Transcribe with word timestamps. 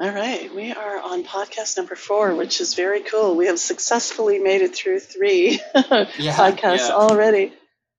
All 0.00 0.10
right, 0.10 0.50
we 0.54 0.72
are 0.72 0.98
on 0.98 1.24
podcast 1.24 1.76
number 1.76 1.94
four, 1.94 2.34
which 2.34 2.62
is 2.62 2.72
very 2.72 3.02
cool. 3.02 3.36
We 3.36 3.48
have 3.48 3.58
successfully 3.58 4.38
made 4.38 4.62
it 4.62 4.74
through 4.74 5.00
three 5.00 5.60
Yeah, 5.74 6.34
podcasts 6.34 6.88
yeah. 6.88 6.94
already. 6.94 7.52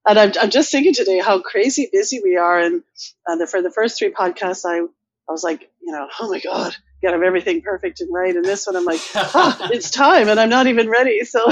And 0.07 0.17
I'm, 0.17 0.31
I'm 0.41 0.49
just 0.49 0.71
thinking 0.71 0.95
today 0.95 1.19
how 1.19 1.41
crazy 1.41 1.89
busy 1.91 2.19
we 2.23 2.37
are. 2.37 2.59
And 2.59 2.81
uh, 3.29 3.35
the, 3.35 3.45
for 3.45 3.61
the 3.61 3.69
first 3.69 3.99
three 3.99 4.09
podcasts, 4.11 4.65
I, 4.65 4.79
I 4.79 5.31
was 5.31 5.43
like, 5.43 5.69
you 5.79 5.91
know, 5.91 6.07
oh 6.19 6.31
my 6.31 6.39
God, 6.39 6.75
gotta 7.03 7.17
have 7.17 7.23
everything 7.23 7.61
perfect 7.61 8.01
and 8.01 8.11
right. 8.11 8.35
And 8.35 8.43
this 8.43 8.65
one, 8.65 8.75
I'm 8.75 8.85
like, 8.85 9.01
ah, 9.13 9.69
it's 9.71 9.91
time, 9.91 10.27
and 10.27 10.39
I'm 10.39 10.49
not 10.49 10.65
even 10.65 10.89
ready. 10.89 11.23
So, 11.23 11.45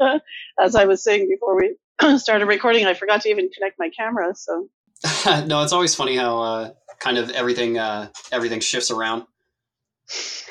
as 0.60 0.74
I 0.74 0.84
was 0.84 1.02
saying 1.02 1.26
before 1.26 1.56
we 1.56 2.18
started 2.18 2.44
recording, 2.44 2.84
I 2.84 2.92
forgot 2.92 3.22
to 3.22 3.30
even 3.30 3.48
connect 3.48 3.78
my 3.78 3.88
camera. 3.88 4.34
So, 4.34 4.68
no, 5.46 5.62
it's 5.62 5.72
always 5.72 5.94
funny 5.94 6.16
how 6.16 6.38
uh, 6.38 6.70
kind 6.98 7.16
of 7.16 7.30
everything 7.30 7.78
uh, 7.78 8.08
everything 8.30 8.60
shifts 8.60 8.90
around. 8.90 9.24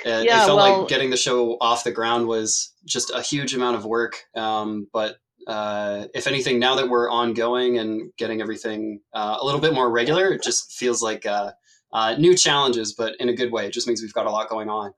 It, 0.06 0.26
Yeah, 0.26 0.44
it 0.44 0.46
felt 0.46 0.58
well- 0.58 0.80
like 0.82 0.90
getting 0.90 1.10
the 1.10 1.18
show 1.18 1.58
off 1.60 1.84
the 1.84 1.92
ground 1.92 2.28
was 2.28 2.74
just 2.86 3.12
a 3.14 3.22
huge 3.22 3.54
amount 3.54 3.78
of 3.78 3.86
work. 3.86 4.24
Um, 4.36 4.88
but 4.94 5.18
uh, 5.48 6.06
if 6.14 6.28
anything, 6.28 6.60
now 6.60 6.76
that 6.76 6.90
we're 6.90 7.10
ongoing 7.10 7.78
and 7.78 8.12
getting 8.18 8.42
everything 8.42 9.02
uh, 9.14 9.38
a 9.42 9.46
little 9.46 9.62
bit 9.62 9.74
more 9.74 9.90
regular, 9.90 10.28
it 10.32 10.44
just 10.44 10.74
feels 10.74 11.02
like 11.02 11.26
uh, 11.26 11.52
uh, 11.92 12.16
new 12.18 12.36
challenges, 12.36 12.94
but 12.94 13.16
in 13.20 13.30
a 13.30 13.34
good 13.34 13.52
way. 13.52 13.66
It 13.66 13.74
just 13.74 13.88
means 13.88 14.02
we've 14.02 14.14
got 14.14 14.28
a 14.28 14.32
lot 14.32 14.50
going 14.50 14.70
on. 14.70 14.94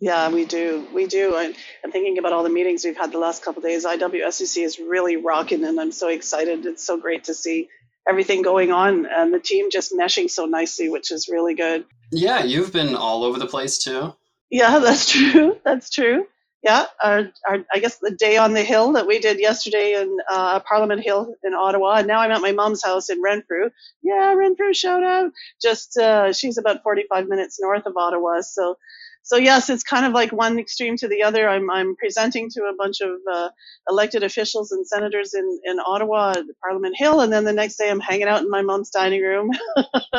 Yeah, 0.00 0.28
we 0.30 0.44
do. 0.44 0.86
We 0.92 1.06
do. 1.06 1.36
And 1.36 1.54
I'm 1.84 1.92
thinking 1.92 2.18
about 2.18 2.32
all 2.32 2.42
the 2.42 2.50
meetings 2.50 2.84
we've 2.84 2.96
had 2.96 3.12
the 3.12 3.18
last 3.18 3.42
couple 3.42 3.60
of 3.60 3.64
days. 3.64 3.86
IWSCC 3.86 4.64
is 4.64 4.78
really 4.78 5.16
rocking, 5.16 5.64
and 5.64 5.80
I'm 5.80 5.92
so 5.92 6.08
excited. 6.08 6.66
It's 6.66 6.84
so 6.84 6.98
great 6.98 7.24
to 7.24 7.34
see 7.34 7.68
everything 8.08 8.42
going 8.42 8.70
on 8.70 9.06
and 9.06 9.32
the 9.32 9.40
team 9.40 9.70
just 9.70 9.92
meshing 9.92 10.28
so 10.28 10.46
nicely, 10.46 10.88
which 10.88 11.10
is 11.10 11.28
really 11.28 11.54
good. 11.54 11.84
Yeah, 12.12 12.44
you've 12.44 12.72
been 12.72 12.94
all 12.94 13.24
over 13.24 13.38
the 13.38 13.46
place 13.46 13.78
too. 13.78 14.14
Yeah, 14.50 14.78
that's 14.82 15.10
true. 15.10 15.58
That's 15.64 15.90
true. 15.90 16.26
Yeah, 16.62 16.86
our, 17.02 17.30
our, 17.46 17.58
I 17.74 17.78
guess 17.78 17.98
the 17.98 18.10
day 18.10 18.38
on 18.38 18.54
the 18.54 18.62
hill 18.62 18.92
that 18.92 19.06
we 19.06 19.18
did 19.18 19.38
yesterday 19.38 20.00
in 20.00 20.16
uh, 20.30 20.60
Parliament 20.60 21.02
Hill 21.02 21.34
in 21.44 21.52
Ottawa, 21.52 21.96
and 21.96 22.06
now 22.06 22.20
I'm 22.20 22.30
at 22.30 22.40
my 22.40 22.52
mom's 22.52 22.82
house 22.82 23.10
in 23.10 23.20
Renfrew. 23.20 23.68
Yeah, 24.02 24.32
Renfrew, 24.32 24.72
shout 24.72 25.02
out. 25.02 25.30
Just 25.60 25.98
uh, 25.98 26.32
she's 26.32 26.56
about 26.56 26.82
45 26.82 27.28
minutes 27.28 27.58
north 27.60 27.84
of 27.84 27.98
Ottawa, 27.98 28.40
so 28.40 28.78
so 29.24 29.38
yes, 29.38 29.70
it's 29.70 29.84
kind 29.84 30.06
of 30.06 30.12
like 30.12 30.32
one 30.32 30.58
extreme 30.60 30.98
to 30.98 31.08
the 31.08 31.24
other. 31.24 31.48
I'm 31.48 31.70
I'm 31.70 31.96
presenting 31.96 32.50
to 32.52 32.64
a 32.64 32.76
bunch 32.76 33.00
of 33.02 33.10
uh, 33.32 33.50
elected 33.90 34.24
officials 34.24 34.72
and 34.72 34.86
senators 34.86 35.34
in 35.34 35.60
in 35.64 35.80
Ottawa 35.80 36.32
at 36.32 36.44
Parliament 36.62 36.96
Hill, 36.98 37.20
and 37.22 37.32
then 37.32 37.44
the 37.44 37.54
next 37.54 37.76
day 37.76 37.90
I'm 37.90 38.00
hanging 38.00 38.28
out 38.28 38.42
in 38.42 38.50
my 38.50 38.62
mom's 38.62 38.90
dining 38.90 39.22
room 39.22 39.50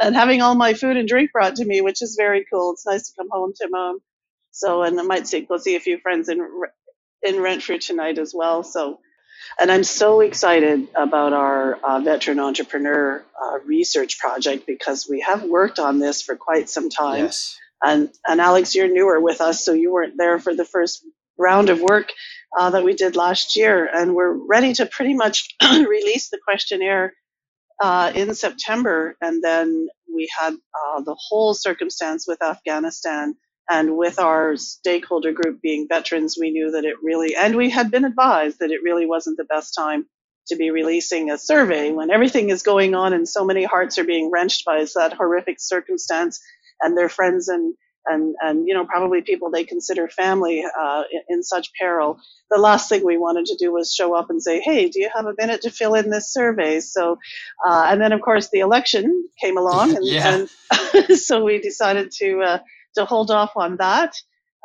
and 0.00 0.16
having 0.16 0.42
all 0.42 0.56
my 0.56 0.74
food 0.74 0.98
and 0.98 1.08
drink 1.08 1.32
brought 1.32 1.56
to 1.56 1.66
me, 1.66 1.82
which 1.82 2.02
is 2.02 2.16
very 2.18 2.46
cool. 2.52 2.72
It's 2.72 2.86
nice 2.86 3.10
to 3.10 3.16
come 3.16 3.30
home 3.30 3.54
to 3.62 3.68
mom. 3.70 4.00
So, 4.52 4.82
and 4.82 5.00
I 5.00 5.04
might 5.04 5.28
see, 5.28 5.42
go 5.42 5.58
see 5.58 5.76
a 5.76 5.80
few 5.80 5.98
friends 6.00 6.28
in 6.28 6.40
in 7.22 7.40
Renfrew 7.40 7.78
tonight 7.78 8.18
as 8.18 8.34
well. 8.34 8.64
So, 8.64 9.00
and 9.60 9.72
I'm 9.72 9.84
so 9.84 10.20
excited 10.20 10.88
about 10.96 11.34
our 11.34 11.74
uh, 11.76 12.00
veteran 12.00 12.40
entrepreneur 12.40 13.24
uh, 13.42 13.58
research 13.66 14.18
project 14.18 14.66
because 14.66 15.08
we 15.08 15.20
have 15.20 15.44
worked 15.44 15.78
on 15.78 16.00
this 16.00 16.22
for 16.22 16.36
quite 16.36 16.70
some 16.70 16.90
time. 16.90 17.26
Yes. 17.26 17.58
And 17.84 18.10
and 18.28 18.40
Alex, 18.40 18.74
you're 18.74 18.92
newer 18.92 19.20
with 19.20 19.40
us, 19.40 19.64
so 19.64 19.72
you 19.72 19.92
weren't 19.92 20.16
there 20.18 20.38
for 20.38 20.54
the 20.54 20.64
first 20.64 21.04
round 21.38 21.70
of 21.70 21.80
work 21.80 22.10
uh, 22.58 22.70
that 22.70 22.84
we 22.84 22.94
did 22.94 23.16
last 23.16 23.56
year, 23.56 23.88
and 23.92 24.14
we're 24.14 24.32
ready 24.32 24.72
to 24.74 24.86
pretty 24.86 25.14
much 25.14 25.54
release 25.62 26.30
the 26.30 26.38
questionnaire 26.44 27.14
uh, 27.80 28.12
in 28.14 28.34
September, 28.34 29.16
and 29.20 29.42
then 29.42 29.88
we 30.14 30.28
had 30.38 30.54
uh, 30.54 31.02
the 31.02 31.16
whole 31.18 31.54
circumstance 31.54 32.26
with 32.26 32.42
Afghanistan. 32.42 33.34
And 33.68 33.96
with 33.96 34.20
our 34.20 34.56
stakeholder 34.56 35.32
group 35.32 35.60
being 35.60 35.88
veterans, 35.88 36.36
we 36.40 36.50
knew 36.52 36.72
that 36.72 36.84
it 36.84 36.94
really, 37.02 37.34
and 37.36 37.56
we 37.56 37.70
had 37.70 37.90
been 37.90 38.04
advised 38.04 38.60
that 38.60 38.70
it 38.70 38.82
really 38.84 39.06
wasn't 39.06 39.38
the 39.38 39.44
best 39.44 39.74
time 39.76 40.06
to 40.48 40.56
be 40.56 40.70
releasing 40.70 41.30
a 41.30 41.38
survey 41.38 41.90
when 41.90 42.10
everything 42.10 42.50
is 42.50 42.62
going 42.62 42.94
on 42.94 43.12
and 43.12 43.28
so 43.28 43.44
many 43.44 43.64
hearts 43.64 43.98
are 43.98 44.04
being 44.04 44.30
wrenched 44.30 44.64
by 44.64 44.86
that 44.94 45.12
horrific 45.14 45.56
circumstance 45.60 46.40
and 46.82 46.96
their 46.96 47.08
friends 47.08 47.48
and 47.48 47.74
and 48.06 48.34
and 48.40 48.66
you 48.66 48.74
know 48.74 48.84
probably 48.86 49.22
people 49.22 49.50
they 49.50 49.64
consider 49.64 50.08
family 50.08 50.64
uh, 50.80 51.02
in, 51.12 51.36
in 51.36 51.42
such 51.42 51.70
peril. 51.78 52.18
The 52.50 52.58
last 52.58 52.88
thing 52.88 53.04
we 53.04 53.18
wanted 53.18 53.46
to 53.46 53.56
do 53.58 53.72
was 53.72 53.94
show 53.94 54.14
up 54.14 54.30
and 54.30 54.42
say, 54.42 54.60
"Hey, 54.60 54.88
do 54.88 55.00
you 55.00 55.10
have 55.14 55.26
a 55.26 55.34
minute 55.38 55.62
to 55.62 55.70
fill 55.70 55.94
in 55.94 56.10
this 56.10 56.32
survey?" 56.32 56.80
So, 56.80 57.18
uh, 57.66 57.86
and 57.90 58.00
then 58.00 58.12
of 58.12 58.20
course 58.22 58.50
the 58.50 58.60
election 58.60 59.28
came 59.40 59.58
along, 59.58 59.96
and, 59.96 60.06
Yeah. 60.06 60.46
and 60.70 61.18
so 61.18 61.44
we 61.44 61.60
decided 61.60 62.10
to 62.18 62.40
uh, 62.42 62.58
to 62.96 63.04
hold 63.04 63.30
off 63.30 63.52
on 63.56 63.76
that. 63.78 64.14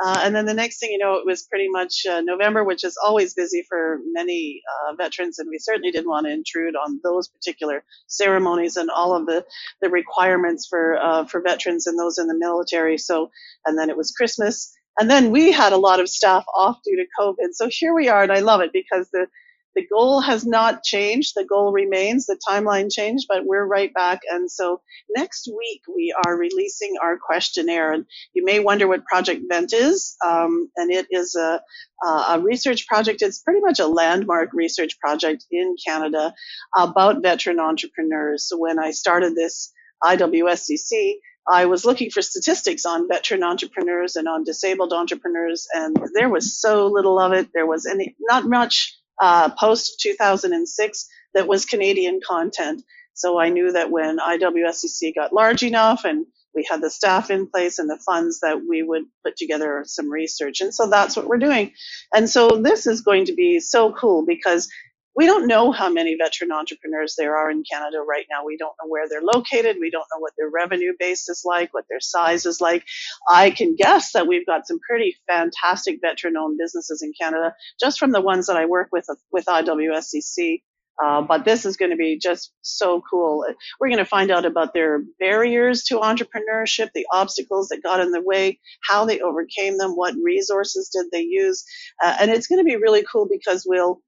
Uh, 0.04 0.20
and 0.24 0.36
then 0.36 0.46
the 0.46 0.54
next 0.54 0.80
thing 0.80 0.92
you 0.92 0.98
know, 0.98 1.16
it 1.16 1.26
was 1.26 1.44
pretty 1.44 1.70
much 1.70 2.06
uh, 2.10 2.22
November, 2.22 2.64
which 2.64 2.84
is 2.84 2.98
always 3.02 3.34
busy 3.34 3.64
for 3.68 4.00
many 4.12 4.62
uh, 4.90 4.96
veterans, 4.96 5.40
and 5.40 5.50
we 5.50 5.58
certainly 5.58 5.92
didn't 5.92 6.10
want 6.10 6.26
to 6.26 6.34
intrude 6.34 6.76
on 6.76 7.00
those 7.04 7.30
particular 7.30 7.84
ceremonies 8.08 8.76
and 8.76 8.90
all 8.90 9.16
of 9.16 9.26
the, 9.26 9.46
the 9.82 9.90
requirements 9.90 10.68
for 10.70 10.98
uh, 10.98 11.26
for 11.26 11.42
veterans 11.42 11.88
and 11.88 11.98
those 11.98 12.18
in 12.18 12.28
the 12.28 12.38
military. 12.38 12.98
So, 12.98 13.32
and 13.66 13.78
then 13.78 13.90
it 13.90 13.96
was 13.96 14.12
Christmas, 14.12 14.74
and 15.00 15.10
then 15.10 15.32
we 15.32 15.52
had 15.52 15.72
a 15.72 15.78
lot 15.78 16.02
of 16.02 16.10
staff 16.10 16.44
off 16.54 16.80
due 16.84 16.98
to 16.98 17.06
COVID. 17.18 17.54
So 17.54 17.70
here 17.72 17.94
we 17.94 18.10
are, 18.10 18.24
and 18.24 18.34
I 18.34 18.40
love 18.40 18.60
it 18.62 18.72
because 18.74 19.10
the 19.12 19.28
the 19.76 19.86
goal 19.86 20.22
has 20.22 20.46
not 20.46 20.84
changed. 20.84 21.34
The 21.36 21.44
goal 21.44 21.72
remains. 21.72 22.26
The 22.26 22.40
timeline 22.48 22.92
changed, 22.92 23.26
but 23.28 23.46
we're 23.46 23.66
right 23.66 23.94
back. 23.94 24.22
And 24.32 24.50
so 24.50 24.82
next 25.16 25.48
week 25.48 25.82
we 25.94 26.16
are 26.26 26.38
releasing 26.38 26.96
our 27.04 27.18
questionnaire. 27.18 27.92
And 27.92 28.06
you 28.34 28.46
may 28.46 28.60
wonder 28.60 28.88
what 28.88 29.06
Project 29.06 29.44
Vent 29.50 29.74
is, 29.74 30.16
um, 30.26 30.72
and 30.78 30.92
it 30.92 31.08
is 31.12 31.36
a, 31.36 31.62
a 32.06 32.40
research 32.40 32.88
project. 32.88 33.22
It's 33.22 33.40
pretty 33.40 33.60
much 33.60 33.80
a 33.80 33.88
landmark 33.88 34.54
research 34.54 34.98
project 35.00 35.46
in 35.52 35.76
Canada 35.86 36.34
about 36.76 37.22
veteran 37.22 37.60
entrepreneurs. 37.60 38.48
So 38.48 38.58
when 38.58 38.80
I 38.80 38.92
started 38.92 39.36
this 39.36 39.74
IWSCC, 40.04 41.16
I 41.48 41.66
was 41.66 41.86
looking 41.86 42.10
for 42.10 42.22
statistics 42.22 42.86
on 42.86 43.08
veteran 43.08 43.44
entrepreneurs 43.44 44.16
and 44.16 44.28
on 44.28 44.44
disabled 44.44 44.94
entrepreneurs, 44.94 45.68
and 45.74 45.96
there 46.14 46.30
was 46.30 46.60
so 46.60 46.88
little 46.88 47.20
of 47.20 47.34
it. 47.34 47.50
There 47.54 47.68
was 47.68 47.86
any, 47.86 48.16
not 48.20 48.46
much 48.46 48.98
uh, 49.22 49.50
post 49.52 50.00
2006 50.02 51.08
that 51.34 51.48
was 51.48 51.66
Canadian 51.66 52.20
content. 52.26 52.84
So 53.14 53.40
I 53.40 53.50
knew 53.50 53.72
that 53.72 53.92
when 53.92 54.18
IWSCC 54.18 55.16
got 55.16 55.34
large 55.34 55.64
enough 55.64 56.06
and 56.06 56.26
we 56.56 56.66
had 56.70 56.82
the 56.82 56.90
staff 56.90 57.30
in 57.30 57.48
place 57.48 57.80
and 57.80 57.90
the 57.90 58.00
funds 58.06 58.40
that 58.40 58.62
we 58.68 58.82
would 58.82 59.04
put 59.24 59.36
together 59.36 59.84
some 59.86 60.10
research. 60.10 60.62
And 60.62 60.74
so 60.74 60.90
that's 60.90 61.16
what 61.16 61.28
we're 61.28 61.38
doing. 61.38 61.74
And 62.14 62.30
so 62.30 62.50
this 62.50 62.88
is 62.88 63.02
going 63.02 63.26
to 63.26 63.34
be 63.34 63.60
so 63.60 63.92
cool 63.92 64.26
because 64.26 64.70
we 65.16 65.26
don't 65.26 65.48
know 65.48 65.72
how 65.72 65.90
many 65.90 66.16
veteran 66.16 66.52
entrepreneurs 66.52 67.16
there 67.18 67.38
are 67.38 67.50
in 67.50 67.64
Canada 67.70 68.00
right 68.08 68.26
now. 68.30 68.46
We 68.46 68.58
don't 68.58 68.76
know 68.84 68.90
where 68.90 69.08
they're 69.08 69.22
located. 69.22 69.78
We 69.80 69.90
don't 69.90 70.06
know 70.14 70.20
what 70.20 70.34
their 70.38 70.50
revenue 70.50 70.94
base 71.00 71.30
is 71.30 71.44
like, 71.46 71.74
what 71.74 71.86
their 71.90 72.02
size 72.02 72.46
is 72.46 72.60
like. 72.60 72.84
I 73.30 73.52
can 73.52 73.76
guess 73.76 74.12
that 74.12 74.28
we've 74.28 74.46
got 74.46 74.68
some 74.68 74.80
pretty 74.80 75.16
fantastic 75.28 76.00
veteran 76.02 76.38
owned 76.38 76.58
businesses 76.58 77.02
in 77.02 77.14
Canada 77.20 77.56
just 77.80 77.98
from 77.98 78.12
the 78.12 78.22
ones 78.22 78.48
that 78.48 78.58
I 78.58 78.66
work 78.66 78.90
with 78.92 79.06
with 79.32 79.46
IWSCC. 79.46 80.62
Uh, 81.04 81.22
but 81.22 81.44
this 81.44 81.66
is 81.66 81.76
going 81.76 81.92
to 81.92 81.98
be 81.98 82.18
just 82.18 82.54
so 82.62 83.02
cool. 83.10 83.46
We're 83.80 83.90
going 83.90 83.98
to 83.98 84.06
find 84.06 84.32
out 84.32 84.46
about 84.46 84.74
their 84.74 85.04
barriers 85.20 85.84
to 85.86 86.00
entrepreneurship, 86.00 86.90
the 86.94 87.06
obstacles 87.12 87.68
that 87.68 87.84
got 87.84 88.00
in 88.00 88.12
the 88.12 88.22
way, 88.22 88.60
how 88.88 89.04
they 89.04 89.20
overcame 89.20 89.78
them, 89.78 89.92
what 89.92 90.16
resources 90.24 90.90
did 90.94 91.08
they 91.12 91.22
use, 91.22 91.66
uh, 92.02 92.16
and 92.22 92.32
it's 92.32 92.48
going 92.48 92.60
to 92.60 92.64
be 92.64 92.78
really 92.78 93.04
cool 93.12 93.28
because 93.30 93.66
we'll 93.68 94.00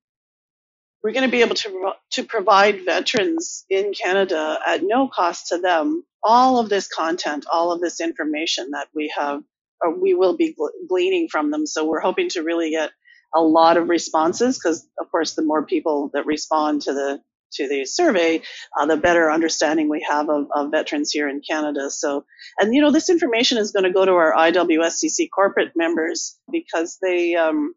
we're 1.04 1.14
going 1.14 1.26
to 1.26 1.32
be 1.32 1.42
able 1.42 1.56
to 1.56 1.92
to 2.12 2.24
provide 2.24 2.86
veterans 2.86 3.66
in 3.70 3.94
Canada 3.94 4.60
at 4.66 4.82
no 4.84 5.08
cost 5.08 5.48
to 5.48 5.60
them 5.60 6.04
all 6.24 6.60
of 6.60 6.70
this 6.70 6.88
content, 6.88 7.46
all 7.52 7.72
of 7.72 7.82
this 7.82 8.02
information 8.02 8.72
that 8.72 8.88
we 8.94 9.12
have, 9.18 9.42
or 9.82 9.98
we 10.00 10.14
will 10.14 10.36
be 10.36 10.56
gleaning 10.90 11.28
from 11.30 11.52
them. 11.52 11.66
So 11.66 11.88
we're 11.88 12.02
hoping 12.02 12.30
to 12.30 12.42
really 12.42 12.72
get 12.72 12.92
a 13.36 13.42
lot 13.42 13.78
of 13.78 13.90
responses 13.90 14.58
because, 14.58 14.88
of 15.00 15.10
course, 15.12 15.36
the 15.36 15.44
more 15.44 15.66
people 15.66 16.10
that 16.14 16.26
respond 16.26 16.84
to 16.84 16.94
the 16.94 17.22
to 17.54 17.70
the 17.70 17.86
survey, 17.86 18.42
uh, 18.78 18.86
the 18.86 18.98
better 18.98 19.32
understanding 19.32 19.88
we 19.88 20.06
have 20.08 20.30
of, 20.30 20.48
of 20.54 20.70
veterans 20.70 21.12
here 21.12 21.30
in 21.30 21.42
Canada. 21.48 21.90
So, 21.90 22.26
and 22.60 22.76
you 22.76 22.82
know, 22.82 22.92
this 22.92 23.10
information 23.10 23.58
is 23.58 23.72
going 23.72 23.86
to 23.86 23.94
go 23.94 24.04
to 24.04 24.12
our 24.12 24.34
IWSCC 24.34 25.30
corporate 25.34 25.72
members 25.76 26.38
because 26.52 26.98
they. 27.02 27.36
Um, 27.36 27.74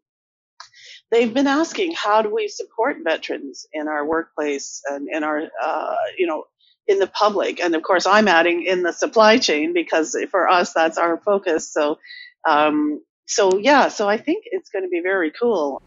they've 1.11 1.33
been 1.33 1.47
asking 1.47 1.93
how 1.93 2.21
do 2.21 2.33
we 2.33 2.47
support 2.47 2.97
veterans 3.03 3.67
in 3.73 3.87
our 3.87 4.05
workplace 4.05 4.81
and 4.89 5.07
in 5.09 5.23
our 5.23 5.43
uh, 5.63 5.95
you 6.17 6.25
know 6.25 6.45
in 6.87 6.99
the 6.99 7.07
public? 7.07 7.59
And 7.59 7.75
of 7.75 7.83
course 7.83 8.05
i'm 8.05 8.27
adding 8.27 8.63
in 8.63 8.83
the 8.83 8.93
supply 8.93 9.37
chain 9.37 9.73
because 9.73 10.15
for 10.31 10.49
us 10.49 10.73
that's 10.73 10.97
our 10.97 11.17
focus. 11.17 11.71
So 11.71 11.99
um, 12.47 13.01
so 13.27 13.57
yeah 13.57 13.87
so 13.87 14.09
i 14.09 14.17
think 14.17 14.45
it's 14.47 14.69
going 14.69 14.83
to 14.83 14.89
be 14.89 15.01
very 15.01 15.31
cool. 15.31 15.81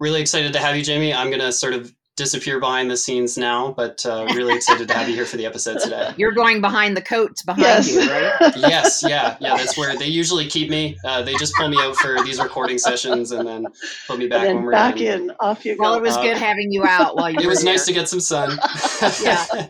Really 0.00 0.20
excited 0.20 0.52
to 0.52 0.60
have 0.60 0.76
you, 0.76 0.84
Jamie. 0.84 1.12
I'm 1.12 1.28
going 1.28 1.40
to 1.40 1.50
sort 1.50 1.74
of 1.74 1.92
disappear 2.18 2.60
behind 2.60 2.90
the 2.90 2.96
scenes 2.96 3.38
now, 3.38 3.72
but 3.76 4.04
uh, 4.04 4.26
really 4.34 4.54
excited 4.54 4.86
to 4.88 4.94
have 4.94 5.08
you 5.08 5.14
here 5.14 5.24
for 5.24 5.36
the 5.38 5.46
episode 5.46 5.78
today. 5.80 6.12
You're 6.18 6.32
going 6.32 6.60
behind 6.60 6.96
the 6.96 7.00
coats 7.00 7.42
behind 7.42 7.62
Yes. 7.62 7.90
you, 7.94 8.00
right? 8.00 8.56
yes, 8.56 9.02
yeah, 9.06 9.36
yeah. 9.40 9.56
That's 9.56 9.78
where 9.78 9.96
they 9.96 10.06
usually 10.08 10.46
keep 10.46 10.68
me. 10.68 10.98
Uh, 11.04 11.22
they 11.22 11.34
just 11.36 11.54
pull 11.54 11.68
me 11.68 11.78
out 11.80 11.96
for 11.96 12.22
these 12.24 12.38
recording 12.40 12.76
sessions 12.76 13.30
and 13.32 13.46
then 13.48 13.66
put 14.06 14.18
me 14.18 14.26
back 14.28 14.46
when 14.48 14.62
we're 14.64 14.72
back 14.72 14.96
done. 14.96 15.04
in, 15.06 15.32
off 15.40 15.64
you 15.64 15.76
go. 15.76 15.82
Well, 15.82 15.94
it 15.94 16.02
was 16.02 16.16
Uh, 16.16 16.22
good 16.22 16.36
having 16.36 16.70
you 16.72 16.84
out 16.84 17.16
while 17.16 17.30
you 17.30 17.38
It 17.38 17.44
were 17.44 17.50
was 17.50 17.64
nice 17.64 17.86
to 17.86 17.92
get 17.94 18.08
some 18.08 18.20
sun. 18.20 18.58
Yeah. 19.22 19.44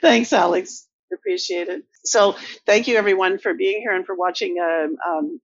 Thanks, 0.00 0.32
Alex. 0.32 0.86
Appreciate 1.12 1.68
it. 1.68 1.82
So, 2.04 2.34
thank 2.66 2.88
you 2.88 2.96
everyone 2.96 3.38
for 3.38 3.54
being 3.54 3.80
here 3.80 3.92
and 3.94 4.04
for 4.04 4.14
watching 4.14 4.56
um, 4.62 4.96
um, 5.06 5.40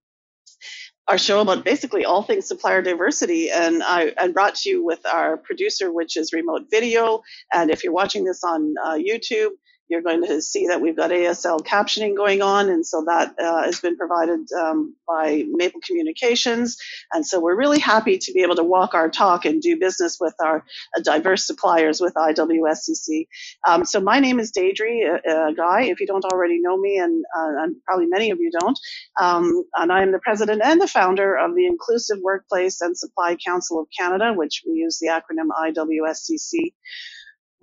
our 1.09 1.19
show 1.19 1.41
about 1.41 1.65
basically 1.65 2.05
all 2.05 2.23
things 2.23 2.47
supplier 2.47 2.83
diversity. 2.83 3.51
And 3.51 3.83
I, 3.83 4.13
I 4.19 4.29
brought 4.29 4.55
to 4.57 4.71
you 4.71 4.85
with 4.85 5.05
our 5.07 5.37
producer, 5.37 5.93
which 5.93 6.17
is 6.17 6.33
Remote 6.33 6.67
Video. 6.71 7.23
And 7.53 7.71
if 7.71 7.85
you're 7.85 7.93
watching 7.93 8.25
this 8.25 8.43
on 8.43 8.75
uh, 8.85 8.95
YouTube, 8.95 9.51
you're 9.89 10.03
going 10.03 10.25
to 10.27 10.41
see 10.41 10.69
that 10.69 10.81
we've 10.81 10.97
got 10.97 11.11
ASL 11.11 11.61
captioning 11.61 12.17
going 12.17 12.43
on, 12.43 12.69
and 12.69 12.87
so 12.87 13.05
that 13.07 13.35
uh, 13.39 13.65
has 13.65 13.81
been 13.81 13.97
provided 13.97 14.41
um, 14.59 14.97
by 15.07 15.45
Maple 15.49 15.81
Communications. 15.87 16.77
And 17.13 17.27
so 17.27 17.41
we're 17.41 17.57
really 17.57 17.79
happy 17.79 18.19
to 18.19 18.33
be 18.33 18.43
able 18.43 18.57
to 18.57 18.65
walk 18.65 18.95
our 18.95 19.11
talk 19.11 19.45
and 19.45 19.61
do 19.61 19.79
business 19.79 20.19
with 20.21 20.35
our 20.43 20.65
uh, 20.97 21.01
diverse 21.03 21.47
suppliers 21.47 22.01
with 22.01 22.15
IWSCC. 22.15 23.27
Um, 23.69 23.85
so 23.85 24.01
my 24.01 24.21
name 24.21 24.41
is 24.41 24.53
Deidre 24.53 25.21
uh, 25.27 25.31
uh, 25.31 25.51
Guy, 25.53 25.83
if 25.85 26.01
you 26.01 26.07
don't 26.07 26.25
already 26.25 26.61
know 26.61 26.79
me, 26.79 26.99
and, 26.99 27.25
uh, 27.37 27.63
and 27.65 27.77
probably 27.87 28.07
many 28.07 28.31
of 28.31 28.39
you 28.41 28.51
don't. 28.59 28.79
Um, 29.21 29.65
and 29.77 29.93
I'm 29.93 30.13
the 30.13 30.19
president 30.21 30.63
and 30.65 30.81
the 30.81 30.89
founder 30.89 31.37
of 31.37 31.55
the 31.55 31.67
Inclusive 31.67 32.19
Workplace 32.23 32.81
and 32.81 32.97
Supply 32.97 33.37
Council 33.45 33.81
of 33.81 33.89
Canada, 33.99 34.33
which 34.35 34.63
we 34.67 34.75
use 34.75 34.99
the 34.99 35.09
acronym 35.09 35.49
IWSCC. 35.51 36.73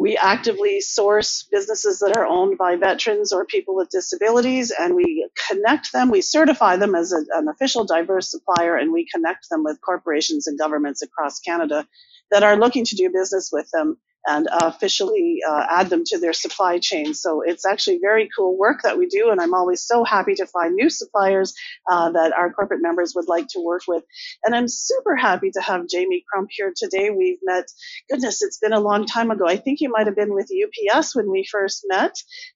We 0.01 0.18
actively 0.18 0.81
source 0.81 1.48
businesses 1.51 2.00
that 2.00 2.18
are 2.18 2.25
owned 2.25 2.57
by 2.57 2.75
veterans 2.75 3.31
or 3.31 3.45
people 3.45 3.75
with 3.75 3.89
disabilities, 3.92 4.71
and 4.71 4.95
we 4.95 5.30
connect 5.48 5.94
them. 5.94 6.09
We 6.09 6.21
certify 6.21 6.77
them 6.77 6.95
as 6.95 7.13
a, 7.13 7.19
an 7.38 7.48
official 7.48 7.86
diverse 7.86 8.31
supplier, 8.31 8.75
and 8.77 8.92
we 8.92 9.06
connect 9.13 9.48
them 9.51 9.63
with 9.63 9.80
corporations 9.81 10.48
and 10.48 10.57
governments 10.57 11.03
across 11.03 11.39
Canada 11.42 11.88
that 12.31 12.42
are 12.42 12.57
looking 12.57 12.83
to 12.86 12.95
do 12.95 13.12
business 13.13 13.51
with 13.53 13.69
them 13.74 13.98
and 14.28 14.48
officially 14.52 15.40
uh, 15.48 15.66
add 15.70 15.90
them 15.90 16.04
to 16.06 16.20
their 16.20 16.34
supply 16.34 16.80
chain. 16.80 17.14
So 17.14 17.42
it's 17.46 17.66
actually 17.66 18.00
very 18.02 18.30
cool 18.38 18.58
work 18.58 18.82
that 18.84 18.98
we 18.98 19.08
do, 19.08 19.30
and 19.32 19.42
I'm 19.42 19.54
always 19.54 19.82
so 19.82 20.04
happy 20.04 20.36
to 20.36 20.46
find 20.46 20.76
new 20.76 20.90
suppliers 20.90 21.54
uh, 21.90 22.12
that 22.12 22.34
our 22.34 22.52
corporate 22.54 22.82
members 22.82 23.14
would 23.16 23.28
like 23.28 23.48
to 23.50 23.60
work 23.64 23.82
with. 23.88 24.04
And 24.44 24.56
I'm 24.56 24.68
super 24.68 25.16
happy 25.16 25.52
to 25.52 25.62
have 25.62 25.88
Jamie 25.88 26.24
Crump 26.32 26.50
here 26.52 26.74
today. 26.76 27.10
We've 27.10 27.40
met, 27.44 27.66
goodness, 28.10 28.42
it's 28.42 28.60
been 28.60 28.74
a 28.74 28.80
long 28.80 29.06
time 29.06 29.32
ago. 29.32 29.48
I 29.48 29.58
think 29.58 29.80
you 29.82 29.90
might 29.92 30.08
have 30.08 30.16
been 30.16 30.34
with 30.34 30.50
UPS 30.52 31.16
when 31.16 31.30
we 31.32 31.46
first 31.50 31.86
met. 31.88 32.16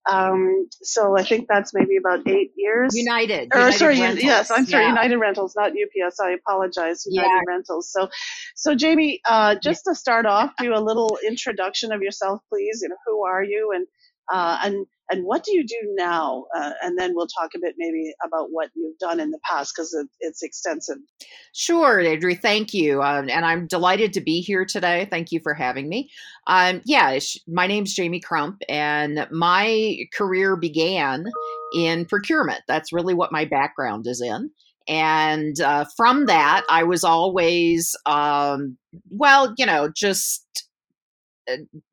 Um, 0.10 0.68
so 0.82 1.18
I 1.18 1.24
think 1.24 1.48
that's 1.50 1.74
maybe 1.74 1.98
about 1.98 2.28
eight 2.28 2.52
years. 2.56 2.96
United. 2.96 3.50
Or 3.54 3.60
United 3.60 3.78
sorry, 3.78 4.00
Rentals. 4.00 4.24
yes, 4.24 4.52
I'm 4.52 4.66
sorry, 4.66 4.84
Yeah. 4.84 4.90
United 4.90 5.18
Rentals, 5.18 5.56
not 5.56 5.72
UPS. 5.72 6.20
I 6.20 6.32
apologize, 6.32 7.06
United 7.06 7.30
Yeah. 7.30 7.42
Rentals. 7.48 7.92
So, 7.92 8.10
so 8.56 8.76
Jamie, 8.76 9.22
uh, 9.26 9.56
just 9.62 9.86
to 9.86 9.96
start 9.96 10.26
off, 10.26 10.54
do 10.60 10.74
a 10.74 10.80
little 10.80 11.18
introduction 11.56 11.92
of 11.92 12.02
yourself, 12.02 12.42
please. 12.50 12.80
You 12.82 12.90
know, 12.90 12.96
who 13.06 13.26
are 13.26 13.44
you, 13.44 13.72
and 13.74 13.88
uh, 14.32 14.60
and 14.64 14.86
and 15.10 15.24
what 15.24 15.44
do 15.44 15.56
you 15.56 15.66
do 15.66 15.94
now? 15.96 16.46
Uh, 16.56 16.72
and 16.82 16.98
then 16.98 17.14
we'll 17.16 17.28
talk 17.28 17.52
a 17.56 17.60
bit 17.60 17.76
maybe 17.78 18.12
about 18.26 18.48
what 18.50 18.70
you've 18.76 18.98
done 18.98 19.20
in 19.20 19.30
the 19.30 19.40
past 19.44 19.74
because 19.76 19.94
it, 19.94 20.08
it's 20.20 20.42
extensive. 20.42 20.98
Sure, 21.54 22.00
Deidre. 22.00 22.40
Thank 22.40 22.74
you. 22.74 23.02
Um, 23.02 23.30
and 23.30 23.46
I'm 23.46 23.68
delighted 23.68 24.14
to 24.14 24.22
be 24.22 24.42
here 24.42 24.66
today. 24.66 25.08
Thank 25.12 25.32
you 25.32 25.40
for 25.44 25.54
having 25.54 25.88
me. 25.88 26.10
Um, 26.48 26.82
yeah, 26.86 27.20
my 27.48 27.68
name's 27.68 27.94
Jamie 27.94 28.20
Crump, 28.20 28.62
and 28.68 29.28
my 29.32 29.98
career 30.14 30.56
began 30.56 31.26
in 31.76 32.06
procurement. 32.06 32.62
That's 32.68 32.92
really 32.92 33.14
what 33.14 33.32
my 33.32 33.46
background 33.46 34.08
is 34.08 34.22
in. 34.22 34.50
And 34.88 35.60
uh, 35.62 35.86
from 35.98 36.28
that, 36.28 36.64
I 36.70 36.84
was 36.84 37.04
always, 37.04 37.96
um, 38.06 38.78
well, 39.10 39.54
you 39.58 39.66
know, 39.66 39.90
just 39.90 40.65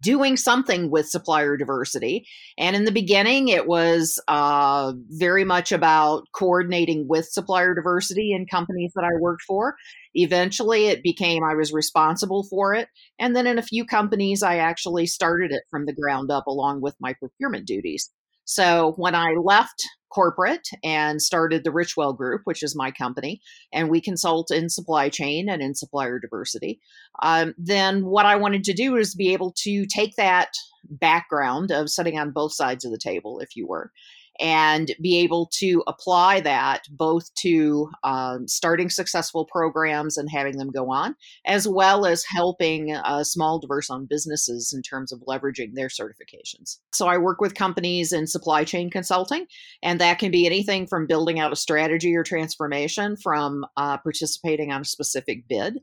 doing 0.00 0.37
something 0.37 0.90
with 0.90 1.08
supplier 1.08 1.56
diversity. 1.56 2.26
And 2.58 2.75
in 2.76 2.84
the 2.84 2.93
beginning, 2.93 3.49
it 3.49 3.66
was 3.66 4.20
uh, 4.28 4.93
very 5.08 5.44
much 5.44 5.72
about 5.72 6.25
coordinating 6.32 7.06
with 7.08 7.26
supplier 7.26 7.75
diversity 7.75 8.32
in 8.32 8.46
companies 8.46 8.93
that 8.94 9.04
I 9.04 9.20
worked 9.20 9.43
for. 9.43 9.76
Eventually, 10.14 10.88
it 10.88 11.02
became 11.02 11.43
I 11.44 11.54
was 11.54 11.72
responsible 11.72 12.46
for 12.50 12.75
it. 12.75 12.88
And 13.19 13.34
then 13.34 13.46
in 13.46 13.58
a 13.58 13.62
few 13.62 13.84
companies, 13.84 14.43
I 14.43 14.56
actually 14.56 15.06
started 15.06 15.52
it 15.52 15.62
from 15.70 15.87
the 15.87 15.94
ground 15.94 16.31
up 16.31 16.46
along 16.46 16.81
with 16.81 16.94
my 17.00 17.14
procurement 17.14 17.66
duties. 17.66 18.10
So 18.44 18.94
when 18.97 19.15
I 19.15 19.35
left 19.43 19.83
corporate 20.12 20.69
and 20.85 21.23
started 21.23 21.65
the 21.65 21.71
Richwell 21.71 22.17
Group, 22.17 22.43
which 22.44 22.62
is 22.62 22.77
my 22.77 22.91
company, 22.91 23.41
and 23.73 23.89
we 23.89 24.00
consult 24.00 24.50
in 24.50 24.69
supply 24.69 25.09
chain 25.09 25.49
and 25.49 25.62
in 25.62 25.75
supplier 25.75 26.19
diversity, 26.19 26.81
um, 27.23 27.55
then 27.56 28.05
what 28.05 28.27
I 28.27 28.37
wanted 28.37 28.65
to 28.65 28.75
do 28.75 28.97
is 28.97 29.15
be 29.15 29.33
able 29.33 29.55
to 29.62 29.87
take 29.87 30.17
that 30.17 30.50
background 30.85 31.71
of 31.71 31.89
sitting 31.89 32.19
on 32.19 32.33
both 32.33 32.53
sides 32.53 32.85
of 32.85 32.91
the 32.91 32.99
table, 32.99 33.41
if 33.41 33.56
you 33.56 33.67
were, 33.67 33.91
and 34.40 34.93
be 35.00 35.19
able 35.19 35.49
to 35.52 35.82
apply 35.87 36.40
that 36.40 36.82
both 36.90 37.32
to 37.34 37.90
um, 38.02 38.49
starting 38.49 38.90
successful 38.90 39.44
programs 39.44 40.17
and 40.17 40.31
having 40.31 40.56
them 40.56 40.70
go 40.70 40.90
on, 40.90 41.14
as 41.46 41.69
well 41.69 42.06
as 42.06 42.25
helping 42.29 42.93
uh, 42.93 43.23
small 43.23 43.58
diverse 43.58 43.90
owned 43.90 44.08
businesses 44.08 44.73
in 44.75 44.82
terms 44.82 45.12
of 45.12 45.23
leveraging 45.29 45.75
their 45.75 45.88
certifications. 45.88 46.79
So 46.93 47.06
I 47.06 47.19
work 47.19 47.40
with 47.40 47.55
companies 47.55 48.12
in 48.12 48.26
supply 48.26 48.64
chain 48.64 48.90
consulting, 48.90 49.46
and 49.82 50.00
that 50.00 50.19
can 50.19 50.31
be 50.31 50.46
anything 50.46 50.87
from 50.87 51.06
building 51.06 51.38
out 51.38 51.52
a 51.52 51.56
strategy 51.56 52.14
or 52.14 52.23
transformation, 52.23 53.17
from 53.17 53.64
uh, 53.76 53.99
participating 53.99 54.73
on 54.73 54.81
a 54.81 54.87
specific 54.87 55.46
bid 55.49 55.78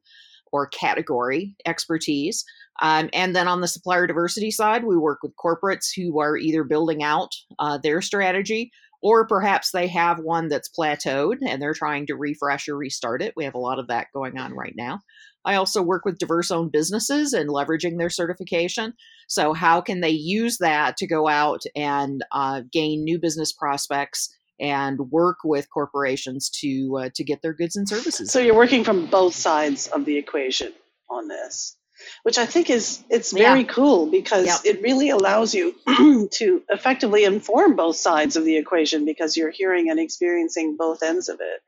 or 0.52 0.68
category 0.68 1.56
expertise. 1.66 2.44
Um, 2.81 3.10
and 3.14 3.36
then 3.36 3.48
on 3.48 3.62
the 3.62 3.68
supplier 3.68 4.08
diversity 4.08 4.52
side, 4.52 4.84
we 4.84 4.98
work 4.98 5.20
with 5.22 5.34
corporates 5.36 5.88
who 5.96 6.20
are 6.20 6.38
either 6.38 6.64
building 6.64 7.04
out 7.04 7.31
uh, 7.60 7.78
their 7.78 8.02
strategy 8.02 8.72
or 9.02 9.28
perhaps 9.28 9.72
they 9.72 9.88
have 9.88 10.20
one 10.20 10.50
that's 10.50 10.70
plateaued 10.70 11.38
and 11.46 11.62
they're 11.62 11.74
trying 11.74 12.06
to 12.08 12.16
refresh 12.16 12.68
or 12.68 12.76
restart 12.76 13.22
it. 13.22 13.34
We 13.36 13.46
have 13.46 13.56
a 13.56 13.60
lot 13.60 13.80
of 13.80 13.88
that 13.88 14.08
going 14.14 14.38
on 14.38 14.54
right 14.54 14.74
now. 14.76 15.00
I 15.46 15.56
also 15.56 15.81
work 15.81 16.04
with 16.04 16.18
diverse 16.18 16.52
owned 16.52 16.72
businesses 16.72 17.34
and 17.34 17.50
leveraging 17.50 17.98
their 17.98 18.10
certification. 18.10 18.94
So, 19.28 19.54
how 19.54 19.80
can 19.80 20.02
they 20.02 20.10
use 20.10 20.58
that 20.58 20.98
to 20.98 21.08
go 21.08 21.30
out 21.30 21.62
and 21.76 22.24
uh, 22.31 22.62
gain 22.72 23.04
new 23.04 23.20
business 23.20 23.54
prospects 23.54 24.36
and 24.60 25.00
work 25.12 25.38
with 25.46 25.70
corporations 25.70 26.50
to 26.62 26.98
uh, 27.00 27.09
to 27.16 27.24
get 27.24 27.42
their 27.42 27.54
goods 27.54 27.78
and 27.78 27.88
services? 27.88 28.31
So 28.31 28.40
you're 28.40 28.56
working 28.56 28.83
from 28.83 29.06
both 29.06 29.33
sides 29.33 29.88
of 29.88 30.04
the 30.04 30.18
equation 30.18 30.74
on 31.09 31.30
this, 31.30 31.78
which 32.24 32.38
I 32.38 32.46
think 32.46 32.70
is 32.70 33.04
it's 33.10 33.34
Yeah. 33.34 33.50
very 33.54 33.64
cool 33.66 34.08
because 34.08 34.48
Yep. 34.48 34.60
it 34.66 34.82
really 34.82 35.10
allows 35.10 35.54
you 35.54 35.76
to 36.34 36.64
effectively 36.70 37.24
inform 37.26 37.76
both 37.76 37.98
sides 37.98 38.36
of 38.36 38.46
the 38.46 38.58
equation 38.58 39.06
because 39.06 39.38
you're 39.38 39.52
hearing 39.52 39.90
and 39.90 40.00
experiencing 40.00 40.76
both 40.78 41.04
ends 41.04 41.30
of 41.30 41.40
it. 41.42 41.62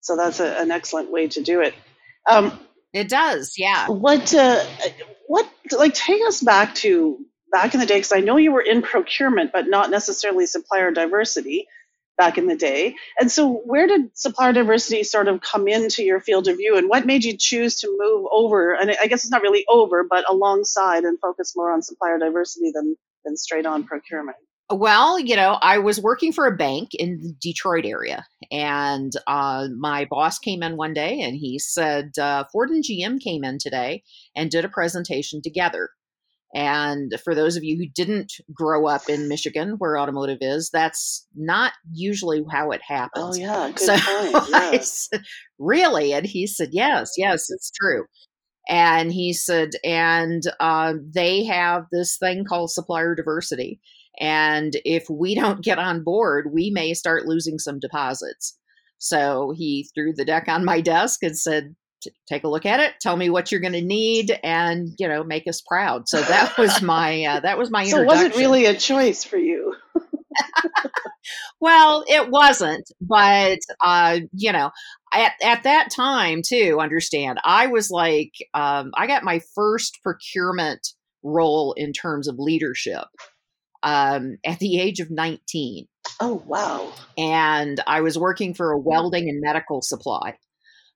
So 0.00 0.16
that's 0.16 0.40
a, 0.40 0.60
an 0.60 0.70
excellent 0.70 1.10
way 1.10 1.28
to 1.28 1.42
do 1.42 1.60
it. 1.60 1.74
Um, 2.28 2.58
It 2.92 3.08
does, 3.08 3.54
yeah. 3.58 3.88
what 3.88 4.34
uh, 4.34 4.64
what 5.26 5.48
like 5.72 5.94
take 5.94 6.22
us 6.26 6.40
back 6.42 6.74
to 6.76 7.18
back 7.52 7.74
in 7.74 7.80
the 7.80 7.86
day 7.86 7.96
because 7.96 8.12
I 8.12 8.20
know 8.20 8.36
you 8.36 8.52
were 8.52 8.62
in 8.62 8.82
procurement 8.82 9.52
but 9.52 9.66
not 9.68 9.90
necessarily 9.90 10.46
supplier 10.46 10.90
diversity 10.90 11.66
back 12.18 12.36
in 12.36 12.46
the 12.46 12.56
day. 12.56 12.96
And 13.18 13.30
so 13.30 13.62
where 13.64 13.86
did 13.86 14.10
supplier 14.18 14.52
diversity 14.52 15.04
sort 15.04 15.28
of 15.28 15.40
come 15.40 15.68
into 15.68 16.02
your 16.02 16.20
field 16.20 16.48
of 16.48 16.56
view 16.56 16.76
and 16.76 16.88
what 16.88 17.06
made 17.06 17.24
you 17.24 17.36
choose 17.38 17.80
to 17.80 17.96
move 17.98 18.26
over 18.30 18.74
and 18.74 18.90
I 19.00 19.06
guess 19.06 19.24
it's 19.24 19.30
not 19.30 19.42
really 19.42 19.64
over 19.68 20.04
but 20.04 20.28
alongside 20.28 21.04
and 21.04 21.18
focus 21.20 21.54
more 21.56 21.72
on 21.72 21.80
supplier 21.80 22.18
diversity 22.18 22.72
than 22.74 22.96
than 23.24 23.36
straight 23.36 23.66
on 23.66 23.84
procurement. 23.84 24.36
Well, 24.70 25.18
you 25.18 25.34
know, 25.34 25.58
I 25.62 25.78
was 25.78 25.98
working 25.98 26.30
for 26.30 26.46
a 26.46 26.54
bank 26.54 26.90
in 26.92 27.20
the 27.22 27.34
Detroit 27.40 27.86
area, 27.86 28.26
and 28.52 29.10
uh, 29.26 29.68
my 29.74 30.04
boss 30.04 30.38
came 30.38 30.62
in 30.62 30.76
one 30.76 30.92
day 30.92 31.22
and 31.22 31.34
he 31.34 31.58
said, 31.58 32.18
uh, 32.18 32.44
Ford 32.52 32.68
and 32.68 32.84
GM 32.84 33.18
came 33.18 33.44
in 33.44 33.56
today 33.58 34.02
and 34.36 34.50
did 34.50 34.66
a 34.66 34.68
presentation 34.68 35.40
together. 35.42 35.88
And 36.54 37.14
for 37.22 37.34
those 37.34 37.56
of 37.56 37.64
you 37.64 37.76
who 37.76 37.86
didn't 37.94 38.32
grow 38.54 38.86
up 38.86 39.08
in 39.08 39.28
Michigan, 39.28 39.74
where 39.78 39.98
automotive 39.98 40.38
is, 40.40 40.70
that's 40.72 41.26
not 41.36 41.72
usually 41.92 42.42
how 42.50 42.70
it 42.70 42.80
happens. 42.82 43.36
Oh 43.36 43.40
yeah, 43.40 43.70
good 43.74 43.78
so 43.80 43.92
point. 43.92 44.04
I 44.54 44.70
Yeah. 44.72 44.80
said, 44.80 45.22
really? 45.58 46.14
And 46.14 46.26
he 46.26 46.46
said, 46.46 46.70
yes, 46.72 47.12
yes, 47.18 47.50
it's 47.50 47.70
true. 47.70 48.04
And 48.68 49.12
he 49.12 49.32
said, 49.32 49.70
and 49.84 50.42
uh, 50.60 50.94
they 51.14 51.44
have 51.44 51.84
this 51.90 52.16
thing 52.18 52.44
called 52.44 52.70
supplier 52.70 53.14
diversity. 53.14 53.80
And 54.20 54.74
if 54.84 55.08
we 55.08 55.34
don't 55.34 55.64
get 55.64 55.78
on 55.78 56.02
board, 56.02 56.50
we 56.52 56.70
may 56.70 56.94
start 56.94 57.26
losing 57.26 57.58
some 57.58 57.78
deposits. 57.78 58.58
So 58.98 59.52
he 59.56 59.88
threw 59.94 60.12
the 60.12 60.24
deck 60.24 60.48
on 60.48 60.64
my 60.64 60.80
desk 60.80 61.22
and 61.22 61.38
said, 61.38 61.76
t- 62.02 62.12
take 62.28 62.44
a 62.44 62.48
look 62.48 62.66
at 62.66 62.80
it, 62.80 62.94
tell 63.00 63.16
me 63.16 63.30
what 63.30 63.50
you're 63.50 63.60
going 63.60 63.72
to 63.72 63.82
need, 63.82 64.38
and 64.42 64.88
you 64.98 65.08
know, 65.08 65.24
make 65.24 65.46
us 65.46 65.60
proud. 65.60 66.08
So 66.08 66.20
that 66.20 66.56
was 66.58 66.82
my 66.82 67.24
uh, 67.24 67.40
that 67.40 67.58
was 67.58 67.70
my 67.70 67.84
So 67.84 68.02
it 68.02 68.06
wasn't 68.06 68.36
really 68.36 68.66
a 68.66 68.74
choice 68.74 69.24
for 69.24 69.38
you. 69.38 69.74
Well, 71.60 72.04
it 72.06 72.30
wasn't, 72.30 72.88
but 73.00 73.58
uh, 73.84 74.20
you 74.32 74.52
know, 74.52 74.70
at 75.12 75.32
at 75.42 75.64
that 75.64 75.90
time 75.94 76.40
too. 76.46 76.78
Understand, 76.80 77.40
I 77.44 77.66
was 77.66 77.90
like, 77.90 78.32
um, 78.54 78.92
I 78.94 79.06
got 79.06 79.24
my 79.24 79.40
first 79.54 79.98
procurement 80.02 80.86
role 81.24 81.72
in 81.72 81.92
terms 81.92 82.28
of 82.28 82.38
leadership 82.38 83.06
um, 83.82 84.36
at 84.44 84.60
the 84.60 84.80
age 84.80 85.00
of 85.00 85.10
19 85.10 85.86
oh 86.20 86.42
wow. 86.46 86.92
and 87.16 87.80
I 87.86 88.00
was 88.00 88.16
working 88.18 88.54
for 88.54 88.70
a 88.70 88.78
welding 88.78 89.28
and 89.28 89.40
medical 89.40 89.82
supply. 89.82 90.36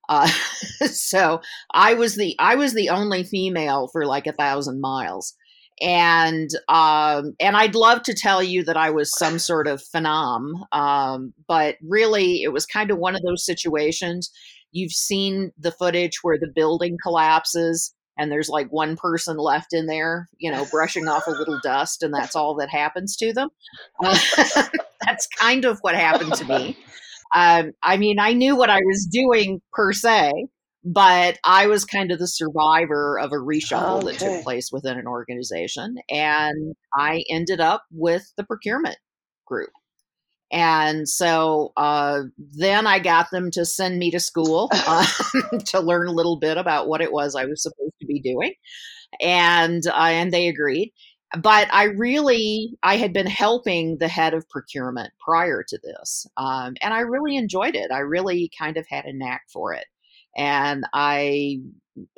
Uh, 0.09 0.27
so 0.87 1.41
I 1.73 1.93
was 1.93 2.15
the 2.15 2.35
I 2.39 2.55
was 2.55 2.73
the 2.73 2.89
only 2.89 3.23
female 3.23 3.89
for 3.91 4.05
like 4.05 4.27
a 4.27 4.33
thousand 4.33 4.81
miles, 4.81 5.35
and 5.81 6.49
um, 6.69 7.35
and 7.39 7.55
I'd 7.55 7.75
love 7.75 8.03
to 8.03 8.13
tell 8.13 8.43
you 8.43 8.63
that 8.63 8.77
I 8.77 8.89
was 8.89 9.17
some 9.17 9.39
sort 9.39 9.67
of 9.67 9.81
phenom, 9.81 10.65
um, 10.71 11.33
but 11.47 11.75
really 11.81 12.43
it 12.43 12.53
was 12.53 12.65
kind 12.65 12.91
of 12.91 12.97
one 12.97 13.15
of 13.15 13.21
those 13.21 13.45
situations. 13.45 14.31
You've 14.71 14.91
seen 14.91 15.51
the 15.57 15.71
footage 15.71 16.19
where 16.23 16.37
the 16.39 16.51
building 16.53 16.97
collapses 17.01 17.93
and 18.17 18.31
there's 18.31 18.49
like 18.49 18.67
one 18.69 18.95
person 18.95 19.37
left 19.37 19.73
in 19.73 19.87
there, 19.87 20.29
you 20.37 20.51
know, 20.51 20.65
brushing 20.65 21.07
off 21.07 21.27
a 21.27 21.31
little 21.31 21.59
dust, 21.63 22.03
and 22.03 22.13
that's 22.13 22.35
all 22.35 22.55
that 22.55 22.69
happens 22.69 23.15
to 23.17 23.33
them. 23.33 23.49
Uh, 24.03 24.17
that's 25.05 25.27
kind 25.37 25.65
of 25.65 25.79
what 25.81 25.95
happened 25.95 26.33
to 26.33 26.45
me. 26.45 26.77
Um, 27.33 27.71
I 27.81 27.97
mean, 27.97 28.19
I 28.19 28.33
knew 28.33 28.55
what 28.55 28.69
I 28.69 28.79
was 28.79 29.07
doing 29.11 29.61
per 29.71 29.91
se, 29.91 30.31
but 30.83 31.39
I 31.43 31.67
was 31.67 31.85
kind 31.85 32.11
of 32.11 32.19
the 32.19 32.27
survivor 32.27 33.17
of 33.19 33.31
a 33.31 33.35
reshuffle 33.35 34.03
that 34.05 34.19
took 34.19 34.43
place 34.43 34.69
within 34.71 34.97
an 34.97 35.07
organization. 35.07 35.95
And 36.09 36.75
I 36.93 37.23
ended 37.29 37.59
up 37.59 37.83
with 37.91 38.31
the 38.37 38.43
procurement 38.43 38.97
group. 39.45 39.69
And 40.51 41.09
so 41.09 41.73
uh, 41.77 42.23
then 42.37 42.85
I 42.85 42.99
got 42.99 43.31
them 43.31 43.49
to 43.51 43.65
send 43.65 43.97
me 43.97 44.11
to 44.11 44.19
school 44.19 44.69
uh, 44.71 45.05
to 45.67 45.79
learn 45.79 46.07
a 46.07 46.13
little 46.13 46.37
bit 46.37 46.57
about 46.57 46.87
what 46.87 47.01
it 47.01 47.11
was 47.11 47.35
I 47.35 47.45
was 47.45 47.63
supposed 47.63 47.93
to 47.99 48.05
be 48.05 48.19
doing. 48.19 48.53
And, 49.19 49.83
uh, 49.87 49.93
and 49.95 50.31
they 50.31 50.47
agreed 50.47 50.93
but 51.41 51.67
I 51.73 51.85
really 51.85 52.77
I 52.83 52.97
had 52.97 53.13
been 53.13 53.27
helping 53.27 53.97
the 53.97 54.07
head 54.07 54.33
of 54.33 54.47
procurement 54.49 55.11
prior 55.23 55.63
to 55.67 55.79
this, 55.83 56.27
um, 56.37 56.75
and 56.81 56.93
I 56.93 56.99
really 56.99 57.35
enjoyed 57.37 57.75
it. 57.75 57.91
I 57.91 57.99
really 57.99 58.51
kind 58.57 58.77
of 58.77 58.85
had 58.87 59.05
a 59.05 59.13
knack 59.13 59.43
for 59.51 59.73
it, 59.73 59.85
and 60.37 60.85
I 60.93 61.59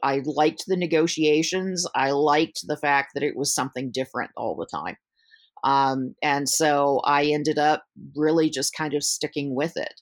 I 0.03 0.21
liked 0.25 0.65
the 0.67 0.77
negotiations. 0.77 1.87
I 1.95 2.11
liked 2.11 2.67
the 2.67 2.77
fact 2.77 3.11
that 3.13 3.23
it 3.23 3.37
was 3.37 3.53
something 3.55 3.91
different 3.91 4.31
all 4.35 4.55
the 4.55 4.67
time, 4.67 4.97
um, 5.63 6.15
and 6.21 6.49
so 6.49 7.01
I 7.05 7.25
ended 7.25 7.57
up 7.57 7.85
really 8.15 8.49
just 8.49 8.75
kind 8.75 8.93
of 8.93 9.03
sticking 9.03 9.55
with 9.55 9.77
it. 9.77 10.01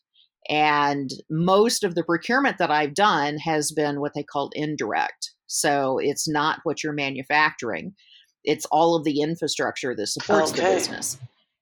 And 0.49 1.09
most 1.29 1.83
of 1.83 1.95
the 1.95 2.03
procurement 2.03 2.57
that 2.57 2.71
I've 2.71 2.95
done 2.95 3.37
has 3.37 3.71
been 3.71 4.01
what 4.01 4.13
they 4.13 4.23
call 4.23 4.49
indirect. 4.53 5.31
So 5.47 5.99
it's 5.99 6.27
not 6.27 6.59
what 6.63 6.83
you're 6.83 6.93
manufacturing 6.93 7.93
it's 8.43 8.65
all 8.65 8.95
of 8.95 9.03
the 9.03 9.21
infrastructure 9.21 9.95
that 9.95 10.07
supports 10.07 10.51
the 10.51 10.61
business. 10.61 11.17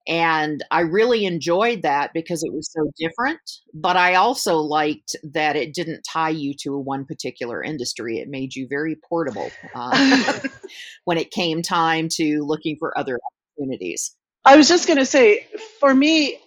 And 0.07 0.63
I 0.71 0.81
really 0.81 1.25
enjoyed 1.25 1.83
that 1.83 2.11
because 2.13 2.43
it 2.43 2.51
was 2.51 2.71
so 2.71 2.91
different. 2.97 3.39
But 3.73 3.97
I 3.97 4.15
also 4.15 4.57
liked 4.57 5.15
that 5.23 5.55
it 5.55 5.73
didn't 5.73 6.01
tie 6.01 6.29
you 6.29 6.53
to 6.61 6.77
one 6.77 7.05
particular 7.05 7.63
industry. 7.63 8.17
It 8.17 8.27
made 8.27 8.55
you 8.55 8.67
very 8.67 8.95
portable 9.07 9.51
uh, 9.75 10.39
when 11.05 11.17
it 11.17 11.29
came 11.31 11.61
time 11.61 12.07
to 12.13 12.43
looking 12.43 12.77
for 12.79 12.97
other 12.97 13.19
opportunities. 13.59 14.15
I 14.43 14.57
was 14.57 14.67
just 14.67 14.87
going 14.87 14.97
to 14.97 15.05
say, 15.05 15.47
for 15.79 15.93
me, 15.93 16.39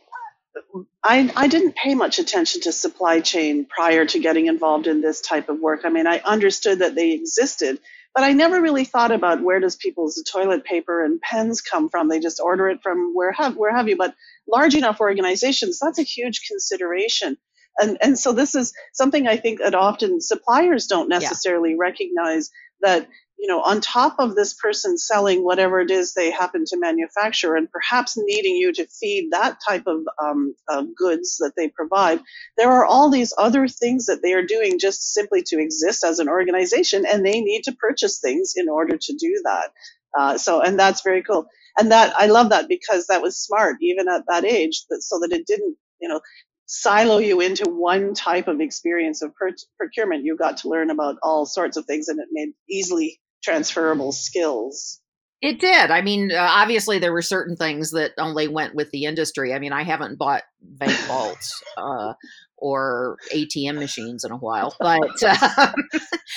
I, 1.04 1.32
I 1.36 1.46
didn't 1.46 1.76
pay 1.76 1.94
much 1.94 2.18
attention 2.18 2.62
to 2.62 2.72
supply 2.72 3.20
chain 3.20 3.66
prior 3.66 4.04
to 4.06 4.18
getting 4.18 4.46
involved 4.46 4.86
in 4.86 5.00
this 5.00 5.20
type 5.20 5.48
of 5.48 5.60
work. 5.60 5.82
I 5.84 5.90
mean, 5.90 6.06
I 6.06 6.20
understood 6.24 6.80
that 6.80 6.94
they 6.96 7.12
existed, 7.12 7.78
but 8.14 8.25
I 8.25 8.33
never 8.33 8.61
really 8.61 8.85
thought 8.85 9.11
about 9.12 9.42
where 9.42 9.61
does 9.61 9.76
people's 9.76 10.23
toilet 10.30 10.64
paper 10.64 11.04
and 11.04 11.21
pens 11.21 11.61
come 11.61 11.88
from. 11.88 12.09
They 12.09 12.21
just 12.21 12.40
order 12.40 12.68
it 12.68 12.80
from 12.83 13.12
where 13.14 13.33
have 13.33 13.56
where 13.56 13.75
have 13.75 13.88
you. 13.88 13.97
But 13.97 14.14
large 14.49 14.75
enough 14.75 15.00
organizations, 15.00 15.78
that's 15.80 15.99
a 15.99 16.02
huge 16.02 16.42
consideration. 16.49 17.37
And 17.78 17.99
and 18.00 18.18
so 18.18 18.33
this 18.33 18.54
is 18.54 18.73
something 18.92 19.26
I 19.26 19.37
think 19.37 19.59
that 19.61 19.75
often 19.75 20.21
suppliers 20.21 20.87
don't 20.87 21.11
Yeah. 21.11 21.18
necessarily 21.18 21.75
recognize 21.76 22.50
that 22.83 23.09
you 23.38 23.48
know 23.48 23.62
on 23.62 23.80
top 23.80 24.16
of 24.20 24.36
this 24.36 24.54
person 24.54 24.98
selling 24.98 25.44
whatever 25.44 25.80
it 25.80 25.90
is 25.90 26.14
they 26.14 26.30
happen 26.30 26.64
to 26.66 26.78
manufacture 26.78 27.56
and 27.56 27.70
perhaps 27.72 28.16
needing 28.18 28.56
you 28.56 28.72
to 28.72 28.86
feed 28.86 29.30
that 29.32 29.58
type 29.66 29.84
of 29.86 30.00
um, 30.22 30.54
uh, 30.68 30.84
goods 30.96 31.38
that 31.38 31.52
they 31.56 31.68
provide 31.68 32.18
there 32.58 32.70
are 32.72 32.84
all 32.84 33.10
these 33.10 33.32
other 33.38 33.68
things 33.68 34.06
that 34.06 34.22
they 34.22 34.34
are 34.34 34.44
doing 34.44 34.78
just 34.78 35.14
simply 35.14 35.42
to 35.46 35.58
exist 35.60 36.04
as 36.04 36.18
an 36.18 36.28
organization 36.28 37.04
and 37.06 37.24
they 37.24 37.40
need 37.40 37.64
to 37.64 37.72
purchase 37.72 38.20
things 38.20 38.54
in 38.56 38.68
order 38.68 38.98
to 38.98 39.14
do 39.14 39.40
that. 39.44 39.70
Uh, 40.18 40.36
so 40.38 40.60
and 40.60 40.78
that's 40.78 41.02
very 41.02 41.22
cool. 41.22 41.46
And 41.78 41.90
that 41.92 42.14
i 42.18 42.26
love 42.26 42.50
that 42.50 42.68
because 42.68 43.06
that 43.06 43.22
was 43.22 43.38
smart 43.38 43.76
even 43.80 44.08
at 44.08 44.24
that 44.28 44.44
age 44.44 44.84
that 44.90 45.00
so 45.02 45.18
that 45.20 45.32
it 45.32 45.46
didn't 45.46 45.76
you 46.00 46.08
know 46.08 46.20
silo 46.66 47.18
you 47.18 47.40
into 47.40 47.64
one 47.70 48.14
type 48.14 48.46
of 48.48 48.60
experience 48.60 49.22
of 49.22 49.34
per- 49.34 49.56
procurement. 49.78 50.24
You 50.24 50.36
got 50.36 50.58
to 50.58 50.68
learn 50.68 50.90
about 50.90 51.16
all 51.22 51.46
sorts 51.46 51.76
of 51.78 51.86
things 51.86 52.08
and 52.08 52.20
it 52.20 52.28
made 52.30 52.50
easily 52.70 53.20
transferable 53.44 54.12
skills 54.12 55.00
It 55.42 55.60
did. 55.60 55.90
I 55.90 56.00
mean, 56.00 56.32
uh, 56.32 56.38
obviously, 56.40 56.98
there 56.98 57.12
were 57.12 57.22
certain 57.22 57.56
things 57.56 57.90
that 57.90 58.12
only 58.18 58.48
went 58.48 58.74
with 58.74 58.90
the 58.92 59.04
industry. 59.04 59.52
I 59.52 59.58
mean, 59.58 59.72
I 59.72 59.82
haven't 59.82 60.18
bought 60.18 60.42
bank 60.62 61.02
vaults 61.06 61.64
uh, 61.76 62.14
or 62.56 63.18
ATM 63.32 63.78
machines 63.78 64.24
in 64.24 64.32
a 64.32 64.36
while, 64.38 64.76
but 64.82 65.22
uh, 65.22 65.72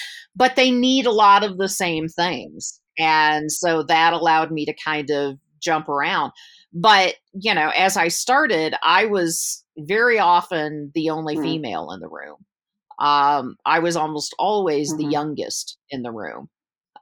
but 0.35 0.55
they 0.55 0.71
need 0.71 1.05
a 1.05 1.11
lot 1.11 1.43
of 1.43 1.57
the 1.57 1.69
same 1.69 2.07
things, 2.09 2.79
and 2.97 3.51
so 3.51 3.83
that 3.83 4.13
allowed 4.13 4.51
me 4.51 4.65
to 4.65 4.73
kind 4.83 5.09
of 5.09 5.37
jump 5.61 5.89
around. 5.89 6.31
But 6.73 7.15
you 7.33 7.53
know, 7.53 7.69
as 7.77 7.97
I 7.97 8.09
started, 8.09 8.75
I 8.83 9.05
was 9.05 9.63
very 9.77 10.19
often 10.19 10.91
the 10.95 11.09
only 11.09 11.35
Mm. 11.35 11.41
female 11.41 11.91
in 11.91 11.99
the 12.01 12.09
room. 12.09 12.45
Um, 12.99 13.57
I 13.65 13.79
was 13.79 13.95
almost 13.95 14.35
always 14.39 14.95
the 14.97 15.05
Mhm. 15.05 15.11
youngest 15.11 15.77
in 15.89 16.03
the 16.03 16.11
room. 16.11 16.49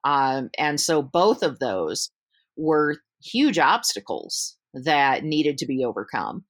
Um, 0.06 0.50
and 0.58 0.80
so 0.80 1.02
both 1.02 1.44
of 1.44 1.60
those 1.60 2.12
were 2.56 2.98
huge 3.22 3.60
obstacles 3.60 4.56
that 4.74 5.24
needed 5.24 5.58
to 5.58 5.66
be 5.66 5.84
overcome 5.84 6.46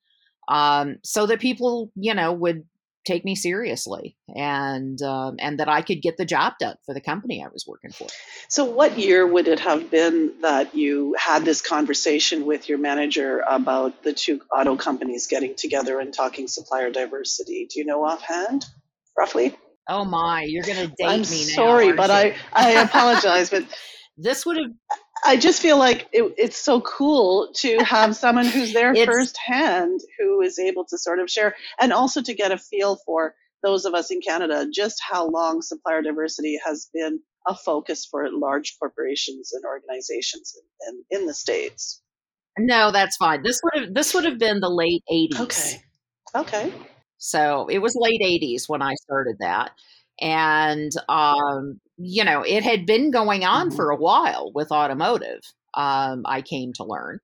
um, 0.48 0.98
so 1.04 1.26
that 1.26 1.40
people, 1.40 1.92
you 1.96 2.14
know, 2.14 2.34
would 2.34 2.66
take 3.06 3.24
me 3.24 3.36
seriously 3.36 4.18
and 4.36 5.00
um, 5.04 5.36
and 5.40 5.60
that 5.60 5.70
I 5.70 5.82
could 5.82 6.02
get 6.02 6.18
the 6.18 6.26
job 6.26 6.54
done 6.60 6.76
for 6.86 6.94
the 6.94 7.02
company 7.02 7.44
I 7.44 7.50
was 7.54 7.66
working 7.68 7.92
for. 7.92 8.08
So, 8.50 8.66
what 8.66 8.98
year 8.98 9.26
would 9.26 9.48
it 9.48 9.60
have 9.60 9.90
been 9.90 10.34
that 10.42 10.76
you 10.76 11.16
had 11.18 11.46
this 11.46 11.62
conversation 11.62 12.46
with 12.46 12.68
your 12.68 12.80
manager 12.80 13.44
about 13.48 14.04
the 14.04 14.14
two 14.14 14.42
auto 14.52 14.76
companies 14.76 15.28
getting 15.28 15.56
together 15.56 16.00
and 16.00 16.14
talking 16.14 16.48
supplier 16.48 16.90
diversity? 16.90 17.68
Do 17.72 17.80
you 17.80 17.86
know 17.86 18.04
offhand, 18.04 18.66
roughly? 19.18 19.56
Oh 19.88 20.06
my, 20.06 20.44
you're 20.48 20.64
going 20.64 20.78
to 20.78 20.94
date 20.98 21.06
I'm 21.06 21.22
me 21.22 21.46
now. 21.48 21.56
sorry, 21.56 21.86
aren't 21.86 21.98
but? 21.98 22.12
I, 22.12 22.36
I 22.54 22.72
apologize, 22.84 23.50
but 23.50 23.66
this 24.18 24.46
would 24.46 24.58
have 24.58 24.72
I 25.26 25.38
just 25.38 25.62
feel 25.62 25.78
like 25.78 26.08
it, 26.12 26.34
it's 26.38 26.58
so 26.58 26.82
cool 26.82 27.50
to 27.56 27.78
have 27.80 28.16
someone 28.16 28.46
who's 28.46 28.74
there 28.74 28.94
firsthand 29.06 30.02
who 30.20 30.42
is 30.42 30.60
able 30.60 30.86
to 30.86 30.98
sort 30.98 31.20
of 31.20 31.30
share 31.30 31.56
and 31.80 31.92
also 31.92 32.22
to 32.22 32.34
get 32.34 32.52
a 32.52 32.58
feel 32.58 32.98
for 33.06 33.34
those 33.64 33.86
of 33.86 33.94
us 33.94 34.12
in 34.12 34.20
Canada 34.22 34.68
just 34.72 35.02
how 35.02 35.28
long 35.28 35.62
supplier 35.62 36.02
diversity 36.02 36.60
has 36.64 36.90
been 36.94 37.20
a 37.48 37.56
focus 37.56 38.08
for 38.10 38.28
large 38.32 38.76
corporations 38.80 39.52
and 39.54 39.64
organizations 39.66 40.54
in, 40.88 40.96
in, 41.12 41.22
in 41.22 41.28
the 41.28 41.34
states. 41.34 42.02
no, 42.58 42.92
that's 42.92 43.18
fine. 43.18 43.42
This 43.44 43.60
would 43.64 43.84
have 43.84 43.94
this 43.94 44.14
would 44.14 44.26
have 44.26 44.38
been 44.38 44.60
the 44.60 44.70
late 44.70 45.04
80s. 45.12 45.40
Okay. 45.42 45.82
Okay. 46.36 46.74
So 47.18 47.68
it 47.68 47.80
was 47.80 47.96
late 48.00 48.22
80s 48.24 48.68
when 48.68 48.82
I 48.82 48.94
started 48.96 49.38
that. 49.40 49.72
And, 50.22 50.92
um, 51.10 51.80
you 51.98 52.24
know, 52.24 52.42
it 52.44 52.64
had 52.64 52.86
been 52.86 53.12
going 53.12 53.44
on 53.44 53.70
Mhm. 53.70 53.76
for 53.76 53.90
a 53.90 53.98
while 53.98 54.52
with 54.54 54.72
automotive, 54.72 55.42
um, 55.74 56.24
I 56.26 56.42
came 56.42 56.72
to 56.74 56.84
learn. 56.86 57.20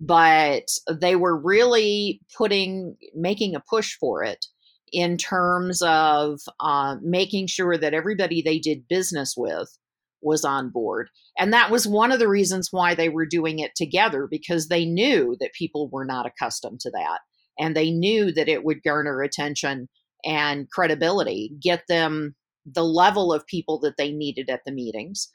But 0.00 0.68
they 0.90 1.16
were 1.16 1.36
really 1.38 2.20
putting, 2.36 2.96
making 3.14 3.54
a 3.54 3.60
push 3.68 3.96
for 3.98 4.24
it 4.24 4.46
in 4.92 5.16
terms 5.16 5.82
of 5.82 6.40
uh, 6.60 6.96
making 7.02 7.46
sure 7.46 7.76
that 7.78 7.94
everybody 7.94 8.42
they 8.42 8.58
did 8.58 8.88
business 8.88 9.34
with 9.36 9.78
was 10.22 10.44
on 10.44 10.70
board. 10.70 11.08
And 11.38 11.52
that 11.52 11.70
was 11.70 11.86
one 11.86 12.12
of 12.12 12.18
the 12.18 12.28
reasons 12.28 12.68
why 12.72 12.94
they 12.94 13.08
were 13.08 13.26
doing 13.26 13.58
it 13.58 13.72
together 13.76 14.26
because 14.30 14.68
they 14.68 14.84
knew 14.84 15.36
that 15.40 15.52
people 15.54 15.88
were 15.90 16.04
not 16.04 16.26
accustomed 16.26 16.80
to 16.80 16.90
that 16.90 17.20
and 17.60 17.76
they 17.76 17.90
knew 17.90 18.32
that 18.32 18.48
it 18.48 18.64
would 18.64 18.82
garner 18.82 19.20
attention 19.20 19.88
and 20.24 20.68
credibility, 20.70 21.52
get 21.60 21.84
them 21.88 22.34
the 22.66 22.84
level 22.84 23.32
of 23.32 23.46
people 23.46 23.78
that 23.80 23.96
they 23.96 24.10
needed 24.10 24.48
at 24.50 24.62
the 24.64 24.72
meetings, 24.72 25.28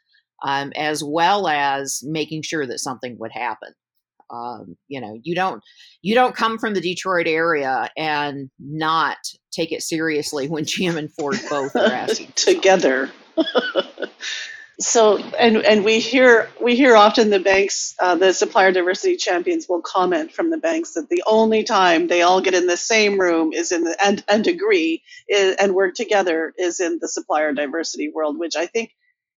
um, 0.43 0.73
as 0.75 1.03
well 1.03 1.47
as 1.47 2.01
making 2.03 2.41
sure 2.41 2.65
that 2.65 2.79
something 2.79 3.17
would 3.19 3.31
happen. 3.31 3.69
Um, 4.31 4.75
you 4.87 4.99
know, 4.99 5.19
you 5.21 5.35
don't 5.35 5.61
you 6.01 6.15
don't 6.15 6.35
come 6.35 6.57
from 6.57 6.73
the 6.73 6.81
Detroit 6.81 7.27
area 7.27 7.89
and 7.95 8.49
not 8.59 9.17
take 9.51 9.71
it 9.71 9.83
seriously 9.83 10.47
when 10.47 10.65
GM 10.65 10.97
and 10.97 11.13
Ford 11.13 11.39
both 11.47 11.75
are 11.75 11.85
asking 11.93 12.33
together. 12.35 13.11
so 14.79 15.17
and 15.17 15.57
and 15.57 15.85
we 15.85 15.99
hear 16.01 16.49
we 16.61 16.75
hear 16.77 16.95
often 16.97 17.31
the 17.31 17.39
banks 17.41 17.95
uh, 17.99 18.15
the 18.15 18.33
supplier 18.33 18.71
diversity 18.73 19.17
champions 19.17 19.67
will 19.69 19.81
comment 19.81 20.31
from 20.33 20.51
the 20.51 20.59
banks 20.59 20.93
that 20.95 21.09
the 21.09 21.23
only 21.27 21.63
time 21.63 22.07
they 22.09 22.21
all 22.23 22.41
get 22.41 22.53
in 22.55 22.67
the 22.67 22.77
same 22.77 23.19
room 23.19 23.53
is 23.53 23.73
in 23.73 23.83
the 23.85 23.97
and 24.05 24.23
and 24.29 24.47
agree 24.47 25.03
is, 25.29 25.57
and 25.57 25.75
work 25.75 25.95
together 25.95 26.53
is 26.59 26.79
in 26.81 26.99
the 27.01 27.09
supplier 27.09 27.53
diversity 27.53 28.11
world 28.15 28.39
which 28.39 28.55
i 28.57 28.67
think 28.67 28.91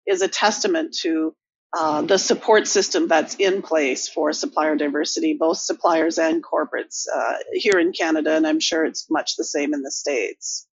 is 0.07 0.21
a 0.21 0.29
testament 0.29 0.95
to 0.95 1.35
uh, 1.77 2.03
the 2.03 2.19
support 2.19 2.67
system 2.67 3.07
that's 3.07 3.35
in 3.37 3.63
place 3.63 4.09
for 4.09 4.33
supplier 4.33 4.75
diversity, 4.75 5.35
both 5.35 5.57
suppliers 5.59 6.19
and 6.19 6.43
corporates 6.43 7.07
uh, 7.15 7.35
here 7.53 7.79
in 7.79 7.93
Canada, 7.93 8.35
and 8.37 8.47
I'm 8.47 8.59
sure 8.59 8.85
it's 8.85 9.09
much 9.09 9.37
the 9.37 9.45
same 9.45 9.73
in 9.73 9.83
the 9.83 9.91
states. 9.91 10.67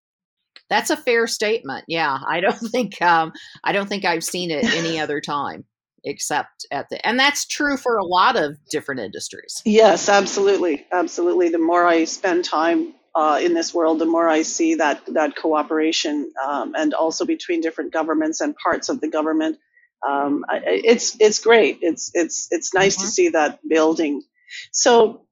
That's 0.69 0.89
a 0.89 0.97
fair 0.97 1.27
statement. 1.27 1.85
Yeah, 1.87 2.17
I 2.27 2.39
don't 2.39 2.57
think 2.71 3.01
um, 3.01 3.31
I 3.63 3.71
don't 3.71 3.87
think 3.87 4.05
I've 4.05 4.23
seen 4.23 4.51
it 4.51 4.63
any 4.65 4.99
other 4.99 5.21
time 5.21 5.65
except 6.05 6.65
at 6.69 6.89
the 6.89 7.05
and 7.07 7.17
that's 7.17 7.45
true 7.45 7.77
for 7.77 7.97
a 7.97 8.05
lot 8.05 8.35
of 8.35 8.57
different 8.69 9.01
industries. 9.01 9.61
Yes, 9.65 10.09
absolutely, 10.09 10.85
absolutely. 10.91 11.49
The 11.49 11.59
more 11.59 11.87
I 11.87 12.03
spend 12.03 12.43
time 12.43 12.93
uh, 13.15 13.39
in 13.41 13.53
this 13.53 13.73
world, 13.73 13.99
the 13.99 14.05
more 14.05 14.27
I 14.27 14.41
see 14.41 14.75
that 14.75 15.01
that 15.13 15.35
cooperation 15.35 16.31
um, 16.45 16.73
and 16.75 16.93
also 16.93 17.25
between 17.25 17.61
different 17.61 17.93
governments 17.93 18.41
and 18.41 18.55
parts 18.55 18.89
of 18.89 18.99
the 18.99 19.07
government 19.07 19.57
um, 20.07 20.43
it's 20.49 21.15
it's 21.19 21.39
great. 21.39 21.79
It's 21.81 22.11
it's 22.13 22.47
it's 22.51 22.73
nice 22.73 22.97
mm-hmm. 22.97 23.05
to 23.05 23.11
see 23.11 23.29
that 23.29 23.59
building. 23.67 24.21
So 24.71 25.25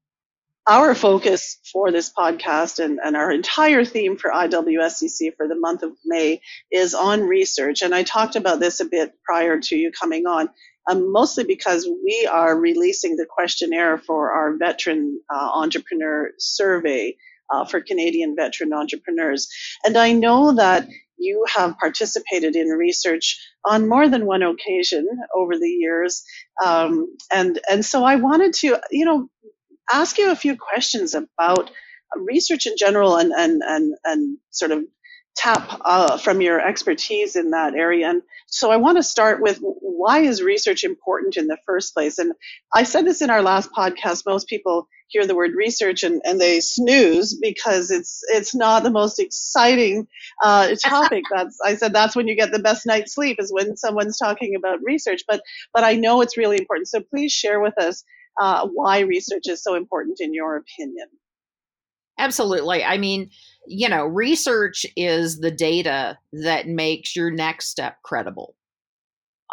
our 0.68 0.94
focus 0.94 1.58
for 1.72 1.91
this 1.91 2.12
podcast 2.12 2.84
and, 2.84 3.00
and 3.03 3.15
our 3.15 3.32
entire 3.32 3.84
theme 3.84 4.18
for 4.18 4.32
IWSCC 4.32 5.36
for 5.36 5.48
the 5.48 5.60
month 5.60 5.84
of 5.84 5.91
May 6.06 6.41
is 6.72 6.94
on 6.94 7.22
research. 7.22 7.82
And 7.82 7.96
I 7.96 8.03
talked 8.03 8.36
about 8.36 8.60
this 8.60 8.80
a 8.80 8.86
bit 8.86 9.13
prior 9.24 9.60
to 9.60 9.75
you 9.75 9.91
coming 9.91 10.27
on, 10.27 10.50
um, 10.89 11.12
mostly 11.12 11.44
because 11.46 11.88
we 12.03 12.27
are 12.32 12.58
releasing 12.58 13.15
the 13.15 13.25
questionnaire 13.27 13.98
for 13.98 14.32
our 14.32 14.56
veteran 14.58 15.20
uh, 15.34 15.50
entrepreneur 15.53 16.30
survey 16.38 17.15
uh, 17.51 17.65
for 17.65 17.82
Canadian 17.82 18.36
veteran 18.36 18.72
entrepreneurs. 18.72 19.50
And 19.84 19.98
I 19.98 20.13
know 20.13 20.53
that 20.53 20.88
you 21.18 21.46
have 21.53 21.77
participated 21.77 22.56
in 22.56 22.68
research 22.70 23.39
on 23.63 23.88
more 23.88 24.10
than 24.10 24.25
one 24.25 24.41
occasion 24.41 25.08
over 25.36 25.58
the 25.58 25.70
years. 25.70 26.24
Um, 26.63 27.15
and, 27.32 27.60
and 27.70 27.86
so 27.86 28.03
I 28.03 28.15
wanted 28.15 28.53
to, 28.53 28.80
you 28.89 29.06
know, 29.06 29.30
ask 29.91 30.17
you 30.17 30.31
a 30.31 30.35
few 30.35 30.57
questions 30.57 31.15
about 31.15 31.71
research 32.15 32.65
in 32.65 32.75
general 32.77 33.15
and, 33.15 33.31
and, 33.31 33.61
and, 33.65 33.93
and 34.03 34.38
sort 34.51 34.71
of 34.71 34.83
tap 35.35 35.79
uh, 35.85 36.17
from 36.17 36.41
your 36.41 36.59
expertise 36.59 37.35
in 37.35 37.51
that 37.51 37.73
area. 37.73 38.09
And 38.09 38.21
so 38.47 38.71
I 38.71 38.77
want 38.77 38.97
to 38.97 39.03
start 39.03 39.41
with 39.41 39.59
why 39.61 40.19
is 40.19 40.41
research 40.41 40.83
important 40.83 41.38
in 41.38 41.47
the 41.47 41.57
first 41.65 41.93
place? 41.93 42.17
And 42.17 42.33
I 42.73 42.83
said 42.83 43.05
this 43.05 43.21
in 43.21 43.29
our 43.29 43.41
last 43.41 43.71
podcast. 43.71 44.23
Most 44.25 44.47
people 44.47 44.88
hear 45.07 45.25
the 45.25 45.35
word 45.35 45.51
research 45.55 46.03
and, 46.03 46.21
and 46.23 46.39
they 46.39 46.59
snooze 46.59 47.38
because 47.39 47.91
it's 47.91 48.21
it's 48.29 48.55
not 48.55 48.83
the 48.83 48.89
most 48.89 49.19
exciting 49.19 50.07
uh, 50.41 50.73
topic. 50.83 51.23
that's 51.33 51.57
I 51.63 51.75
said 51.75 51.93
that's 51.93 52.15
when 52.15 52.27
you 52.27 52.35
get 52.35 52.51
the 52.51 52.59
best 52.59 52.85
night's 52.85 53.13
sleep 53.13 53.38
is 53.39 53.53
when 53.53 53.77
someone's 53.77 54.17
talking 54.17 54.55
about 54.55 54.79
research. 54.83 55.21
But 55.27 55.41
but 55.73 55.83
I 55.83 55.93
know 55.93 56.21
it's 56.21 56.38
really 56.38 56.57
important. 56.57 56.88
So 56.88 57.01
please 57.01 57.31
share 57.31 57.59
with 57.59 57.77
us 57.77 58.03
uh, 58.41 58.67
why 58.74 59.00
research 59.01 59.43
is 59.48 59.63
so 59.63 59.75
important 59.75 60.19
in 60.19 60.33
your 60.33 60.55
opinion. 60.55 61.07
Absolutely. 62.17 62.83
I 62.83 62.98
mean, 62.98 63.29
you 63.67 63.88
know, 63.88 64.05
research 64.05 64.86
is 64.98 65.39
the 65.39 65.51
data 65.51 66.18
that 66.33 66.68
makes 66.68 67.16
your 67.16 67.29
next 67.29 67.68
step 67.68 67.98
credible. 68.03 68.55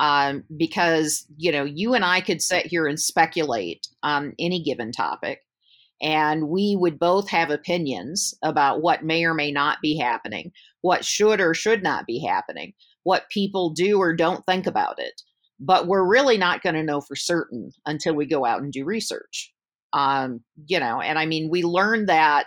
Um, 0.00 0.44
because, 0.56 1.26
you 1.36 1.52
know, 1.52 1.64
you 1.64 1.94
and 1.94 2.04
I 2.04 2.20
could 2.20 2.40
sit 2.40 2.66
here 2.66 2.86
and 2.86 2.98
speculate 2.98 3.86
on 4.02 4.32
any 4.38 4.62
given 4.62 4.92
topic, 4.92 5.40
and 6.00 6.48
we 6.48 6.76
would 6.78 6.98
both 6.98 7.28
have 7.30 7.50
opinions 7.50 8.32
about 8.42 8.80
what 8.80 9.04
may 9.04 9.24
or 9.24 9.34
may 9.34 9.50
not 9.50 9.78
be 9.82 9.98
happening, 9.98 10.52
what 10.82 11.04
should 11.04 11.40
or 11.40 11.52
should 11.52 11.82
not 11.82 12.06
be 12.06 12.24
happening, 12.24 12.72
what 13.02 13.28
people 13.28 13.70
do 13.70 13.98
or 13.98 14.14
don't 14.14 14.46
think 14.46 14.66
about 14.66 14.98
it. 14.98 15.20
But 15.60 15.86
we're 15.86 16.06
really 16.06 16.38
not 16.38 16.62
going 16.62 16.76
to 16.76 16.82
know 16.82 17.00
for 17.00 17.16
certain 17.16 17.72
until 17.84 18.14
we 18.14 18.26
go 18.26 18.44
out 18.44 18.62
and 18.62 18.72
do 18.72 18.84
research. 18.84 19.52
Um, 19.92 20.40
you 20.66 20.78
know, 20.78 21.00
and 21.00 21.18
I 21.18 21.26
mean, 21.26 21.48
we 21.50 21.62
learned 21.62 22.08
that 22.08 22.46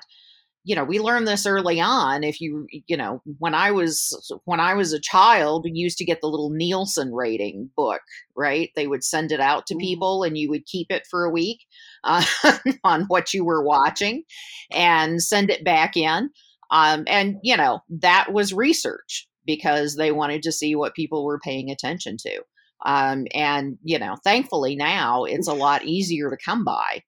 you 0.63 0.75
know 0.75 0.83
we 0.83 0.99
learned 0.99 1.27
this 1.27 1.45
early 1.45 1.79
on 1.79 2.23
if 2.23 2.39
you 2.39 2.67
you 2.87 2.95
know 2.95 3.21
when 3.39 3.53
i 3.53 3.71
was 3.71 4.31
when 4.45 4.59
i 4.59 4.73
was 4.73 4.93
a 4.93 4.99
child 4.99 5.63
we 5.63 5.71
used 5.73 5.97
to 5.97 6.05
get 6.05 6.21
the 6.21 6.27
little 6.27 6.49
nielsen 6.51 7.11
rating 7.11 7.69
book 7.75 8.01
right 8.35 8.69
they 8.75 8.87
would 8.87 9.03
send 9.03 9.31
it 9.31 9.39
out 9.39 9.65
to 9.65 9.73
mm-hmm. 9.73 9.81
people 9.81 10.23
and 10.23 10.37
you 10.37 10.49
would 10.49 10.65
keep 10.65 10.87
it 10.91 11.07
for 11.09 11.25
a 11.25 11.31
week 11.31 11.65
uh, 12.03 12.23
on 12.83 13.03
what 13.07 13.33
you 13.33 13.43
were 13.43 13.63
watching 13.63 14.23
and 14.71 15.21
send 15.21 15.49
it 15.49 15.63
back 15.63 15.97
in 15.97 16.29
um, 16.69 17.03
and 17.07 17.37
you 17.41 17.57
know 17.57 17.79
that 17.89 18.31
was 18.31 18.53
research 18.53 19.27
because 19.45 19.95
they 19.95 20.11
wanted 20.11 20.43
to 20.43 20.51
see 20.51 20.75
what 20.75 20.93
people 20.93 21.25
were 21.25 21.39
paying 21.39 21.71
attention 21.71 22.17
to 22.17 22.41
um, 22.85 23.25
and 23.33 23.77
you 23.83 23.99
know 23.99 24.15
thankfully 24.23 24.75
now 24.75 25.23
it's 25.23 25.47
a 25.47 25.53
lot 25.53 25.85
easier 25.85 26.29
to 26.29 26.37
come 26.43 26.63
by 26.63 27.01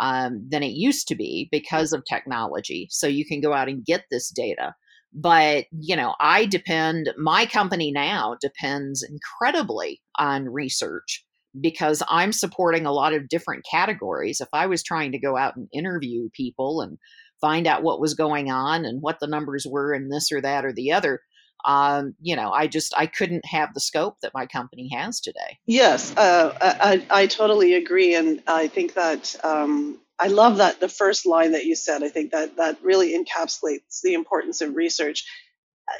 um, 0.00 0.46
than 0.48 0.62
it 0.62 0.72
used 0.72 1.08
to 1.08 1.16
be 1.16 1.48
because 1.50 1.92
of 1.92 2.04
technology. 2.04 2.88
So 2.90 3.06
you 3.06 3.24
can 3.24 3.40
go 3.40 3.52
out 3.52 3.68
and 3.68 3.84
get 3.84 4.04
this 4.10 4.30
data. 4.30 4.74
But, 5.12 5.64
you 5.72 5.96
know, 5.96 6.14
I 6.20 6.44
depend, 6.44 7.10
my 7.16 7.46
company 7.46 7.90
now 7.90 8.36
depends 8.40 9.02
incredibly 9.02 10.00
on 10.16 10.48
research 10.48 11.24
because 11.60 12.02
I'm 12.08 12.32
supporting 12.32 12.84
a 12.84 12.92
lot 12.92 13.14
of 13.14 13.28
different 13.28 13.64
categories. 13.68 14.40
If 14.40 14.48
I 14.52 14.66
was 14.66 14.82
trying 14.82 15.12
to 15.12 15.18
go 15.18 15.36
out 15.36 15.56
and 15.56 15.66
interview 15.72 16.28
people 16.34 16.82
and 16.82 16.98
find 17.40 17.66
out 17.66 17.82
what 17.82 18.00
was 18.00 18.14
going 18.14 18.50
on 18.50 18.84
and 18.84 19.00
what 19.00 19.18
the 19.20 19.26
numbers 19.26 19.66
were 19.68 19.92
and 19.92 20.12
this 20.12 20.30
or 20.30 20.42
that 20.42 20.64
or 20.64 20.72
the 20.72 20.92
other, 20.92 21.20
um, 21.64 22.14
you 22.20 22.36
know, 22.36 22.50
I 22.50 22.66
just 22.66 22.94
I 22.96 23.06
couldn't 23.06 23.44
have 23.44 23.74
the 23.74 23.80
scope 23.80 24.20
that 24.22 24.32
my 24.34 24.46
company 24.46 24.88
has 24.94 25.20
today. 25.20 25.58
Yes, 25.66 26.16
uh, 26.16 26.56
I, 26.60 27.06
I 27.10 27.26
totally 27.26 27.74
agree, 27.74 28.14
and 28.14 28.42
I 28.46 28.68
think 28.68 28.94
that 28.94 29.34
um, 29.44 29.98
I 30.18 30.28
love 30.28 30.56
that 30.58 30.80
the 30.80 30.88
first 30.88 31.26
line 31.26 31.52
that 31.52 31.64
you 31.64 31.74
said. 31.74 32.02
I 32.02 32.08
think 32.08 32.32
that 32.32 32.56
that 32.56 32.78
really 32.82 33.12
encapsulates 33.12 34.00
the 34.02 34.14
importance 34.14 34.60
of 34.60 34.76
research 34.76 35.24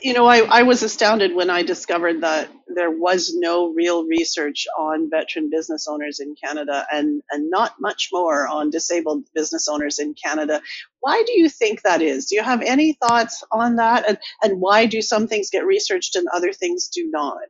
you 0.03 0.13
know, 0.13 0.27
I, 0.27 0.39
I 0.39 0.63
was 0.63 0.83
astounded 0.83 1.35
when 1.35 1.51
I 1.51 1.63
discovered 1.63 2.21
that 2.21 2.49
there 2.69 2.91
was 2.91 3.35
no 3.35 3.73
real 3.73 4.05
research 4.05 4.67
on 4.79 5.11
veteran 5.11 5.51
business 5.51 5.87
owners 5.89 6.21
in 6.21 6.35
Canada 6.43 6.87
and, 6.93 7.23
and 7.31 7.51
not 7.51 7.75
much 7.81 8.09
more 8.13 8.47
on 8.47 8.71
disabled 8.71 9.25
business 9.35 9.69
owners 9.69 9.99
in 9.99 10.15
Canada. 10.15 10.61
Why 11.01 11.23
do 11.27 11.39
you 11.39 11.49
think 11.49 11.83
that 11.83 12.03
is? 12.03 12.27
Do 12.27 12.37
you 12.37 12.43
have 12.43 12.63
any 12.63 12.95
thoughts 12.95 13.43
on 13.51 13.77
that? 13.77 14.09
And, 14.09 14.19
and 14.43 14.61
why 14.61 14.87
do 14.87 15.03
some 15.03 15.27
things 15.27 15.51
get 15.51 15.67
researched 15.67 16.17
and 16.17 16.27
other 16.33 16.53
things 16.53 16.89
do 16.89 17.09
not? 17.11 17.49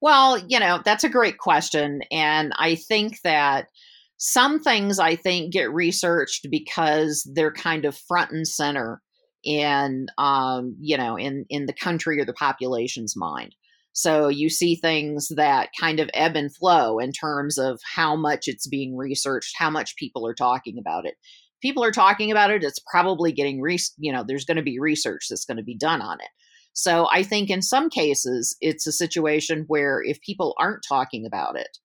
Well, 0.00 0.38
you 0.38 0.58
know, 0.58 0.80
that's 0.84 1.04
a 1.04 1.08
great 1.08 1.38
question. 1.38 2.00
And 2.10 2.52
I 2.56 2.74
think 2.74 3.20
that 3.22 3.68
some 4.16 4.60
things 4.60 4.98
I 4.98 5.16
think 5.16 5.52
get 5.52 5.72
researched 5.72 6.48
because 6.50 7.28
they're 7.34 7.52
kind 7.52 7.84
of 7.84 7.96
front 7.96 8.30
and 8.30 8.46
center 8.46 9.00
in 9.44 10.06
um, 10.18 10.76
you 10.80 10.96
know 10.96 11.16
in 11.16 11.44
in 11.48 11.66
the 11.66 11.72
country 11.72 12.20
or 12.20 12.24
the 12.24 12.32
population's 12.32 13.16
mind. 13.16 13.54
So 13.94 14.28
you 14.28 14.48
see 14.48 14.74
things 14.74 15.28
that 15.36 15.68
kind 15.78 16.00
of 16.00 16.08
ebb 16.14 16.34
and 16.34 16.54
flow 16.54 16.98
in 16.98 17.12
terms 17.12 17.58
of 17.58 17.78
how 17.94 18.16
much 18.16 18.48
it's 18.48 18.66
being 18.66 18.96
researched 18.96 19.54
how 19.58 19.68
much 19.68 19.96
people 19.96 20.26
are 20.26 20.34
talking 20.34 20.78
about 20.78 21.04
it. 21.06 21.14
People 21.60 21.84
are 21.84 21.92
talking 21.92 22.30
about 22.30 22.50
it 22.50 22.64
it's 22.64 22.80
probably 22.90 23.32
getting 23.32 23.60
re- 23.60 23.78
you 23.98 24.12
know 24.12 24.24
there's 24.26 24.44
going 24.44 24.56
to 24.56 24.62
be 24.62 24.78
research 24.78 25.26
that's 25.28 25.44
going 25.44 25.58
to 25.58 25.62
be 25.62 25.76
done 25.76 26.00
on 26.02 26.20
it. 26.20 26.28
So 26.74 27.06
i 27.12 27.22
think 27.22 27.50
in 27.50 27.62
some 27.62 27.90
cases 27.90 28.56
it's 28.60 28.86
a 28.86 28.92
situation 28.92 29.64
where 29.68 30.02
if 30.02 30.20
people 30.22 30.54
aren't 30.58 30.84
talking 30.88 31.26
about 31.26 31.56
it 31.56 31.78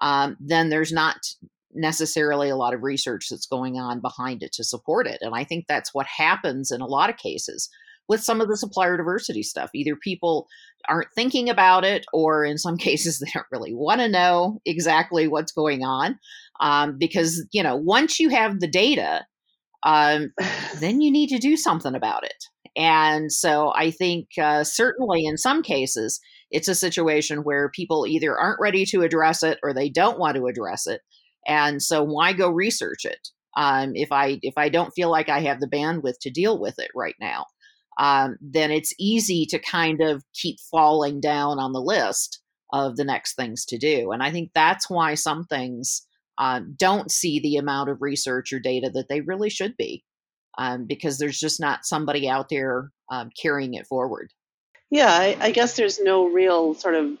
um, 0.00 0.36
then 0.40 0.68
there's 0.68 0.92
not 0.92 1.16
necessarily 1.74 2.48
a 2.48 2.56
lot 2.56 2.74
of 2.74 2.82
research 2.82 3.28
that's 3.30 3.46
going 3.46 3.76
on 3.76 4.00
behind 4.00 4.42
it 4.42 4.52
to 4.52 4.64
support 4.64 5.06
it. 5.06 5.18
And 5.20 5.34
I 5.34 5.44
think 5.44 5.66
that's 5.66 5.92
what 5.92 6.06
happens 6.06 6.70
in 6.70 6.80
a 6.80 6.86
lot 6.86 7.10
of 7.10 7.16
cases 7.16 7.68
with 8.08 8.22
some 8.22 8.40
of 8.40 8.48
the 8.48 8.56
supplier 8.56 8.96
diversity 8.96 9.42
stuff. 9.42 9.70
Either 9.74 9.96
people 9.96 10.46
aren't 10.88 11.12
thinking 11.14 11.48
about 11.48 11.84
it, 11.84 12.04
or 12.12 12.44
in 12.44 12.58
some 12.58 12.76
cases, 12.78 13.18
they 13.18 13.30
don't 13.32 13.46
really 13.50 13.74
want 13.74 14.00
to 14.00 14.08
know 14.08 14.60
exactly 14.64 15.28
what's 15.28 15.52
going 15.52 15.82
on. 15.82 16.18
Um, 16.60 16.96
because, 16.98 17.46
you 17.52 17.62
know, 17.62 17.76
once 17.76 18.20
you 18.20 18.28
have 18.28 18.60
the 18.60 18.68
data, 18.68 19.26
um, 19.82 20.32
then 20.80 21.00
you 21.00 21.10
need 21.10 21.28
to 21.28 21.38
do 21.38 21.56
something 21.56 21.94
about 21.94 22.24
it. 22.24 22.44
And 22.76 23.30
so 23.30 23.72
I 23.76 23.90
think 23.92 24.30
uh, 24.40 24.64
certainly 24.64 25.24
in 25.24 25.36
some 25.36 25.62
cases, 25.62 26.20
it's 26.50 26.68
a 26.68 26.74
situation 26.74 27.44
where 27.44 27.70
people 27.70 28.06
either 28.06 28.36
aren't 28.36 28.60
ready 28.60 28.84
to 28.86 29.02
address 29.02 29.42
it 29.42 29.58
or 29.62 29.72
they 29.72 29.88
don't 29.88 30.18
want 30.18 30.36
to 30.36 30.46
address 30.46 30.86
it. 30.86 31.00
And 31.46 31.82
so 31.82 32.02
why 32.02 32.32
go 32.32 32.50
research 32.50 33.04
it 33.04 33.28
um, 33.56 33.92
if 33.94 34.12
I 34.12 34.38
if 34.42 34.54
I 34.56 34.68
don't 34.68 34.92
feel 34.92 35.10
like 35.10 35.28
I 35.28 35.40
have 35.40 35.60
the 35.60 35.68
bandwidth 35.68 36.18
to 36.22 36.30
deal 36.30 36.58
with 36.58 36.78
it 36.78 36.90
right 36.94 37.16
now? 37.20 37.46
Um, 37.98 38.36
then 38.40 38.70
it's 38.70 38.94
easy 38.98 39.46
to 39.46 39.58
kind 39.58 40.00
of 40.00 40.24
keep 40.34 40.58
falling 40.70 41.20
down 41.20 41.58
on 41.58 41.72
the 41.72 41.80
list 41.80 42.40
of 42.72 42.96
the 42.96 43.04
next 43.04 43.34
things 43.34 43.64
to 43.66 43.78
do. 43.78 44.10
And 44.10 44.22
I 44.22 44.32
think 44.32 44.50
that's 44.52 44.90
why 44.90 45.14
some 45.14 45.44
things 45.44 46.04
uh, 46.38 46.60
don't 46.76 47.10
see 47.10 47.38
the 47.38 47.56
amount 47.56 47.90
of 47.90 48.02
research 48.02 48.52
or 48.52 48.58
data 48.58 48.90
that 48.94 49.08
they 49.08 49.20
really 49.20 49.50
should 49.50 49.76
be, 49.76 50.02
um, 50.58 50.86
because 50.86 51.18
there's 51.18 51.38
just 51.38 51.60
not 51.60 51.84
somebody 51.84 52.28
out 52.28 52.48
there 52.48 52.90
um, 53.12 53.30
carrying 53.40 53.74
it 53.74 53.86
forward. 53.86 54.32
Yeah, 54.90 55.10
I, 55.10 55.36
I 55.40 55.50
guess 55.52 55.76
there's 55.76 56.00
no 56.00 56.26
real 56.26 56.74
sort 56.74 56.96
of 56.96 57.16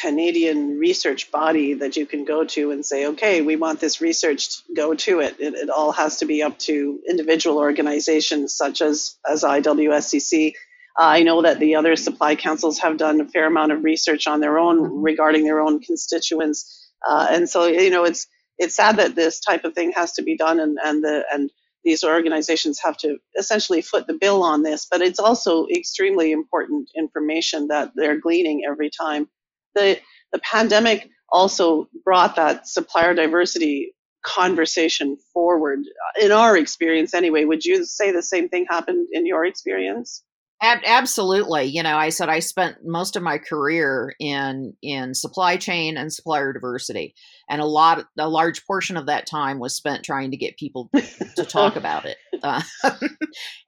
Canadian 0.00 0.78
research 0.78 1.30
body 1.30 1.74
that 1.74 1.96
you 1.96 2.06
can 2.06 2.24
go 2.24 2.44
to 2.44 2.70
and 2.70 2.84
say, 2.84 3.06
okay, 3.06 3.42
we 3.42 3.56
want 3.56 3.80
this 3.80 4.00
research, 4.00 4.62
go 4.74 4.94
to 4.94 5.20
it. 5.20 5.36
It, 5.40 5.54
it 5.54 5.70
all 5.70 5.92
has 5.92 6.18
to 6.18 6.26
be 6.26 6.42
up 6.42 6.58
to 6.60 7.00
individual 7.08 7.58
organizations 7.58 8.54
such 8.54 8.82
as, 8.82 9.16
as 9.28 9.42
IWSCC. 9.42 10.52
Uh, 10.98 11.02
I 11.02 11.22
know 11.22 11.42
that 11.42 11.58
the 11.58 11.74
other 11.76 11.96
supply 11.96 12.36
councils 12.36 12.78
have 12.78 12.96
done 12.96 13.20
a 13.20 13.28
fair 13.28 13.46
amount 13.46 13.72
of 13.72 13.84
research 13.84 14.26
on 14.26 14.40
their 14.40 14.58
own 14.58 14.78
mm-hmm. 14.78 15.02
regarding 15.02 15.44
their 15.44 15.60
own 15.60 15.80
constituents. 15.80 16.90
Uh, 17.06 17.26
and 17.30 17.48
so, 17.48 17.66
you 17.66 17.90
know, 17.90 18.04
it's 18.04 18.26
it's 18.58 18.74
sad 18.74 18.96
that 18.96 19.14
this 19.14 19.40
type 19.40 19.64
of 19.64 19.74
thing 19.74 19.92
has 19.92 20.12
to 20.12 20.22
be 20.22 20.36
done 20.36 20.58
and, 20.58 20.78
and 20.82 21.04
the 21.04 21.24
and 21.30 21.50
these 21.86 22.02
organizations 22.02 22.80
have 22.82 22.96
to 22.96 23.16
essentially 23.38 23.80
foot 23.80 24.08
the 24.08 24.18
bill 24.20 24.42
on 24.42 24.64
this, 24.64 24.88
but 24.90 25.00
it's 25.00 25.20
also 25.20 25.68
extremely 25.68 26.32
important 26.32 26.90
information 26.96 27.68
that 27.68 27.92
they're 27.94 28.18
gleaning 28.18 28.62
every 28.68 28.90
time. 28.90 29.28
The, 29.76 30.00
the 30.32 30.40
pandemic 30.40 31.08
also 31.30 31.88
brought 32.04 32.34
that 32.34 32.66
supplier 32.66 33.14
diversity 33.14 33.94
conversation 34.24 35.16
forward. 35.32 35.80
In 36.20 36.32
our 36.32 36.56
experience, 36.56 37.14
anyway, 37.14 37.44
would 37.44 37.64
you 37.64 37.84
say 37.84 38.10
the 38.10 38.22
same 38.22 38.48
thing 38.48 38.66
happened 38.68 39.06
in 39.12 39.24
your 39.24 39.44
experience? 39.44 40.24
Ab- 40.62 40.82
absolutely. 40.86 41.64
You 41.64 41.82
know, 41.82 41.96
I 41.96 42.08
said 42.08 42.30
I 42.30 42.38
spent 42.38 42.78
most 42.82 43.14
of 43.14 43.22
my 43.22 43.36
career 43.36 44.14
in 44.18 44.72
in 44.82 45.14
supply 45.14 45.58
chain 45.58 45.98
and 45.98 46.10
supplier 46.12 46.52
diversity, 46.54 47.14
and 47.48 47.60
a 47.60 47.66
lot, 47.66 48.06
a 48.18 48.28
large 48.28 48.64
portion 48.66 48.96
of 48.96 49.06
that 49.06 49.26
time 49.26 49.58
was 49.58 49.76
spent 49.76 50.02
trying 50.02 50.30
to 50.30 50.36
get 50.38 50.56
people 50.56 50.90
to 51.36 51.44
talk 51.44 51.76
about 51.76 52.06
it. 52.06 52.16
Uh, 52.42 52.62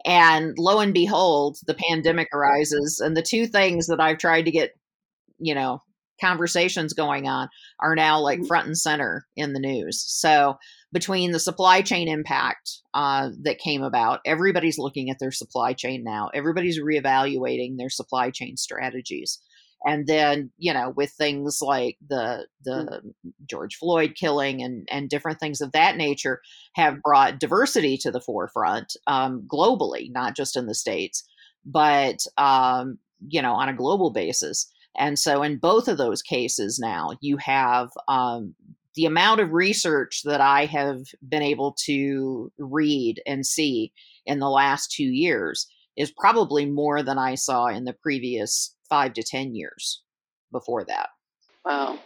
and 0.07 0.55
lo 0.59 0.81
and 0.81 0.95
behold, 0.95 1.59
the 1.67 1.75
pandemic 1.75 2.29
arises, 2.33 3.01
and 3.05 3.15
the 3.15 3.23
two 3.23 3.47
things 3.47 3.89
that 3.89 4.01
I've 4.01 4.19
tried 4.19 4.47
to 4.47 4.51
get, 4.51 4.71
you 5.39 5.55
know, 5.55 5.83
conversations 6.21 6.93
going 6.93 7.29
on 7.29 7.49
are 7.81 7.95
now 7.95 8.21
like 8.21 8.41
mm. 8.41 8.47
front 8.47 8.67
and 8.67 8.79
center 8.79 9.27
in 9.37 9.53
the 9.53 9.61
news. 9.61 10.03
So 10.07 10.57
between 10.93 11.33
the 11.33 11.41
supply 11.41 11.83
chain 11.83 12.09
impact 12.09 12.79
uh, 12.95 13.31
that 13.43 13.59
came 13.59 13.83
about, 13.83 14.21
everybody's 14.25 14.79
looking 14.79 15.11
at 15.11 15.19
their 15.19 15.33
supply 15.33 15.73
chain 15.73 16.03
now. 16.05 16.31
Everybody's 16.35 16.81
reevaluating 16.81 17.77
their 17.77 17.91
supply 17.91 18.31
chain 18.31 18.57
strategies. 18.57 19.41
And 19.85 20.07
then, 20.07 20.51
you 20.59 20.73
know, 20.73 20.93
with 20.97 21.11
things 21.13 21.59
like 21.63 21.99
the 22.09 22.47
the 22.65 23.01
mm. 23.25 23.33
George 23.49 23.77
Floyd 23.77 24.15
killing 24.19 24.61
and 24.63 24.89
and 24.91 25.09
different 25.09 25.39
things 25.39 25.61
of 25.61 25.73
that 25.73 25.97
nature, 25.97 26.41
have 26.75 27.03
brought 27.03 27.39
diversity 27.39 27.97
to 27.99 28.11
the 28.11 28.21
forefront 28.21 28.97
um, 29.07 29.47
globally, 29.47 30.11
not 30.11 30.35
just 30.35 30.57
in 30.57 30.67
the 30.67 30.75
states, 30.75 31.23
but 31.65 32.17
um, 32.37 32.99
you 33.29 33.41
know, 33.41 33.53
on 33.53 33.69
a 33.69 33.77
global 33.77 34.11
basis. 34.11 34.71
And 34.99 35.19
so, 35.19 35.43
in 35.43 35.59
both 35.59 35.89
of 35.89 35.97
those 35.97 36.23
cases, 36.23 36.79
now 36.79 37.13
you 37.21 37.37
have 37.39 37.91
um, 38.09 38.55
the 38.97 39.07
amount 39.07 39.41
of 39.41 39.53
research 39.53 40.23
that 40.25 40.41
I 40.41 40.65
have 40.67 41.03
been 41.29 41.43
able 41.43 41.77
to 41.85 42.51
read 42.59 43.23
and 43.27 43.47
see 43.47 43.93
in 44.27 44.41
the 44.41 44.51
last 44.51 44.91
two 44.91 45.05
years 45.05 45.69
is 45.97 46.13
probably 46.13 46.67
more 46.67 47.03
than 47.03 47.17
I 47.17 47.37
saw 47.37 47.67
in 47.67 47.85
the 47.85 47.93
previous 47.93 48.75
five 48.89 49.13
to 49.15 49.23
10 49.23 49.55
years 49.55 50.03
before 50.51 50.85
that. 50.85 51.11
Wow. 51.65 51.99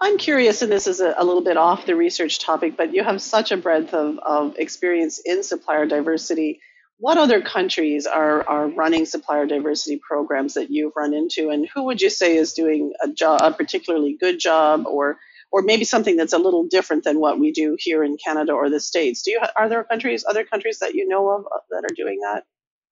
I'm 0.00 0.18
curious, 0.18 0.62
and 0.62 0.70
this 0.70 0.86
is 0.86 1.00
a, 1.00 1.14
a, 1.18 1.24
little 1.24 1.42
bit 1.42 1.56
off 1.56 1.86
the 1.86 1.96
research 1.96 2.38
topic, 2.38 2.76
but 2.76 2.94
you 2.94 3.02
have 3.02 3.20
such 3.20 3.50
a 3.50 3.56
breadth 3.56 3.92
of, 3.94 4.18
of 4.20 4.56
experience 4.56 5.20
in 5.24 5.42
supplier 5.42 5.86
diversity. 5.86 6.60
What 7.00 7.16
other 7.16 7.40
countries 7.40 8.06
are, 8.06 8.46
are 8.48 8.68
running 8.68 9.06
supplier 9.06 9.46
diversity 9.46 10.00
programs 10.04 10.54
that 10.54 10.70
you've 10.70 10.94
run 10.96 11.14
into, 11.14 11.50
and 11.50 11.68
who 11.72 11.84
would 11.84 12.00
you 12.00 12.10
say 12.10 12.36
is 12.36 12.54
doing 12.54 12.92
a 13.00 13.08
job, 13.08 13.40
a 13.42 13.52
particularly 13.52 14.16
good 14.18 14.40
job, 14.40 14.84
or 14.86 15.18
or 15.50 15.62
maybe 15.62 15.84
something 15.84 16.16
that's 16.16 16.32
a 16.32 16.38
little 16.38 16.66
different 16.66 17.04
than 17.04 17.20
what 17.20 17.38
we 17.38 17.52
do 17.52 17.76
here 17.78 18.04
in 18.04 18.18
Canada 18.22 18.52
or 18.52 18.68
the 18.68 18.80
States. 18.80 19.22
Do 19.22 19.30
you 19.30 19.40
are 19.56 19.68
there 19.68 19.84
countries, 19.84 20.24
other 20.28 20.44
countries 20.44 20.80
that 20.80 20.94
you 20.94 21.06
know 21.08 21.28
of 21.30 21.46
uh, 21.46 21.60
that 21.70 21.84
are 21.84 21.94
doing 21.94 22.18
that? 22.20 22.44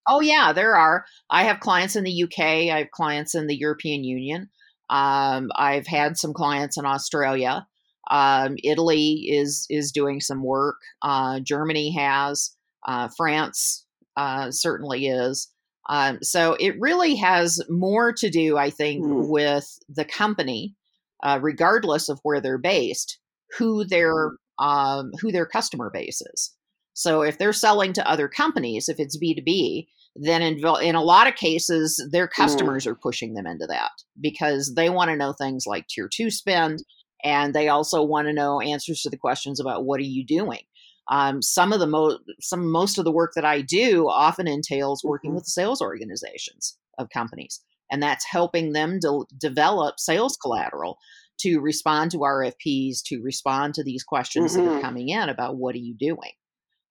Oh 0.07 0.21
yeah, 0.21 0.53
there 0.53 0.75
are. 0.75 1.05
I 1.29 1.43
have 1.43 1.59
clients 1.59 1.95
in 1.97 2.05
the 2.05 2.23
UK. 2.23 2.39
I 2.39 2.79
have 2.79 2.91
clients 2.91 3.35
in 3.35 3.47
the 3.47 3.57
European 3.57 4.05
Union. 4.05 4.49
Um, 4.89 5.49
I've 5.53 5.85
had 5.85 6.17
some 6.17 6.33
clients 6.33 6.77
in 6.77 6.85
Australia. 6.85 7.67
Um, 8.09 8.55
Italy 8.63 9.27
is 9.27 9.65
is 9.69 9.91
doing 9.91 10.21
some 10.21 10.43
work. 10.43 10.77
Uh, 11.01 11.41
Germany 11.41 11.91
has. 11.91 12.53
Uh, 12.87 13.09
France 13.17 13.85
uh, 14.17 14.51
certainly 14.51 15.07
is. 15.07 15.49
Um, 15.89 16.19
so 16.21 16.57
it 16.59 16.75
really 16.79 17.15
has 17.15 17.61
more 17.69 18.11
to 18.11 18.29
do, 18.29 18.57
I 18.57 18.69
think, 18.69 19.05
mm. 19.05 19.29
with 19.29 19.65
the 19.87 20.03
company 20.03 20.75
uh, 21.23 21.39
regardless 21.41 22.09
of 22.09 22.19
where 22.23 22.41
they're 22.41 22.57
based, 22.57 23.19
who 23.57 23.85
their 23.85 24.31
um, 24.59 25.11
who 25.21 25.31
their 25.31 25.45
customer 25.45 25.89
base 25.93 26.21
is. 26.33 26.53
So 26.93 27.21
if 27.21 27.37
they're 27.37 27.53
selling 27.53 27.93
to 27.93 28.09
other 28.09 28.27
companies, 28.27 28.89
if 28.89 28.99
it's 28.99 29.17
B 29.17 29.35
two 29.35 29.43
B, 29.43 29.87
then 30.15 30.41
in, 30.41 30.57
in 30.81 30.95
a 30.95 31.03
lot 31.03 31.27
of 31.27 31.35
cases, 31.35 32.03
their 32.11 32.27
customers 32.27 32.85
mm. 32.85 32.91
are 32.91 32.95
pushing 32.95 33.33
them 33.33 33.45
into 33.45 33.67
that 33.67 33.91
because 34.19 34.73
they 34.75 34.89
want 34.89 35.09
to 35.09 35.17
know 35.17 35.33
things 35.33 35.65
like 35.67 35.87
tier 35.87 36.09
two 36.11 36.31
spend, 36.31 36.83
and 37.23 37.53
they 37.53 37.69
also 37.69 38.03
want 38.03 38.27
to 38.27 38.33
know 38.33 38.61
answers 38.61 39.01
to 39.01 39.09
the 39.09 39.17
questions 39.17 39.59
about 39.59 39.85
what 39.85 39.99
are 39.99 40.03
you 40.03 40.25
doing. 40.25 40.61
Um, 41.09 41.41
some 41.41 41.71
of 41.71 41.79
the 41.79 41.87
most 41.87 42.19
some 42.41 42.69
most 42.69 42.97
of 42.97 43.05
the 43.05 43.11
work 43.11 43.31
that 43.35 43.45
I 43.45 43.61
do 43.61 44.09
often 44.09 44.47
entails 44.47 45.03
working 45.03 45.29
mm-hmm. 45.31 45.35
with 45.35 45.45
sales 45.45 45.81
organizations 45.81 46.77
of 46.97 47.09
companies 47.09 47.61
and 47.91 48.01
that's 48.01 48.25
helping 48.25 48.73
them 48.73 48.99
to 49.01 49.25
develop 49.39 49.99
sales 49.99 50.37
collateral 50.37 50.97
to 51.39 51.59
respond 51.59 52.11
to 52.11 52.19
RFPs, 52.19 53.03
to 53.05 53.21
respond 53.21 53.75
to 53.75 53.83
these 53.83 54.03
questions 54.03 54.53
mm-hmm. 54.53 54.63
that 54.63 54.69
are 54.69 54.73
mm-hmm. 54.75 54.81
coming 54.85 55.09
in 55.09 55.29
about 55.29 55.57
what 55.57 55.75
are 55.75 55.79
you 55.79 55.95
doing. 55.97 56.31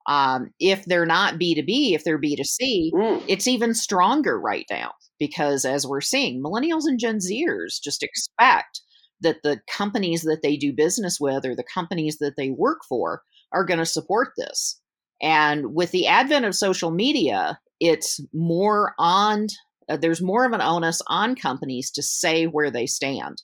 Um, 0.09 0.51
if 0.61 0.85
they're 0.85 1.07
not 1.07 1.35
B2B, 1.35 1.95
if 1.95 2.05
they're 2.05 2.21
B2C, 2.21 2.93
mm. 2.93 3.25
it's 3.27 3.49
even 3.49 3.75
stronger 3.75 4.39
right 4.39 4.65
now 4.71 4.93
because 5.19 5.65
as 5.65 5.85
we're 5.85 6.01
seeing, 6.01 6.41
millennials 6.41 6.85
and 6.85 7.01
Gen 7.01 7.19
Zers 7.19 7.81
just 7.83 8.05
expect 8.05 8.83
that 9.21 9.39
the 9.43 9.61
companies 9.69 10.23
that 10.23 10.43
they 10.45 10.57
do 10.57 10.73
business 10.73 11.19
with 11.19 11.45
or 11.45 11.57
the 11.57 11.65
companies 11.65 12.19
that 12.19 12.35
they 12.37 12.51
work 12.51 12.83
for 12.89 13.23
are 13.57 13.65
going 13.65 13.79
to 13.79 13.87
support 13.87 14.33
this. 14.37 14.81
And 15.23 15.75
with 15.75 15.91
the 15.93 16.07
advent 16.07 16.45
of 16.45 16.55
social 16.55 16.91
media, 16.91 17.59
it's 17.81 18.21
more 18.33 18.95
on 18.99 19.47
uh, 19.89 19.97
there's 19.97 20.21
more 20.21 20.45
of 20.45 20.53
an 20.53 20.61
onus 20.61 21.01
on 21.07 21.37
companies 21.37 21.91
to 21.93 22.03
say 22.03 22.47
where 22.47 22.71
they 22.71 22.87
stand. 22.87 23.43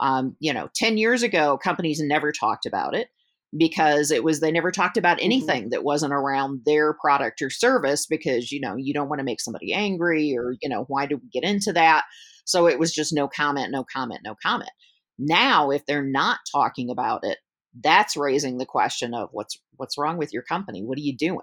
Um, 0.00 0.36
you 0.40 0.52
know, 0.52 0.68
10 0.74 0.98
years 0.98 1.22
ago, 1.22 1.56
companies 1.56 2.00
never 2.00 2.32
talked 2.32 2.66
about 2.66 2.94
it 2.94 3.08
because 3.56 4.10
it 4.10 4.22
was 4.22 4.40
they 4.40 4.52
never 4.52 4.70
talked 4.70 4.96
about 4.96 5.18
mm-hmm. 5.18 5.26
anything 5.26 5.62
mm-hmm. 5.62 5.70
that 5.70 5.84
wasn't 5.84 6.12
around 6.12 6.60
their 6.66 6.94
product 6.94 7.40
or 7.40 7.48
service 7.50 8.06
because 8.06 8.52
you 8.52 8.60
know 8.60 8.76
you 8.76 8.92
don't 8.92 9.08
want 9.08 9.20
to 9.20 9.24
make 9.24 9.40
somebody 9.40 9.72
angry 9.72 10.36
or 10.36 10.54
you 10.60 10.68
know 10.68 10.84
why 10.88 11.06
do 11.06 11.16
we 11.16 11.28
get 11.32 11.48
into 11.48 11.72
that 11.72 12.04
so 12.44 12.66
it 12.66 12.78
was 12.78 12.92
just 12.92 13.14
no 13.14 13.26
comment 13.26 13.70
no 13.70 13.84
comment 13.90 14.20
no 14.22 14.34
comment 14.42 14.70
now 15.18 15.70
if 15.70 15.84
they're 15.86 16.04
not 16.04 16.40
talking 16.52 16.90
about 16.90 17.20
it 17.24 17.38
that's 17.82 18.16
raising 18.16 18.58
the 18.58 18.66
question 18.66 19.14
of 19.14 19.28
what's 19.32 19.58
what's 19.76 19.98
wrong 19.98 20.18
with 20.18 20.32
your 20.32 20.42
company? 20.42 20.82
What 20.82 20.98
are 20.98 21.02
you 21.02 21.16
doing? 21.16 21.40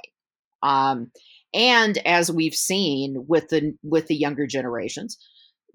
Um, 0.63 1.11
and 1.53 1.97
as 2.05 2.31
we've 2.31 2.55
seen 2.55 3.25
with 3.27 3.49
the 3.49 3.73
with 3.83 4.07
the 4.07 4.15
younger 4.15 4.47
generations 4.47 5.17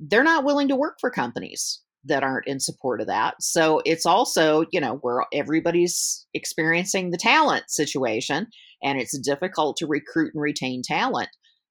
they're 0.00 0.24
not 0.24 0.44
willing 0.44 0.68
to 0.68 0.76
work 0.76 0.96
for 0.98 1.10
companies 1.10 1.80
that 2.04 2.22
aren't 2.22 2.46
in 2.46 2.58
support 2.58 3.02
of 3.02 3.06
that. 3.08 3.34
So 3.40 3.82
it's 3.84 4.06
also 4.06 4.64
you 4.72 4.80
know 4.80 4.96
where 5.02 5.24
everybody's 5.32 6.26
experiencing 6.32 7.10
the 7.10 7.18
talent 7.18 7.64
situation 7.70 8.46
and 8.82 8.98
it's 8.98 9.18
difficult 9.18 9.76
to 9.76 9.86
recruit 9.86 10.32
and 10.34 10.42
retain 10.42 10.82
talent 10.82 11.28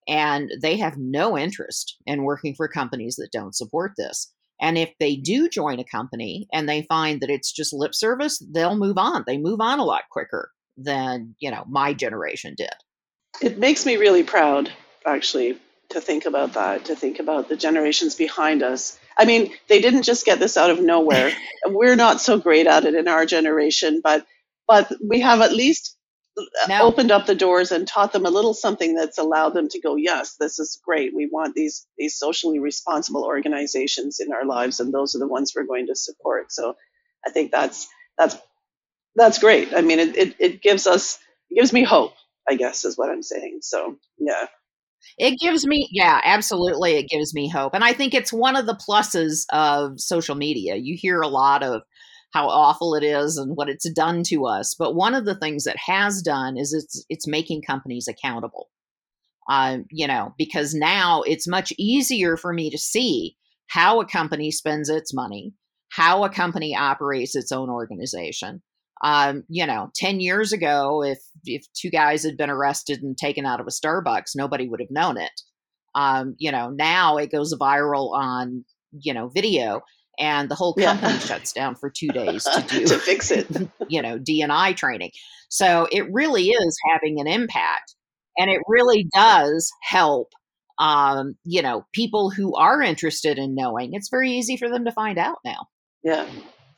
and 0.07 0.51
they 0.61 0.77
have 0.77 0.97
no 0.97 1.37
interest 1.37 1.97
in 2.05 2.23
working 2.23 2.53
for 2.55 2.67
companies 2.67 3.15
that 3.15 3.31
don't 3.31 3.55
support 3.55 3.93
this 3.97 4.31
and 4.61 4.77
if 4.77 4.93
they 4.99 5.15
do 5.15 5.49
join 5.49 5.79
a 5.79 5.83
company 5.83 6.47
and 6.53 6.67
they 6.67 6.83
find 6.83 7.21
that 7.21 7.29
it's 7.29 7.51
just 7.51 7.73
lip 7.73 7.95
service 7.95 8.41
they'll 8.51 8.77
move 8.77 8.97
on 8.97 9.23
they 9.27 9.37
move 9.37 9.61
on 9.61 9.79
a 9.79 9.85
lot 9.85 10.03
quicker 10.11 10.51
than 10.77 11.35
you 11.39 11.51
know 11.51 11.63
my 11.67 11.93
generation 11.93 12.55
did 12.57 12.69
it 13.41 13.57
makes 13.57 13.85
me 13.85 13.97
really 13.97 14.23
proud, 14.23 14.71
actually, 15.05 15.57
to 15.89 16.01
think 16.01 16.25
about 16.25 16.53
that, 16.53 16.85
to 16.85 16.95
think 16.95 17.19
about 17.19 17.49
the 17.49 17.55
generations 17.55 18.15
behind 18.15 18.61
us. 18.63 18.99
I 19.17 19.25
mean, 19.25 19.53
they 19.67 19.81
didn't 19.81 20.03
just 20.03 20.25
get 20.25 20.39
this 20.39 20.57
out 20.57 20.69
of 20.69 20.81
nowhere. 20.81 21.31
We're 21.65 21.95
not 21.95 22.21
so 22.21 22.37
great 22.37 22.67
at 22.67 22.85
it 22.85 22.95
in 22.95 23.07
our 23.07 23.25
generation, 23.25 24.01
but 24.03 24.25
but 24.67 24.91
we 25.03 25.19
have 25.21 25.41
at 25.41 25.51
least 25.51 25.97
no. 26.67 26.81
opened 26.81 27.11
up 27.11 27.25
the 27.25 27.35
doors 27.35 27.71
and 27.71 27.87
taught 27.87 28.13
them 28.13 28.25
a 28.25 28.29
little 28.29 28.53
something 28.53 28.95
that's 28.95 29.17
allowed 29.17 29.51
them 29.51 29.67
to 29.69 29.79
go, 29.79 29.95
yes, 29.95 30.35
this 30.39 30.59
is 30.59 30.79
great. 30.83 31.15
We 31.15 31.27
want 31.31 31.55
these 31.55 31.85
these 31.97 32.17
socially 32.17 32.59
responsible 32.59 33.23
organizations 33.23 34.19
in 34.19 34.31
our 34.33 34.45
lives, 34.45 34.79
and 34.79 34.93
those 34.93 35.15
are 35.15 35.19
the 35.19 35.27
ones 35.27 35.53
we're 35.55 35.65
going 35.65 35.87
to 35.87 35.95
support. 35.95 36.51
So 36.51 36.75
I 37.25 37.31
think 37.31 37.51
that's 37.51 37.87
that's 38.17 38.37
that's 39.15 39.39
great. 39.39 39.73
I 39.73 39.81
mean, 39.81 39.99
it, 39.99 40.17
it, 40.17 40.35
it 40.39 40.61
gives 40.61 40.87
us 40.87 41.19
it 41.49 41.55
gives 41.55 41.73
me 41.73 41.83
hope. 41.83 42.13
I 42.49 42.55
guess 42.55 42.85
is 42.85 42.97
what 42.97 43.09
I'm 43.09 43.23
saying. 43.23 43.59
So 43.61 43.97
yeah. 44.17 44.47
It 45.17 45.39
gives 45.39 45.65
me, 45.65 45.87
yeah, 45.91 46.19
absolutely. 46.23 46.97
It 46.97 47.07
gives 47.07 47.33
me 47.33 47.49
hope. 47.49 47.73
And 47.73 47.83
I 47.83 47.93
think 47.93 48.13
it's 48.13 48.33
one 48.33 48.57
of 48.57 48.65
the 48.65 48.75
pluses 48.75 49.45
of 49.51 49.99
social 49.99 50.35
media. 50.35 50.75
You 50.75 50.97
hear 50.97 51.21
a 51.21 51.27
lot 51.27 51.63
of 51.63 51.83
how 52.31 52.47
awful 52.47 52.95
it 52.95 53.03
is 53.03 53.37
and 53.37 53.55
what 53.55 53.69
it's 53.69 53.89
done 53.91 54.23
to 54.27 54.45
us. 54.45 54.75
But 54.77 54.95
one 54.95 55.15
of 55.15 55.25
the 55.25 55.35
things 55.35 55.65
it 55.65 55.77
has 55.77 56.21
done 56.21 56.57
is 56.57 56.73
it's 56.73 57.05
it's 57.09 57.27
making 57.27 57.63
companies 57.63 58.07
accountable. 58.07 58.69
Uh, 59.49 59.79
you 59.89 60.05
know, 60.07 60.33
because 60.37 60.75
now 60.75 61.23
it's 61.23 61.47
much 61.47 61.73
easier 61.79 62.37
for 62.37 62.53
me 62.53 62.69
to 62.69 62.77
see 62.77 63.35
how 63.67 63.99
a 63.99 64.05
company 64.05 64.51
spends 64.51 64.89
its 64.89 65.11
money, 65.11 65.53
how 65.91 66.23
a 66.23 66.29
company 66.29 66.75
operates 66.75 67.35
its 67.35 67.51
own 67.51 67.69
organization. 67.69 68.61
Um, 69.03 69.43
you 69.47 69.65
know, 69.65 69.89
10 69.95 70.19
years 70.19 70.51
ago, 70.51 71.03
if 71.03 71.19
if 71.45 71.65
two 71.73 71.89
guys 71.89 72.23
had 72.23 72.37
been 72.37 72.49
arrested 72.49 73.01
and 73.01 73.17
taken 73.17 73.45
out 73.45 73.59
of 73.59 73.65
a 73.65 73.71
Starbucks, 73.71 74.35
nobody 74.35 74.67
would 74.67 74.81
have 74.81 74.91
known 74.91 75.17
it. 75.17 75.41
Um, 75.95 76.35
you 76.37 76.51
know, 76.51 76.69
now 76.69 77.17
it 77.17 77.31
goes 77.31 77.55
viral 77.57 78.13
on, 78.13 78.65
you 78.91 79.13
know, 79.13 79.29
video 79.29 79.81
and 80.19 80.49
the 80.49 80.55
whole 80.55 80.73
company 80.73 81.13
yeah. 81.13 81.19
shuts 81.19 81.53
down 81.53 81.75
for 81.75 81.89
two 81.89 82.09
days 82.09 82.43
to 82.43 82.61
do 82.67 82.85
to 82.85 82.97
fix 82.97 83.31
it. 83.31 83.47
you 83.87 84.01
know 84.01 84.19
dni 84.19 84.75
training. 84.75 85.11
So 85.49 85.87
it 85.91 86.11
really 86.11 86.49
is 86.49 86.77
having 86.91 87.19
an 87.19 87.27
impact 87.27 87.95
and 88.37 88.49
it 88.49 88.61
really 88.67 89.07
does 89.15 89.71
help 89.81 90.31
um, 90.77 91.35
you 91.43 91.61
know 91.61 91.85
people 91.93 92.29
who 92.29 92.55
are 92.55 92.81
interested 92.81 93.37
in 93.37 93.55
knowing. 93.55 93.93
It's 93.93 94.09
very 94.09 94.31
easy 94.31 94.57
for 94.57 94.69
them 94.69 94.85
to 94.85 94.91
find 94.91 95.17
out 95.17 95.37
now. 95.43 95.67
Yeah 96.03 96.27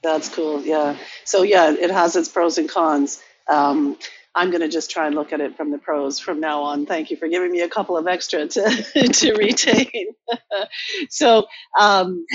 that's 0.01 0.30
cool 0.30 0.62
yeah. 0.63 0.97
So 1.25 1.43
yeah 1.43 1.71
it 1.71 1.91
has 1.91 2.15
its 2.15 2.30
pros 2.30 2.58
and 2.58 2.69
cons. 2.69 3.21
Um, 3.47 3.97
I'm 4.34 4.50
going 4.50 4.62
to 4.62 4.70
just 4.70 4.89
try 4.91 5.08
and 5.08 5.15
look 5.15 5.34
at 5.34 5.41
it 5.41 5.58
from 5.58 5.72
the 5.72 5.78
pros 5.78 6.20
from 6.20 6.39
now 6.39 6.62
on. 6.63 6.86
Thank 6.86 7.12
you 7.12 7.17
for 7.17 7.28
giving 7.28 7.52
me 7.52 7.62
a 7.62 7.70
couple 7.70 7.98
of 7.98 8.08
extra 8.08 8.48
to, 8.48 8.84
to 9.13 9.34
retain. 9.34 10.06
so 11.10 11.48
um, 11.78 12.26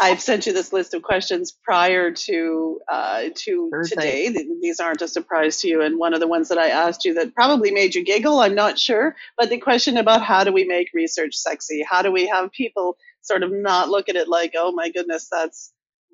I've 0.00 0.20
sent 0.20 0.46
you 0.46 0.54
this 0.54 0.72
list 0.72 0.94
of 0.94 1.02
questions 1.02 1.52
prior 1.62 2.10
to 2.12 2.80
uh, 2.90 3.24
to 3.34 3.70
today. 3.86 4.30
These 4.62 4.80
aren't 4.80 5.02
a 5.02 5.08
surprise 5.08 5.58
to 5.58 5.68
you. 5.68 5.82
And 5.82 5.98
one 5.98 6.14
of 6.14 6.20
the 6.20 6.28
ones 6.28 6.48
that 6.48 6.58
I 6.58 6.68
asked 6.68 7.04
you 7.04 7.14
that 7.14 7.34
probably 7.34 7.70
made 7.70 7.94
you 7.94 8.02
giggle, 8.04 8.40
I'm 8.40 8.54
not 8.54 8.78
sure, 8.78 9.14
but 9.36 9.50
the 9.50 9.58
question 9.58 9.98
about 9.98 10.22
how 10.22 10.44
do 10.44 10.52
we 10.52 10.64
make 10.64 10.88
research 10.94 11.34
sexy? 11.36 11.84
How 11.88 12.00
do 12.02 12.10
we 12.10 12.26
have 12.28 12.50
people 12.52 12.96
sort 13.20 13.42
of 13.42 13.52
not 13.52 13.90
look 13.90 14.08
at 14.08 14.16
it 14.16 14.28
like, 14.28 14.54
oh 14.56 14.72
my 14.72 14.90
goodness, 14.90 15.28
that's 15.30 15.72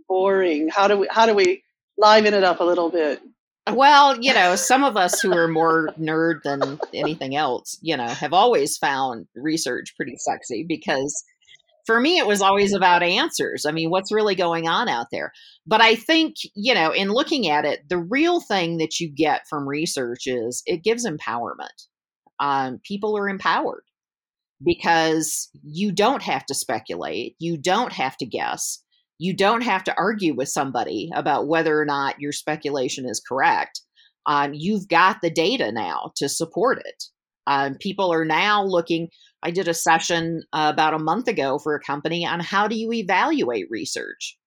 boring? 0.09 0.68
How 0.68 0.88
do 0.88 0.98
we 0.98 1.09
how 1.11 1.27
do 1.27 1.35
we 1.35 1.62
liven 1.96 2.35
it 2.35 2.44
up 2.44 2.61
a 2.61 2.64
little 2.64 2.90
bit? 2.90 3.22
Well, 3.74 4.18
you 4.20 4.35
know, 4.35 4.57
some 4.57 4.85
of 4.85 4.96
us 4.96 5.20
who 5.20 5.33
are 5.33 5.48
more 5.48 5.90
nerd 5.98 6.42
than 6.42 6.78
anything 6.94 7.37
else, 7.37 7.78
you 7.81 7.96
know, 7.96 8.07
have 8.07 8.33
always 8.33 8.76
found 8.76 9.26
research 9.35 9.94
pretty 9.96 10.16
sexy 10.16 10.64
because 10.66 11.24
for 11.88 12.00
me, 12.00 12.18
it 12.18 12.26
was 12.26 12.42
always 12.42 12.74
about 12.74 13.02
answers. 13.02 13.64
I 13.64 13.72
mean, 13.72 13.88
what's 13.88 14.12
really 14.12 14.35
going 14.35 14.68
on 14.68 14.90
out 14.90 15.07
there? 15.11 15.33
But 15.66 15.81
I 15.81 15.94
think, 15.94 16.35
you 16.54 16.74
know, 16.74 16.90
in 16.90 17.09
looking 17.09 17.48
at 17.48 17.64
it, 17.64 17.88
the 17.88 17.96
real 17.96 18.40
thing 18.40 18.76
that 18.76 19.00
you 19.00 19.09
get 19.09 19.48
from 19.48 19.66
research 19.66 20.26
is 20.26 20.62
it 20.66 20.85
gives 20.85 21.07
empowerment. 21.07 21.87
Um, 22.40 22.78
people 22.85 23.16
are 23.16 23.26
empowered 23.26 23.85
because 24.62 25.48
you 25.62 25.90
don't 25.90 26.22
have 26.22 26.44
to 26.46 26.54
speculate, 26.54 27.37
you 27.38 27.57
don't 27.57 27.92
have 27.92 28.18
to 28.18 28.26
guess 28.26 28.83
you 29.18 29.35
don't 29.35 29.62
have 29.62 29.85
to 29.85 29.96
argue 29.96 30.35
with 30.35 30.48
somebody 30.48 31.11
about 31.14 31.48
whether 31.48 31.78
or 31.78 31.85
not 31.85 32.20
your 32.20 32.33
speculation 32.33 33.09
is 33.09 33.20
correct. 33.20 33.81
Um, 34.26 34.54
you've 34.54 34.88
got 34.88 35.18
the 35.22 35.31
data 35.31 35.72
now 35.72 36.12
to 36.16 36.28
support 36.28 36.81
it. 36.85 37.04
Um, 37.46 37.74
people 37.76 38.12
are 38.12 38.24
now 38.24 38.62
looking. 38.62 39.09
I 39.42 39.50
did 39.50 39.68
a 39.68 39.74
session 39.74 40.42
uh, 40.52 40.70
about 40.72 40.94
a 40.94 40.98
month 40.98 41.28
ago 41.28 41.59
for 41.59 41.74
a 41.74 41.81
company 41.81 42.24
on 42.26 42.40
how 42.40 42.68
do 42.68 42.76
you 42.76 42.92
evaluate 42.92 43.70
research. 43.70 44.38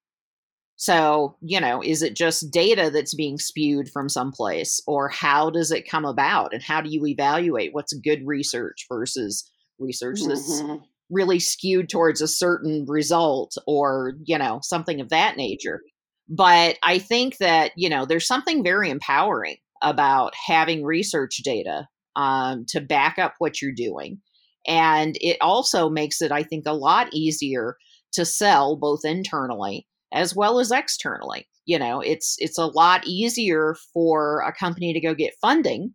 So, 0.75 1.36
you 1.41 1.60
know, 1.60 1.81
is 1.84 2.01
it 2.01 2.15
just 2.15 2.51
data 2.51 2.89
that's 2.91 3.13
being 3.13 3.38
spewed 3.38 3.89
from 3.89 4.10
someplace, 4.10 4.81
or 4.88 5.10
how 5.10 5.49
does 5.49 5.71
it 5.71 5.89
come 5.89 6.05
about, 6.05 6.53
and 6.53 6.63
how 6.63 6.81
do 6.81 6.89
you 6.89 7.05
evaluate 7.05 7.73
what's 7.73 7.93
good 7.93 8.25
research 8.25 8.86
versus 8.89 9.49
research 9.79 10.21
that's 10.27 10.62
mm-hmm 10.62 10.84
really 11.12 11.39
skewed 11.39 11.89
towards 11.89 12.21
a 12.21 12.28
certain 12.28 12.86
result 12.88 13.56
or, 13.67 14.13
you 14.24 14.38
know, 14.38 14.60
something 14.63 15.02
of 15.02 15.10
that 15.10 15.38
nature. 15.38 15.82
But 16.30 16.78
I 16.84 16.97
think 16.97 17.38
that, 17.38 17.71
you 17.76 17.89
know, 17.89 18.06
there's 18.06 18.28
something 18.28 18.63
very 18.63 18.89
empowering 18.89 19.58
about 19.84 20.34
having 20.47 20.84
research 20.84 21.41
data 21.43 21.88
um, 22.15 22.65
to 22.69 22.80
back 22.80 23.19
up 23.19 23.36
what 23.39 23.62
you're 23.62 23.74
doing. 23.74 24.21
And 24.67 25.17
it 25.21 25.38
also 25.41 25.89
makes 25.89 26.21
it, 26.21 26.32
I 26.32 26.43
think, 26.43 26.63
a 26.65 26.74
lot 26.74 27.13
easier 27.13 27.76
to 28.13 28.26
sell 28.26 28.78
both 28.78 29.02
internally 29.04 29.88
as 30.13 30.36
well 30.36 30.60
as 30.60 30.71
externally. 30.71 31.47
You 31.65 31.80
know, 31.80 32.02
it's 32.02 32.36
it's 32.39 32.58
a 32.58 32.65
lot 32.67 33.06
easier 33.06 33.76
for 33.93 34.41
a 34.41 34.54
company 34.54 34.93
to 34.93 35.00
go 35.00 35.13
get 35.13 35.34
funding 35.41 35.93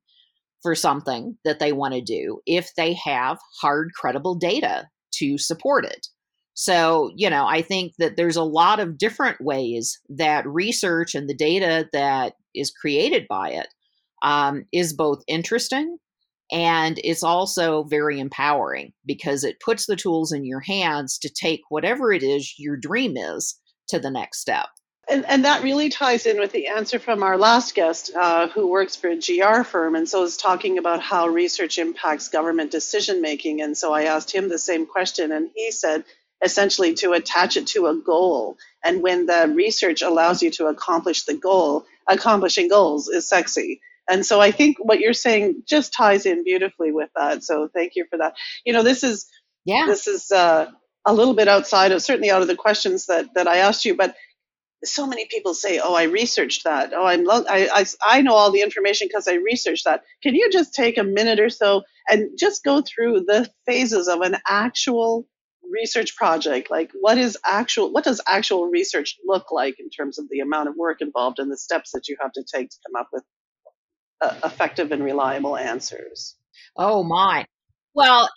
for 0.62 0.74
something 0.74 1.36
that 1.44 1.58
they 1.58 1.72
want 1.72 1.94
to 1.94 2.00
do 2.00 2.40
if 2.46 2.70
they 2.76 2.94
have 2.94 3.38
hard 3.60 3.90
credible 3.94 4.34
data 4.34 4.88
to 5.18 5.38
support 5.38 5.84
it. 5.84 6.08
So, 6.54 7.12
you 7.14 7.28
know, 7.28 7.46
I 7.46 7.60
think 7.60 7.94
that 7.98 8.16
there's 8.16 8.36
a 8.36 8.42
lot 8.42 8.80
of 8.80 8.96
different 8.96 9.40
ways 9.40 9.98
that 10.08 10.46
research 10.46 11.14
and 11.14 11.28
the 11.28 11.34
data 11.34 11.88
that 11.92 12.34
is 12.54 12.70
created 12.70 13.26
by 13.28 13.50
it 13.50 13.68
um, 14.22 14.64
is 14.72 14.94
both 14.94 15.22
interesting 15.28 15.98
and 16.52 17.00
it's 17.02 17.22
also 17.22 17.84
very 17.84 18.20
empowering 18.20 18.92
because 19.04 19.42
it 19.42 19.60
puts 19.60 19.86
the 19.86 19.96
tools 19.96 20.32
in 20.32 20.44
your 20.44 20.60
hands 20.60 21.18
to 21.18 21.28
take 21.28 21.60
whatever 21.68 22.12
it 22.12 22.22
is 22.22 22.54
your 22.58 22.76
dream 22.76 23.16
is 23.16 23.58
to 23.88 23.98
the 23.98 24.10
next 24.10 24.40
step. 24.40 24.66
And, 25.08 25.24
and 25.26 25.44
that 25.44 25.62
really 25.62 25.88
ties 25.88 26.26
in 26.26 26.40
with 26.40 26.50
the 26.50 26.66
answer 26.66 26.98
from 26.98 27.22
our 27.22 27.38
last 27.38 27.74
guest, 27.76 28.10
uh, 28.16 28.48
who 28.48 28.68
works 28.68 28.96
for 28.96 29.08
a 29.08 29.16
GR 29.16 29.62
firm, 29.62 29.94
and 29.94 30.08
so 30.08 30.24
is 30.24 30.36
talking 30.36 30.78
about 30.78 31.00
how 31.00 31.28
research 31.28 31.78
impacts 31.78 32.28
government 32.28 32.72
decision 32.72 33.22
making. 33.22 33.62
And 33.62 33.78
so 33.78 33.92
I 33.92 34.04
asked 34.04 34.32
him 34.32 34.48
the 34.48 34.58
same 34.58 34.84
question, 34.84 35.30
and 35.30 35.50
he 35.54 35.70
said 35.70 36.04
essentially 36.44 36.94
to 36.94 37.12
attach 37.12 37.56
it 37.56 37.68
to 37.68 37.86
a 37.86 37.96
goal. 37.96 38.56
And 38.84 39.02
when 39.02 39.26
the 39.26 39.52
research 39.54 40.02
allows 40.02 40.42
you 40.42 40.50
to 40.52 40.66
accomplish 40.66 41.24
the 41.24 41.34
goal, 41.34 41.86
accomplishing 42.08 42.68
goals 42.68 43.08
is 43.08 43.28
sexy. 43.28 43.80
And 44.08 44.24
so 44.24 44.40
I 44.40 44.50
think 44.50 44.76
what 44.78 45.00
you're 45.00 45.12
saying 45.12 45.62
just 45.66 45.92
ties 45.92 46.26
in 46.26 46.44
beautifully 46.44 46.92
with 46.92 47.10
that. 47.16 47.42
So 47.42 47.68
thank 47.72 47.92
you 47.96 48.06
for 48.10 48.18
that. 48.18 48.34
You 48.64 48.72
know, 48.72 48.82
this 48.82 49.02
is 49.02 49.26
yeah, 49.64 49.86
this 49.86 50.06
is 50.06 50.30
uh, 50.30 50.70
a 51.04 51.12
little 51.12 51.34
bit 51.34 51.48
outside 51.48 51.90
of 51.90 52.02
certainly 52.02 52.30
out 52.30 52.42
of 52.42 52.48
the 52.48 52.54
questions 52.54 53.06
that 53.06 53.34
that 53.34 53.48
I 53.48 53.58
asked 53.58 53.84
you, 53.84 53.96
but 53.96 54.14
so 54.84 55.06
many 55.06 55.26
people 55.26 55.54
say, 55.54 55.78
"Oh, 55.78 55.94
I 55.94 56.04
researched 56.04 56.64
that. 56.64 56.92
Oh, 56.94 57.04
I'm 57.04 57.24
lo- 57.24 57.44
I, 57.48 57.68
I 57.72 57.86
I 58.04 58.22
know 58.22 58.34
all 58.34 58.50
the 58.50 58.60
information 58.60 59.08
because 59.08 59.28
I 59.28 59.34
researched 59.34 59.84
that." 59.84 60.02
Can 60.22 60.34
you 60.34 60.50
just 60.50 60.74
take 60.74 60.98
a 60.98 61.04
minute 61.04 61.40
or 61.40 61.50
so 61.50 61.82
and 62.08 62.30
just 62.38 62.64
go 62.64 62.82
through 62.82 63.20
the 63.26 63.50
phases 63.66 64.08
of 64.08 64.20
an 64.20 64.36
actual 64.46 65.26
research 65.70 66.16
project? 66.16 66.70
Like, 66.70 66.90
what 67.00 67.18
is 67.18 67.38
actual? 67.44 67.92
What 67.92 68.04
does 68.04 68.20
actual 68.26 68.66
research 68.66 69.16
look 69.26 69.50
like 69.50 69.80
in 69.80 69.90
terms 69.90 70.18
of 70.18 70.28
the 70.30 70.40
amount 70.40 70.68
of 70.68 70.76
work 70.76 71.00
involved 71.00 71.38
and 71.38 71.50
the 71.50 71.58
steps 71.58 71.92
that 71.92 72.08
you 72.08 72.16
have 72.20 72.32
to 72.32 72.44
take 72.44 72.70
to 72.70 72.76
come 72.86 73.00
up 73.00 73.08
with 73.12 73.24
uh, 74.20 74.34
effective 74.44 74.92
and 74.92 75.02
reliable 75.02 75.56
answers? 75.56 76.36
Oh 76.76 77.02
my. 77.02 77.46
Well, 77.94 78.28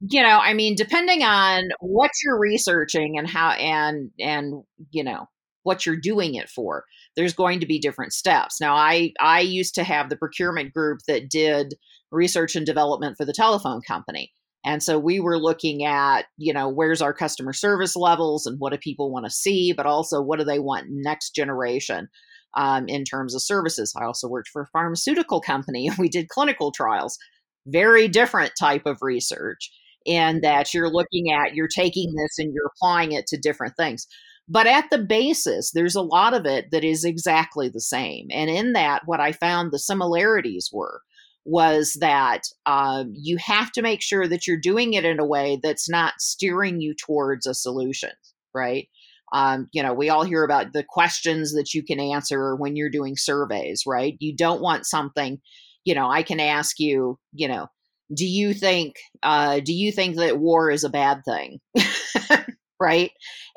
you 0.00 0.22
know, 0.22 0.38
I 0.38 0.54
mean, 0.54 0.76
depending 0.76 1.22
on 1.22 1.68
what 1.80 2.10
you're 2.24 2.38
researching 2.38 3.18
and 3.18 3.28
how 3.28 3.50
and 3.50 4.10
and 4.18 4.62
you 4.90 5.04
know 5.04 5.28
what 5.62 5.84
you're 5.84 5.96
doing 5.96 6.34
it 6.34 6.48
for. 6.48 6.84
There's 7.16 7.34
going 7.34 7.60
to 7.60 7.66
be 7.66 7.78
different 7.78 8.12
steps. 8.12 8.60
Now 8.60 8.74
i 8.74 9.12
i 9.20 9.40
used 9.40 9.74
to 9.76 9.84
have 9.84 10.08
the 10.08 10.16
procurement 10.16 10.72
group 10.72 11.00
that 11.08 11.28
did 11.28 11.74
research 12.10 12.56
and 12.56 12.66
development 12.66 13.16
for 13.16 13.24
the 13.24 13.32
telephone 13.32 13.80
company. 13.86 14.32
And 14.64 14.82
so 14.82 14.98
we 14.98 15.20
were 15.20 15.38
looking 15.38 15.84
at 15.84 16.26
you 16.36 16.52
know 16.52 16.68
where's 16.68 17.02
our 17.02 17.14
customer 17.14 17.52
service 17.52 17.96
levels 17.96 18.46
and 18.46 18.58
what 18.58 18.72
do 18.72 18.78
people 18.78 19.12
want 19.12 19.26
to 19.26 19.30
see 19.30 19.72
but 19.72 19.86
also 19.86 20.20
what 20.22 20.38
do 20.38 20.44
they 20.44 20.58
want 20.58 20.86
next 20.88 21.34
generation 21.34 22.08
um, 22.54 22.88
in 22.88 23.04
terms 23.04 23.34
of 23.34 23.42
services. 23.42 23.94
I 24.00 24.04
also 24.04 24.28
worked 24.28 24.48
for 24.48 24.62
a 24.62 24.66
pharmaceutical 24.72 25.40
company 25.40 25.90
we 25.98 26.08
did 26.08 26.28
clinical 26.28 26.72
trials. 26.72 27.18
Very 27.66 28.08
different 28.08 28.52
type 28.58 28.86
of 28.86 28.98
research 29.02 29.70
in 30.06 30.40
that 30.40 30.72
you're 30.72 30.90
looking 30.90 31.30
at, 31.30 31.54
you're 31.54 31.68
taking 31.68 32.14
this 32.14 32.38
and 32.38 32.52
you're 32.54 32.70
applying 32.74 33.12
it 33.12 33.26
to 33.28 33.36
different 33.36 33.74
things. 33.76 34.06
But 34.52 34.66
at 34.66 34.90
the 34.90 34.98
basis, 34.98 35.70
there's 35.70 35.94
a 35.94 36.02
lot 36.02 36.34
of 36.34 36.44
it 36.44 36.72
that 36.72 36.82
is 36.82 37.04
exactly 37.04 37.68
the 37.68 37.80
same. 37.80 38.26
And 38.32 38.50
in 38.50 38.72
that, 38.72 39.02
what 39.06 39.20
I 39.20 39.30
found 39.30 39.70
the 39.70 39.78
similarities 39.78 40.70
were 40.72 41.02
was 41.44 41.96
that 42.00 42.42
um, 42.66 43.12
you 43.14 43.36
have 43.36 43.70
to 43.72 43.82
make 43.82 44.02
sure 44.02 44.26
that 44.26 44.48
you're 44.48 44.58
doing 44.58 44.94
it 44.94 45.04
in 45.04 45.20
a 45.20 45.24
way 45.24 45.60
that's 45.62 45.88
not 45.88 46.14
steering 46.18 46.80
you 46.80 46.94
towards 46.94 47.46
a 47.46 47.54
solution, 47.54 48.10
right? 48.52 48.88
Um, 49.32 49.68
you 49.72 49.84
know, 49.84 49.94
we 49.94 50.10
all 50.10 50.24
hear 50.24 50.42
about 50.42 50.72
the 50.72 50.82
questions 50.82 51.54
that 51.54 51.72
you 51.72 51.84
can 51.84 52.00
answer 52.00 52.56
when 52.56 52.74
you're 52.74 52.90
doing 52.90 53.16
surveys, 53.16 53.84
right? 53.86 54.16
You 54.18 54.34
don't 54.34 54.60
want 54.60 54.84
something, 54.84 55.40
you 55.84 55.94
know, 55.94 56.10
I 56.10 56.24
can 56.24 56.40
ask 56.40 56.80
you, 56.80 57.20
you 57.32 57.46
know, 57.46 57.68
do 58.12 58.26
you 58.26 58.52
think, 58.52 58.96
uh, 59.22 59.60
do 59.60 59.72
you 59.72 59.92
think 59.92 60.16
that 60.16 60.40
war 60.40 60.72
is 60.72 60.82
a 60.82 60.90
bad 60.90 61.22
thing? 61.24 61.60
right? 62.80 63.10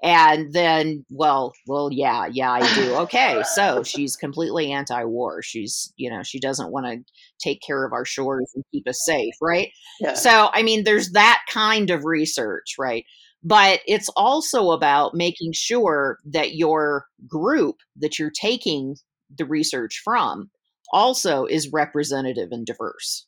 And 0.04 0.52
then, 0.54 1.06
well, 1.10 1.54
well, 1.66 1.90
yeah, 1.92 2.28
yeah, 2.32 2.52
I 2.52 2.76
do. 2.76 2.96
Okay, 2.96 3.42
so 3.54 3.84
she's 3.84 4.16
completely 4.16 4.72
anti-war. 4.72 5.42
She's, 5.42 5.94
you 5.96 6.10
know, 6.10 6.24
she 6.24 6.40
doesn't 6.40 6.72
want 6.72 6.86
to 6.86 7.00
take 7.40 7.62
care 7.66 7.86
of 7.86 7.94
our 7.94 8.06
shores 8.06 8.52
and 8.54 8.64
keep 8.72 8.88
us 8.88 9.00
safe, 9.06 9.34
right? 9.42 9.70
Yeah. 10.02 10.14
So, 10.14 10.50
I 10.54 10.62
mean, 10.62 10.84
there's 10.84 11.12
that 11.12 11.42
kind 11.50 11.90
of 11.90 12.04
research, 12.04 12.76
right? 12.78 13.06
But 13.44 13.82
it's 13.88 14.10
also 14.16 14.72
about 14.72 15.14
making 15.14 15.52
sure 15.54 16.18
that 16.32 16.56
your 16.56 17.06
group 17.28 17.78
that 17.98 18.20
you're 18.20 18.32
taking 18.32 18.96
the 19.36 19.46
research 19.46 20.02
from 20.04 20.50
also 20.92 21.46
is 21.46 21.72
representative 21.74 22.50
and 22.52 22.66
diverse. 22.66 23.26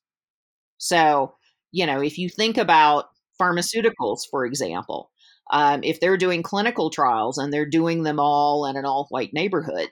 So, 0.77 1.35
you 1.71 1.85
know, 1.85 2.01
if 2.01 2.17
you 2.17 2.29
think 2.29 2.57
about 2.57 3.05
pharmaceuticals, 3.41 4.19
for 4.29 4.45
example, 4.45 5.11
um, 5.51 5.83
if 5.83 5.99
they're 5.99 6.17
doing 6.17 6.43
clinical 6.43 6.89
trials 6.89 7.37
and 7.37 7.51
they're 7.51 7.69
doing 7.69 8.03
them 8.03 8.19
all 8.19 8.65
in 8.65 8.77
an 8.77 8.85
all 8.85 9.07
white 9.09 9.33
neighborhood, 9.33 9.89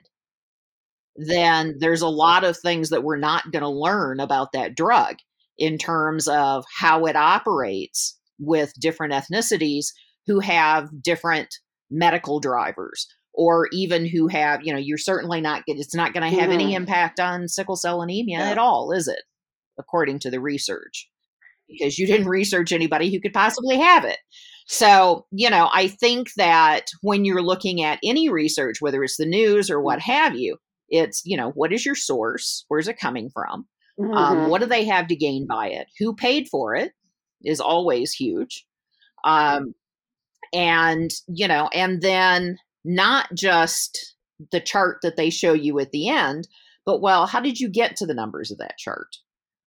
then 1.16 1.76
there's 1.78 2.02
a 2.02 2.08
lot 2.08 2.44
of 2.44 2.56
things 2.58 2.90
that 2.90 3.04
we're 3.04 3.16
not 3.16 3.52
going 3.52 3.62
to 3.62 3.68
learn 3.68 4.18
about 4.20 4.52
that 4.52 4.74
drug 4.74 5.16
in 5.58 5.78
terms 5.78 6.26
of 6.26 6.64
how 6.76 7.06
it 7.06 7.16
operates 7.16 8.18
with 8.38 8.72
different 8.80 9.12
ethnicities 9.12 9.86
who 10.26 10.40
have 10.40 10.88
different 11.02 11.54
medical 11.90 12.40
drivers 12.40 13.06
or 13.32 13.68
even 13.72 14.06
who 14.06 14.26
have 14.26 14.60
you 14.64 14.72
know 14.72 14.78
you're 14.78 14.98
certainly 14.98 15.40
not 15.40 15.62
it's 15.66 15.94
not 15.94 16.12
going 16.12 16.28
to 16.28 16.40
have 16.40 16.50
mm-hmm. 16.50 16.60
any 16.60 16.74
impact 16.74 17.20
on 17.20 17.46
sickle 17.46 17.76
cell 17.76 18.02
anemia 18.02 18.38
yeah. 18.38 18.50
at 18.50 18.58
all 18.58 18.90
is 18.90 19.06
it 19.06 19.22
according 19.78 20.18
to 20.18 20.30
the 20.30 20.40
research 20.40 21.08
because 21.68 21.98
you 21.98 22.06
didn't 22.06 22.28
research 22.28 22.72
anybody 22.72 23.12
who 23.12 23.20
could 23.20 23.32
possibly 23.32 23.78
have 23.78 24.04
it 24.04 24.18
so 24.66 25.26
you 25.30 25.50
know 25.50 25.68
i 25.72 25.86
think 25.86 26.32
that 26.36 26.86
when 27.02 27.24
you're 27.24 27.42
looking 27.42 27.82
at 27.82 27.98
any 28.02 28.28
research 28.28 28.76
whether 28.80 29.02
it's 29.04 29.16
the 29.16 29.26
news 29.26 29.70
or 29.70 29.80
what 29.80 30.00
have 30.00 30.34
you 30.34 30.56
it's 30.88 31.22
you 31.24 31.36
know 31.36 31.50
what 31.50 31.72
is 31.72 31.84
your 31.84 31.94
source? 31.94 32.64
Where's 32.68 32.88
it 32.88 32.98
coming 32.98 33.30
from? 33.30 33.66
Um, 33.98 34.06
mm-hmm. 34.06 34.14
um, 34.14 34.50
what 34.50 34.60
do 34.60 34.66
they 34.66 34.84
have 34.84 35.06
to 35.08 35.16
gain 35.16 35.46
by 35.46 35.68
it? 35.68 35.88
Who 35.98 36.14
paid 36.14 36.48
for 36.48 36.74
it 36.74 36.92
is 37.44 37.60
always 37.60 38.12
huge. 38.12 38.64
Um, 39.24 39.74
and 40.52 41.10
you 41.28 41.48
know 41.48 41.68
and 41.74 42.02
then 42.02 42.58
not 42.84 43.28
just 43.34 44.14
the 44.52 44.60
chart 44.60 44.98
that 45.02 45.16
they 45.16 45.30
show 45.30 45.52
you 45.52 45.78
at 45.80 45.90
the 45.90 46.08
end 46.08 46.46
but 46.84 47.00
well 47.00 47.26
how 47.26 47.40
did 47.40 47.58
you 47.58 47.68
get 47.68 47.96
to 47.96 48.06
the 48.06 48.14
numbers 48.14 48.50
of 48.50 48.58
that 48.58 48.78
chart? 48.78 49.16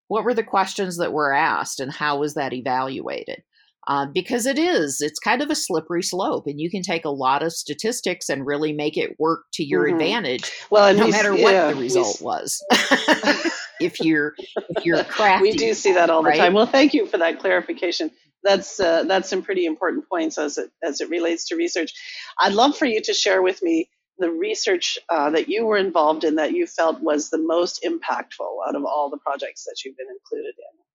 What 0.07 0.23
were 0.23 0.33
the 0.33 0.43
questions 0.43 0.97
that 0.97 1.11
were 1.11 1.33
asked 1.33 1.81
and 1.81 1.91
how 1.91 2.19
was 2.19 2.35
that 2.35 2.53
evaluated 2.53 3.43
uh, 3.87 4.05
because 4.13 4.45
it 4.45 4.59
is 4.59 4.97
it's 5.01 5.19
kind 5.19 5.41
of 5.41 5.49
a 5.49 5.55
slippery 5.55 6.03
slope 6.03 6.45
and 6.47 6.59
you 6.59 6.69
can 6.69 6.81
take 6.81 7.05
a 7.05 7.09
lot 7.09 7.43
of 7.43 7.51
statistics 7.51 8.29
and 8.29 8.45
really 8.45 8.73
make 8.73 8.97
it 8.97 9.15
work 9.19 9.41
to 9.53 9.63
your 9.63 9.85
mm-hmm. 9.85 9.95
advantage 9.95 10.51
well 10.69 10.93
no 10.93 11.07
matter 11.07 11.31
what 11.31 11.53
yeah, 11.53 11.71
the 11.71 11.79
result 11.79 12.21
was 12.21 12.63
if 13.79 13.99
you're 13.99 14.33
if 14.39 14.85
you're 14.85 15.03
crafty 15.05 15.43
we 15.43 15.51
do 15.53 15.73
see 15.73 15.93
that 15.93 16.09
all 16.09 16.23
right? 16.23 16.35
the 16.35 16.43
time 16.43 16.53
well 16.53 16.65
thank 16.65 16.93
you 16.93 17.05
for 17.05 17.17
that 17.17 17.39
clarification 17.39 18.11
that's 18.43 18.79
uh, 18.79 19.03
that's 19.03 19.29
some 19.29 19.41
pretty 19.41 19.65
important 19.65 20.07
points 20.07 20.37
as 20.37 20.57
it 20.57 20.71
as 20.83 21.01
it 21.01 21.09
relates 21.09 21.47
to 21.47 21.55
research. 21.55 21.91
I'd 22.39 22.53
love 22.53 22.77
for 22.77 22.85
you 22.85 23.01
to 23.01 23.13
share 23.13 23.41
with 23.41 23.61
me 23.61 23.89
the 24.19 24.31
research 24.31 24.97
uh, 25.09 25.29
that 25.31 25.47
you 25.47 25.65
were 25.65 25.77
involved 25.77 26.23
in 26.23 26.35
that 26.35 26.53
you 26.53 26.65
felt 26.65 27.01
was 27.01 27.29
the 27.29 27.37
most 27.37 27.85
impactful 27.85 28.67
out 28.67 28.75
of 28.75 28.83
all 28.83 29.09
the 29.09 29.17
projects 29.17 29.63
that 29.65 29.77
you've 29.83 29.97
been 29.97 30.07
included 30.09 30.55
in. 30.57 30.86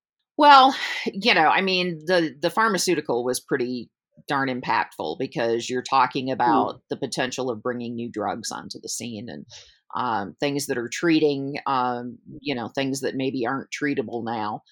Well, 0.42 0.74
you 1.06 1.34
know, 1.34 1.46
I 1.46 1.60
mean, 1.60 2.00
the 2.04 2.34
the 2.36 2.50
pharmaceutical 2.50 3.24
was 3.24 3.38
pretty 3.38 3.88
darn 4.26 4.48
impactful 4.48 5.16
because 5.20 5.70
you're 5.70 5.84
talking 5.84 6.26
hmm. 6.26 6.32
about 6.32 6.74
mm. 6.74 6.80
the 6.90 6.96
potential 6.96 7.48
of 7.48 7.62
bringing 7.62 7.94
new 7.94 8.10
drugs 8.10 8.50
onto 8.50 8.80
the 8.80 8.88
scene 8.88 9.28
and 9.28 9.46
um, 9.94 10.34
things 10.40 10.66
that 10.66 10.78
are 10.78 10.88
treating, 10.88 11.58
um, 11.68 12.18
you 12.40 12.56
know, 12.56 12.68
things 12.74 13.02
that 13.02 13.14
maybe 13.14 13.46
aren't 13.46 13.70
treatable 13.70 14.24
now. 14.24 14.62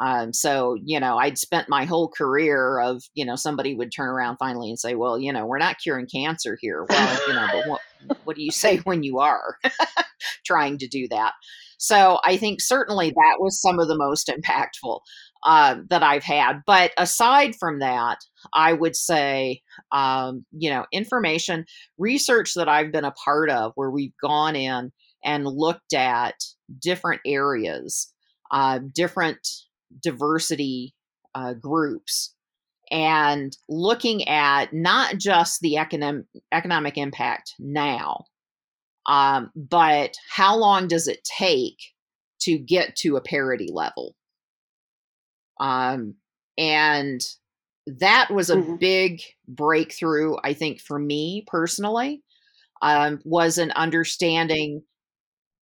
Um, 0.00 0.32
so, 0.32 0.76
you 0.84 0.98
know, 0.98 1.16
I'd 1.16 1.38
spent 1.38 1.68
my 1.68 1.84
whole 1.84 2.08
career 2.08 2.80
of, 2.80 3.04
you 3.14 3.24
know, 3.24 3.36
somebody 3.36 3.76
would 3.76 3.92
turn 3.92 4.08
around 4.08 4.38
finally 4.38 4.70
and 4.70 4.80
say, 4.80 4.96
well, 4.96 5.16
you 5.16 5.32
know, 5.32 5.46
we're 5.46 5.58
not 5.58 5.78
curing 5.80 6.08
cancer 6.12 6.58
here. 6.60 6.84
Well, 6.88 7.20
you 7.28 7.34
know, 7.34 7.46
but 7.52 7.68
what, 7.68 7.80
what 8.24 8.36
do 8.36 8.42
you 8.42 8.50
say 8.50 8.78
when 8.78 9.04
you 9.04 9.20
are 9.20 9.58
trying 10.44 10.78
to 10.78 10.88
do 10.88 11.06
that? 11.08 11.34
So 11.80 12.20
I 12.24 12.36
think 12.36 12.60
certainly 12.60 13.08
that 13.08 13.36
was 13.38 13.60
some 13.60 13.80
of 13.80 13.88
the 13.88 13.96
most 13.96 14.28
impactful 14.28 15.00
uh, 15.44 15.76
that 15.88 16.02
I've 16.02 16.22
had. 16.22 16.60
But 16.66 16.92
aside 16.98 17.54
from 17.58 17.78
that, 17.78 18.18
I 18.52 18.74
would 18.74 18.94
say, 18.94 19.62
um, 19.90 20.44
you 20.52 20.68
know, 20.68 20.84
information 20.92 21.64
research 21.96 22.52
that 22.54 22.68
I've 22.68 22.92
been 22.92 23.06
a 23.06 23.12
part 23.12 23.48
of 23.48 23.72
where 23.76 23.90
we've 23.90 24.12
gone 24.22 24.56
in 24.56 24.92
and 25.24 25.46
looked 25.46 25.94
at 25.94 26.34
different 26.82 27.22
areas, 27.24 28.12
uh, 28.50 28.80
different 28.94 29.48
diversity 30.02 30.94
uh, 31.34 31.54
groups 31.54 32.34
and 32.90 33.56
looking 33.70 34.28
at 34.28 34.74
not 34.74 35.16
just 35.16 35.60
the 35.60 35.78
economic 35.78 36.26
economic 36.52 36.98
impact 36.98 37.54
now, 37.58 38.24
um, 39.10 39.50
but 39.56 40.16
how 40.30 40.56
long 40.56 40.86
does 40.86 41.08
it 41.08 41.24
take 41.24 41.78
to 42.42 42.56
get 42.56 42.94
to 42.94 43.16
a 43.16 43.20
parity 43.20 43.68
level? 43.72 44.14
Um, 45.58 46.14
and 46.56 47.20
that 47.86 48.30
was 48.30 48.50
a 48.50 48.56
mm-hmm. 48.56 48.76
big 48.76 49.20
breakthrough, 49.48 50.36
I 50.44 50.52
think, 50.52 50.80
for 50.80 50.96
me 50.96 51.44
personally. 51.48 52.22
Um, 52.82 53.20
was 53.24 53.58
an 53.58 53.72
understanding 53.72 54.84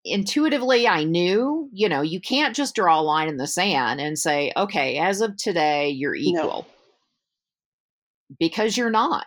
intuitively 0.04 0.86
I 0.86 1.04
knew, 1.04 1.70
you 1.72 1.88
know, 1.88 2.02
you 2.02 2.20
can't 2.20 2.54
just 2.54 2.74
draw 2.74 3.00
a 3.00 3.02
line 3.02 3.28
in 3.28 3.38
the 3.38 3.46
sand 3.46 3.98
and 3.98 4.18
say, 4.18 4.52
okay, 4.56 4.98
as 4.98 5.22
of 5.22 5.38
today, 5.38 5.88
you're 5.88 6.14
equal. 6.14 6.66
No. 6.68 8.36
Because 8.38 8.76
you're 8.76 8.90
not. 8.90 9.26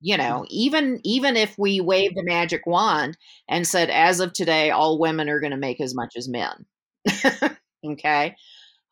You 0.00 0.16
know, 0.16 0.46
even 0.48 1.00
even 1.04 1.36
if 1.36 1.54
we 1.58 1.80
waved 1.80 2.16
a 2.18 2.22
magic 2.22 2.66
wand 2.66 3.18
and 3.48 3.66
said, 3.66 3.90
as 3.90 4.20
of 4.20 4.32
today, 4.32 4.70
all 4.70 4.98
women 4.98 5.28
are 5.28 5.40
going 5.40 5.50
to 5.50 5.58
make 5.58 5.80
as 5.80 5.94
much 5.94 6.14
as 6.16 6.28
men. 6.28 6.64
okay. 7.84 8.34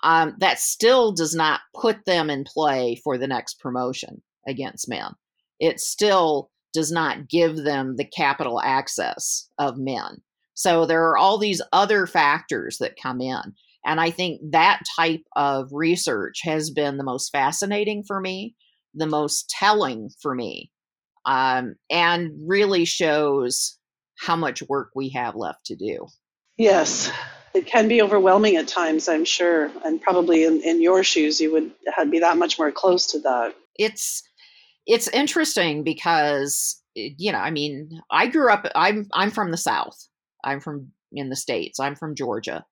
Um, 0.02 0.36
that 0.38 0.60
still 0.60 1.12
does 1.12 1.34
not 1.34 1.60
put 1.74 2.04
them 2.04 2.30
in 2.30 2.44
play 2.44 3.00
for 3.02 3.18
the 3.18 3.26
next 3.26 3.58
promotion 3.58 4.22
against 4.46 4.88
men. 4.88 5.12
It 5.58 5.80
still 5.80 6.50
does 6.72 6.92
not 6.92 7.28
give 7.28 7.56
them 7.56 7.96
the 7.96 8.04
capital 8.04 8.60
access 8.60 9.48
of 9.58 9.78
men. 9.78 10.22
So 10.54 10.86
there 10.86 11.08
are 11.08 11.16
all 11.16 11.38
these 11.38 11.62
other 11.72 12.06
factors 12.06 12.78
that 12.78 13.00
come 13.00 13.20
in. 13.20 13.54
And 13.84 14.00
I 14.00 14.10
think 14.10 14.40
that 14.50 14.82
type 14.96 15.22
of 15.36 15.68
research 15.72 16.40
has 16.42 16.70
been 16.70 16.96
the 16.98 17.04
most 17.04 17.30
fascinating 17.30 18.04
for 18.06 18.20
me, 18.20 18.54
the 18.94 19.06
most 19.06 19.48
telling 19.48 20.10
for 20.20 20.34
me, 20.34 20.70
um, 21.28 21.74
and 21.90 22.32
really 22.46 22.86
shows 22.86 23.78
how 24.18 24.34
much 24.34 24.62
work 24.68 24.88
we 24.96 25.10
have 25.10 25.36
left 25.36 25.66
to 25.66 25.76
do. 25.76 26.06
Yes, 26.56 27.12
it 27.54 27.66
can 27.66 27.86
be 27.86 28.00
overwhelming 28.00 28.56
at 28.56 28.66
times, 28.66 29.08
I'm 29.08 29.26
sure. 29.26 29.70
And 29.84 30.00
probably 30.00 30.44
in, 30.44 30.62
in 30.62 30.82
your 30.82 31.04
shoes, 31.04 31.38
you 31.38 31.52
would 31.52 31.70
be 32.10 32.18
that 32.18 32.38
much 32.38 32.58
more 32.58 32.72
close 32.72 33.06
to 33.08 33.20
that. 33.20 33.54
It's 33.76 34.22
it's 34.86 35.06
interesting 35.08 35.84
because 35.84 36.82
you 36.94 37.30
know, 37.30 37.38
I 37.38 37.50
mean, 37.50 37.90
I 38.10 38.26
grew 38.26 38.50
up. 38.50 38.66
I'm 38.74 39.06
I'm 39.12 39.30
from 39.30 39.50
the 39.50 39.58
South, 39.58 39.96
I'm 40.42 40.60
from 40.60 40.90
in 41.12 41.28
the 41.28 41.36
States. 41.36 41.78
I'm 41.78 41.94
from 41.94 42.14
Georgia. 42.14 42.64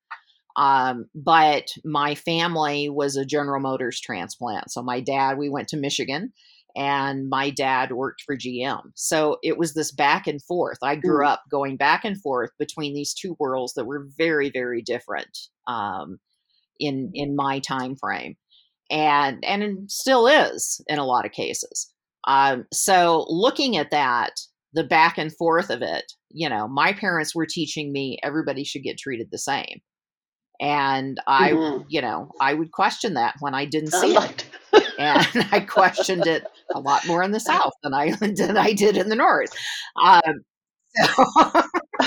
Um, 0.57 1.05
but 1.15 1.69
my 1.85 2.15
family 2.15 2.89
was 2.89 3.17
a 3.17 3.27
General 3.27 3.61
Motors 3.61 4.01
transplant. 4.01 4.71
So 4.71 4.83
my 4.83 5.01
dad, 5.01 5.37
we 5.37 5.51
went 5.51 5.69
to 5.69 5.77
Michigan 5.77 6.33
and 6.77 7.29
my 7.31 7.51
dad 7.51 7.91
worked 7.93 8.23
for 8.27 8.37
GM. 8.37 8.83
So 8.95 9.39
it 9.43 9.57
was 9.59 9.75
this 9.75 9.93
back 9.93 10.27
and 10.27 10.43
forth. 10.43 10.79
I 10.83 10.97
grew 10.97 11.25
mm. 11.25 11.29
up 11.29 11.43
going 11.51 11.77
back 11.79 12.05
and 12.05 12.21
forth 12.21 12.51
between 12.59 12.95
these 12.95 13.15
two 13.15 13.35
worlds 13.41 13.73
that 13.75 13.87
were 13.87 14.07
very, 14.19 14.51
very 14.51 14.83
different 14.83 15.39
um, 15.67 16.19
in 16.79 17.11
in 17.15 17.35
my 17.35 17.61
time 17.61 17.97
frame. 17.97 18.37
and 18.91 19.45
and 19.45 19.91
still 19.91 20.27
is 20.29 20.81
in 20.89 20.99
a 20.99 21.05
lot 21.07 21.25
of 21.27 21.33
cases. 21.33 21.93
Um, 22.29 22.67
so 22.73 23.25
looking 23.29 23.77
at 23.77 23.91
that, 23.93 24.33
the 24.75 24.85
back 24.85 25.19
and 25.19 25.35
forth 25.37 25.71
of 25.71 25.83
it, 25.83 26.05
you 26.31 26.49
know, 26.49 26.69
my 26.69 26.93
parents 26.93 27.35
were 27.35 27.47
teaching 27.47 27.93
me 27.93 28.19
everybody 28.23 28.65
should 28.65 28.83
get 28.83 28.99
treated 28.99 29.29
the 29.31 29.39
same. 29.39 29.81
And 30.61 31.21
I, 31.27 31.53
Mhm. 31.53 31.85
you 31.89 32.01
know, 32.01 32.31
I 32.41 32.55
would 32.55 32.73
question 32.73 33.15
that 33.15 33.35
when 33.41 33.55
I 33.55 33.65
didn't 33.67 33.93
see 33.93 34.15
it. 34.17 34.47
And 34.99 35.27
I 35.53 35.61
questioned 35.61 36.27
it 36.27 36.45
a 36.75 36.81
lot 36.81 37.07
more 37.07 37.23
in 37.23 37.31
the 37.33 37.41
South 37.41 37.73
than 37.83 37.95
I 37.95 38.11
than 38.21 38.57
I 38.57 38.73
did 38.73 38.97
in 38.97 39.09
the 39.09 39.17
North. 39.17 39.53
Um, 40.03 40.23
so, 40.95 41.25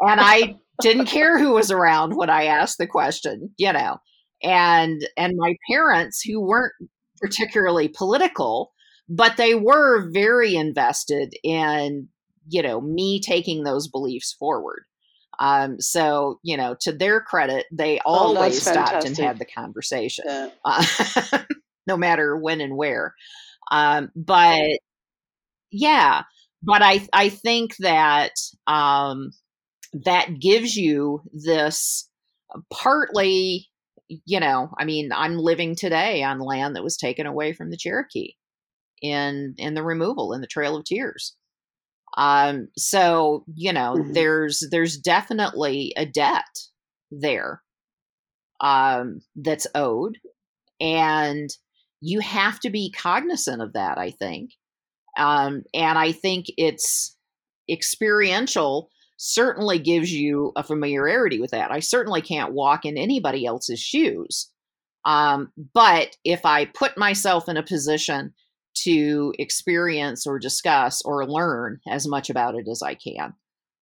and 0.00 0.20
I 0.20 0.56
didn't 0.80 1.06
care 1.06 1.38
who 1.38 1.52
was 1.52 1.70
around 1.70 2.16
when 2.16 2.30
I 2.30 2.44
asked 2.44 2.78
the 2.78 2.86
question, 2.86 3.50
you 3.56 3.72
know. 3.72 3.98
And 4.42 5.06
and 5.16 5.34
my 5.36 5.54
parents, 5.70 6.22
who 6.22 6.40
weren't 6.40 6.72
particularly 7.20 7.88
political, 7.88 8.72
but 9.08 9.36
they 9.36 9.54
were 9.54 10.10
very 10.10 10.56
invested 10.56 11.34
in, 11.44 12.08
you 12.48 12.62
know, 12.62 12.80
me 12.80 13.20
taking 13.20 13.62
those 13.62 13.86
beliefs 13.86 14.32
forward. 14.32 14.84
Um, 15.38 15.80
so, 15.80 16.40
you 16.42 16.56
know, 16.56 16.76
to 16.80 16.92
their 16.92 17.20
credit, 17.20 17.66
they 17.72 18.00
Oh, 18.04 18.12
always 18.36 18.60
stopped 18.62 19.04
and 19.04 19.16
had 19.16 19.38
the 19.38 19.44
conversation 19.46 20.24
Yeah. 20.26 20.48
uh, 20.64 20.84
no 21.86 21.96
matter 21.96 22.36
when 22.36 22.60
and 22.60 22.76
where. 22.76 23.14
Um, 23.72 24.12
but 24.16 24.70
yeah, 25.70 26.22
but 26.62 26.82
I 26.82 27.06
I 27.12 27.28
think 27.28 27.76
that 27.78 28.32
um, 28.66 29.32
that 30.04 30.40
gives 30.40 30.76
you 30.76 31.22
this 31.32 32.08
partly, 32.72 33.68
you 34.08 34.40
know, 34.40 34.70
I 34.78 34.84
mean, 34.84 35.10
I'm 35.14 35.38
living 35.38 35.76
today 35.76 36.22
on 36.22 36.40
land 36.40 36.76
that 36.76 36.84
was 36.84 36.96
taken 36.96 37.26
away 37.26 37.52
from 37.52 37.70
the 37.70 37.76
Cherokee 37.78 38.34
in 39.02 39.54
in 39.58 39.74
the 39.74 39.84
removal 39.84 40.32
in 40.34 40.40
the 40.42 40.46
Trail 40.46 40.76
of 40.76 40.84
Tears. 40.84 41.36
Um, 42.16 42.68
so 42.78 43.44
you 43.54 43.72
know, 43.72 43.98
Mhm. 43.98 44.14
there's 44.14 44.64
there's 44.70 44.98
definitely 44.98 45.92
a 45.96 46.06
debt 46.06 46.44
there 47.10 47.62
um, 48.60 49.20
that's 49.36 49.66
owed, 49.74 50.18
and 50.80 51.50
you 52.02 52.20
have 52.20 52.60
to 52.60 52.70
be 52.70 52.92
cognizant 52.92 53.62
of 53.62 53.72
that. 53.72 53.96
I 53.96 54.10
think, 54.10 54.50
um, 55.16 55.62
and 55.72 55.98
I 55.98 56.12
think 56.12 56.46
it's 56.58 57.16
experiential. 57.70 58.90
Certainly 59.16 59.78
gives 59.78 60.12
you 60.12 60.52
a 60.56 60.64
familiarity 60.64 61.40
with 61.40 61.52
that. 61.52 61.70
I 61.70 61.78
certainly 61.78 62.20
can't 62.20 62.52
walk 62.52 62.84
in 62.84 62.98
anybody 62.98 63.46
else's 63.46 63.80
shoes. 63.80 64.50
Um, 65.04 65.52
but 65.74 66.16
if 66.24 66.44
I 66.44 66.64
put 66.64 66.98
myself 66.98 67.48
in 67.48 67.56
a 67.56 67.62
position 67.62 68.34
to 68.84 69.32
experience 69.38 70.26
or 70.26 70.38
discuss 70.38 71.02
or 71.02 71.26
learn 71.26 71.78
as 71.88 72.08
much 72.08 72.30
about 72.30 72.56
it 72.56 72.66
as 72.68 72.82
I 72.82 72.94
can, 72.94 73.34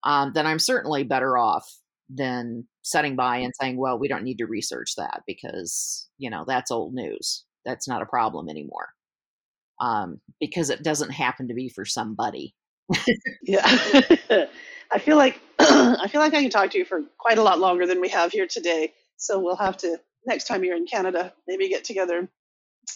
um, 0.05 0.33
then 0.35 0.47
I'm 0.47 0.59
certainly 0.59 1.05
better 1.05 1.39
off 1.39 1.67
than 2.11 2.67
sitting 2.83 3.17
by 3.17 3.39
and 3.39 3.53
saying, 3.59 3.79
well, 3.79 3.99
we 3.99 4.09
don't 4.09 4.25
need 4.25 4.39
to 4.39 4.47
research 4.47 4.95
that 4.97 5.23
because, 5.27 6.09
you 6.19 6.29
know, 6.29 6.45
that's 6.47 6.71
old 6.71 6.93
news. 6.93 7.45
That's 7.65 7.89
not 7.89 8.03
a 8.03 8.07
problem 8.07 8.49
anymore. 8.49 8.89
Um, 9.81 10.21
because 10.41 10.71
it 10.71 10.83
doesn't 10.83 11.11
happen 11.11 11.49
to 11.49 11.55
be 11.55 11.69
for 11.69 11.85
somebody. 11.85 12.55
Yeah. 13.43 13.67
I 14.93 14.99
feel 14.99 15.17
like 15.17 15.41
I 15.59 16.09
feel 16.09 16.21
like 16.21 16.35
I 16.35 16.43
can 16.43 16.51
talk 16.51 16.71
to 16.71 16.79
you 16.79 16.85
for 16.85 17.03
quite 17.19 17.39
a 17.39 17.43
lot 17.43 17.59
longer 17.59 17.87
than 17.87 18.01
we 18.01 18.09
have 18.09 18.33
here 18.33 18.47
today. 18.47 18.93
So 19.17 19.39
we'll 19.39 19.57
have 19.57 19.77
to 19.79 19.99
next 20.27 20.47
time 20.47 20.65
you're 20.65 20.77
in 20.77 20.87
Canada, 20.87 21.33
maybe 21.47 21.69
get 21.69 21.85
together. 21.85 22.29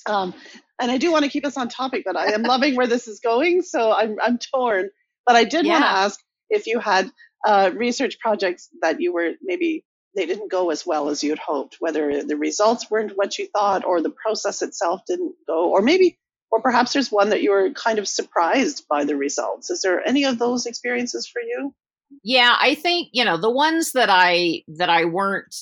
Um, 0.07 0.35
and 0.81 0.91
I 0.91 0.99
do 0.99 1.13
want 1.13 1.25
to 1.25 1.31
keep 1.31 1.47
us 1.47 1.57
on 1.57 1.69
topic, 1.69 2.03
but 2.05 2.17
I 2.17 2.33
am 2.33 2.43
loving 2.55 2.75
where 2.75 2.87
this 2.87 3.07
is 3.07 3.21
going, 3.21 3.63
so 3.63 3.93
I'm 3.93 4.17
I'm 4.21 4.39
torn. 4.39 4.91
But 5.27 5.37
I 5.37 5.45
did 5.45 5.67
want 5.67 5.83
to 5.83 5.89
ask 5.89 6.21
if 6.51 6.67
you 6.67 6.81
had 6.81 7.11
uh, 7.47 7.71
research 7.75 8.19
projects 8.19 8.69
that 8.83 9.01
you 9.01 9.13
were 9.13 9.33
maybe 9.43 9.85
they 10.15 10.27
didn't 10.27 10.51
go 10.51 10.71
as 10.71 10.87
well 10.87 11.09
as 11.09 11.23
you'd 11.23 11.39
hoped, 11.39 11.77
whether 11.81 12.23
the 12.23 12.37
results 12.37 12.91
weren't 12.91 13.17
what 13.17 13.39
you 13.39 13.49
thought, 13.49 13.85
or 13.85 14.01
the 14.01 14.11
process 14.11 14.63
itself 14.63 15.03
didn't 15.07 15.35
go, 15.47 15.71
or 15.71 15.83
maybe 15.83 16.19
or 16.55 16.61
perhaps 16.61 16.93
there's 16.93 17.11
one 17.11 17.31
that 17.31 17.43
you 17.43 17.51
were 17.51 17.73
kind 17.73 17.99
of 17.99 18.07
surprised 18.07 18.87
by 18.89 19.05
the 19.05 19.17
results. 19.17 19.71
Is 19.71 19.83
there 19.83 20.07
any 20.07 20.25
of 20.25 20.39
those 20.39 20.67
experiences 20.67 21.27
for 21.27 21.43
you? 21.43 21.75
Yeah, 22.23 22.55
I 22.61 22.77
think, 22.77 23.09
you 23.13 23.25
know, 23.25 23.37
the 23.37 23.51
ones 23.51 23.91
that 23.93 24.09
I 24.09 24.63
that 24.69 24.89
I 24.89 25.05
weren't 25.05 25.53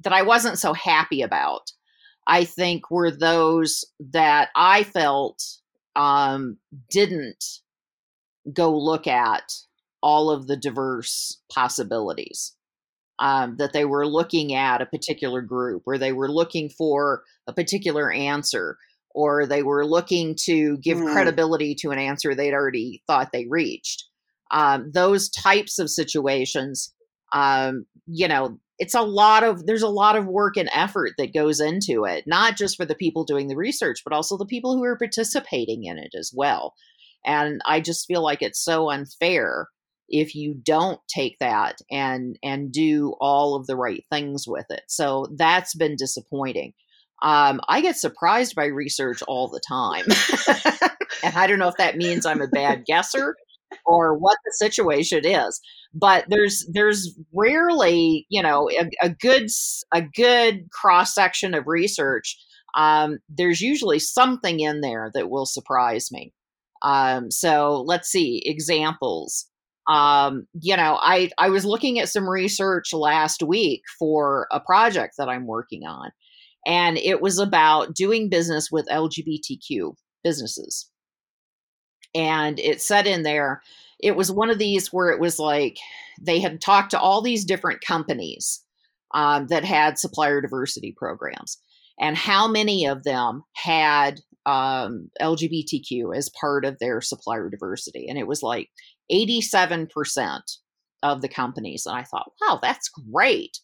that 0.00 0.12
I 0.12 0.22
wasn't 0.22 0.58
so 0.58 0.72
happy 0.72 1.22
about, 1.22 1.70
I 2.26 2.44
think 2.44 2.90
were 2.90 3.12
those 3.12 3.84
that 4.12 4.48
I 4.56 4.82
felt 4.82 5.42
um 5.94 6.56
didn't 6.90 7.44
go 8.52 8.76
look 8.76 9.06
at 9.06 9.52
all 10.02 10.30
of 10.30 10.48
the 10.48 10.56
diverse 10.56 11.40
possibilities. 11.52 12.52
Um, 13.18 13.56
that 13.56 13.72
they 13.72 13.86
were 13.86 14.06
looking 14.06 14.52
at 14.52 14.82
a 14.82 14.86
particular 14.86 15.40
group 15.40 15.84
or 15.86 15.96
they 15.96 16.12
were 16.12 16.30
looking 16.30 16.68
for 16.68 17.22
a 17.46 17.52
particular 17.54 18.12
answer 18.12 18.76
or 19.14 19.46
they 19.46 19.62
were 19.62 19.86
looking 19.86 20.34
to 20.44 20.76
give 20.78 20.98
Mm. 20.98 21.12
credibility 21.12 21.74
to 21.76 21.90
an 21.92 21.98
answer 21.98 22.34
they'd 22.34 22.52
already 22.52 23.02
thought 23.06 23.30
they 23.32 23.46
reached. 23.48 24.04
Um, 24.50 24.90
those 24.92 25.30
types 25.30 25.78
of 25.78 25.88
situations, 25.88 26.92
um, 27.32 27.86
you 28.06 28.28
know, 28.28 28.58
it's 28.78 28.94
a 28.94 29.00
lot 29.00 29.42
of 29.42 29.64
there's 29.64 29.80
a 29.82 29.88
lot 29.88 30.16
of 30.16 30.26
work 30.26 30.58
and 30.58 30.68
effort 30.74 31.12
that 31.16 31.32
goes 31.32 31.58
into 31.60 32.04
it, 32.04 32.24
not 32.26 32.58
just 32.58 32.76
for 32.76 32.84
the 32.84 32.94
people 32.94 33.24
doing 33.24 33.48
the 33.48 33.56
research, 33.56 34.02
but 34.04 34.12
also 34.12 34.36
the 34.36 34.44
people 34.44 34.76
who 34.76 34.84
are 34.84 34.98
participating 34.98 35.84
in 35.84 35.96
it 35.96 36.14
as 36.14 36.30
well. 36.34 36.74
And 37.24 37.62
I 37.66 37.80
just 37.80 38.06
feel 38.06 38.22
like 38.22 38.42
it's 38.42 38.62
so 38.62 38.90
unfair 38.90 39.68
if 40.08 40.34
you 40.34 40.54
don't 40.54 41.00
take 41.08 41.38
that 41.40 41.78
and 41.90 42.38
and 42.42 42.72
do 42.72 43.14
all 43.20 43.56
of 43.56 43.66
the 43.66 43.76
right 43.76 44.04
things 44.10 44.46
with 44.46 44.66
it. 44.70 44.82
So 44.88 45.26
that's 45.36 45.74
been 45.74 45.96
disappointing. 45.96 46.72
Um, 47.22 47.60
I 47.68 47.80
get 47.80 47.96
surprised 47.96 48.54
by 48.54 48.66
research 48.66 49.22
all 49.26 49.48
the 49.48 49.60
time, 49.66 50.04
and 51.24 51.34
I 51.34 51.46
don't 51.46 51.58
know 51.58 51.68
if 51.68 51.76
that 51.78 51.96
means 51.96 52.26
I'm 52.26 52.42
a 52.42 52.48
bad 52.48 52.84
guesser 52.84 53.36
or 53.84 54.16
what 54.16 54.38
the 54.44 54.52
situation 54.52 55.22
is. 55.24 55.60
But 55.94 56.26
there's 56.28 56.68
there's 56.72 57.18
rarely 57.32 58.26
you 58.28 58.42
know 58.42 58.70
a, 58.70 58.90
a 59.06 59.10
good 59.10 59.48
a 59.92 60.02
good 60.02 60.70
cross 60.70 61.14
section 61.14 61.54
of 61.54 61.66
research. 61.66 62.36
Um, 62.74 63.18
there's 63.30 63.62
usually 63.62 63.98
something 63.98 64.60
in 64.60 64.82
there 64.82 65.10
that 65.14 65.30
will 65.30 65.46
surprise 65.46 66.12
me. 66.12 66.34
Um, 66.82 67.30
so 67.30 67.82
let's 67.86 68.08
see 68.08 68.42
examples 68.44 69.46
um, 69.88 70.46
you 70.60 70.76
know, 70.76 70.98
I 71.00 71.30
I 71.38 71.48
was 71.50 71.64
looking 71.64 71.98
at 71.98 72.08
some 72.08 72.28
research 72.28 72.92
last 72.92 73.42
week 73.42 73.82
for 73.98 74.48
a 74.50 74.60
project 74.60 75.14
that 75.18 75.28
I'm 75.28 75.46
working 75.46 75.84
on, 75.84 76.10
and 76.66 76.98
it 76.98 77.20
was 77.20 77.38
about 77.38 77.94
doing 77.94 78.28
business 78.28 78.68
with 78.70 78.88
LGBTQ 78.88 79.94
businesses. 80.24 80.90
And 82.14 82.58
it 82.58 82.82
said 82.82 83.06
in 83.06 83.22
there, 83.22 83.62
it 84.00 84.16
was 84.16 84.32
one 84.32 84.50
of 84.50 84.58
these 84.58 84.92
where 84.92 85.10
it 85.10 85.20
was 85.20 85.38
like 85.38 85.76
they 86.20 86.40
had 86.40 86.60
talked 86.60 86.90
to 86.92 87.00
all 87.00 87.22
these 87.22 87.44
different 87.44 87.80
companies 87.80 88.62
um, 89.14 89.46
that 89.48 89.64
had 89.64 89.98
supplier 89.98 90.40
diversity 90.40 90.94
programs, 90.96 91.58
and 92.00 92.16
how 92.16 92.48
many 92.48 92.86
of 92.86 93.04
them 93.04 93.44
had 93.52 94.20
um, 94.46 95.10
LGBTQ 95.20 96.16
as 96.16 96.30
part 96.40 96.64
of 96.64 96.78
their 96.78 97.00
supplier 97.00 97.50
diversity. 97.50 98.06
And 98.08 98.16
it 98.16 98.28
was 98.28 98.42
like 98.42 98.70
87% 99.10 100.40
of 101.02 101.22
the 101.22 101.28
companies. 101.28 101.86
And 101.86 101.96
I 101.96 102.02
thought, 102.04 102.32
wow, 102.40 102.58
that's 102.60 102.88
great. 102.88 103.58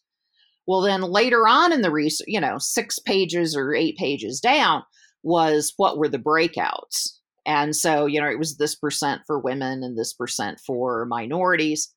Well, 0.66 0.80
then 0.82 1.03
later 1.03 1.49
on 1.49 1.72
in 1.72 1.82
the 1.82 1.90
research, 1.90 2.26
you 2.28 2.40
know, 2.40 2.59
six 2.59 2.99
pages 2.99 3.57
or 3.57 3.74
eight 3.74 3.97
pages 3.97 4.40
down 4.40 4.84
was 5.22 5.72
what 5.76 5.99
were 5.99 6.09
the 6.09 6.18
breakouts. 6.18 7.18
And 7.45 7.74
so, 7.74 8.07
you 8.07 8.20
know, 8.20 8.28
it 8.28 8.38
was 8.38 8.57
this 8.57 8.74
percent 8.76 9.22
for 9.26 9.38
women 9.40 9.82
and 9.82 9.99
this 9.99 10.12
percent 10.12 10.61
for 10.64 11.05
minorities, 11.07 11.93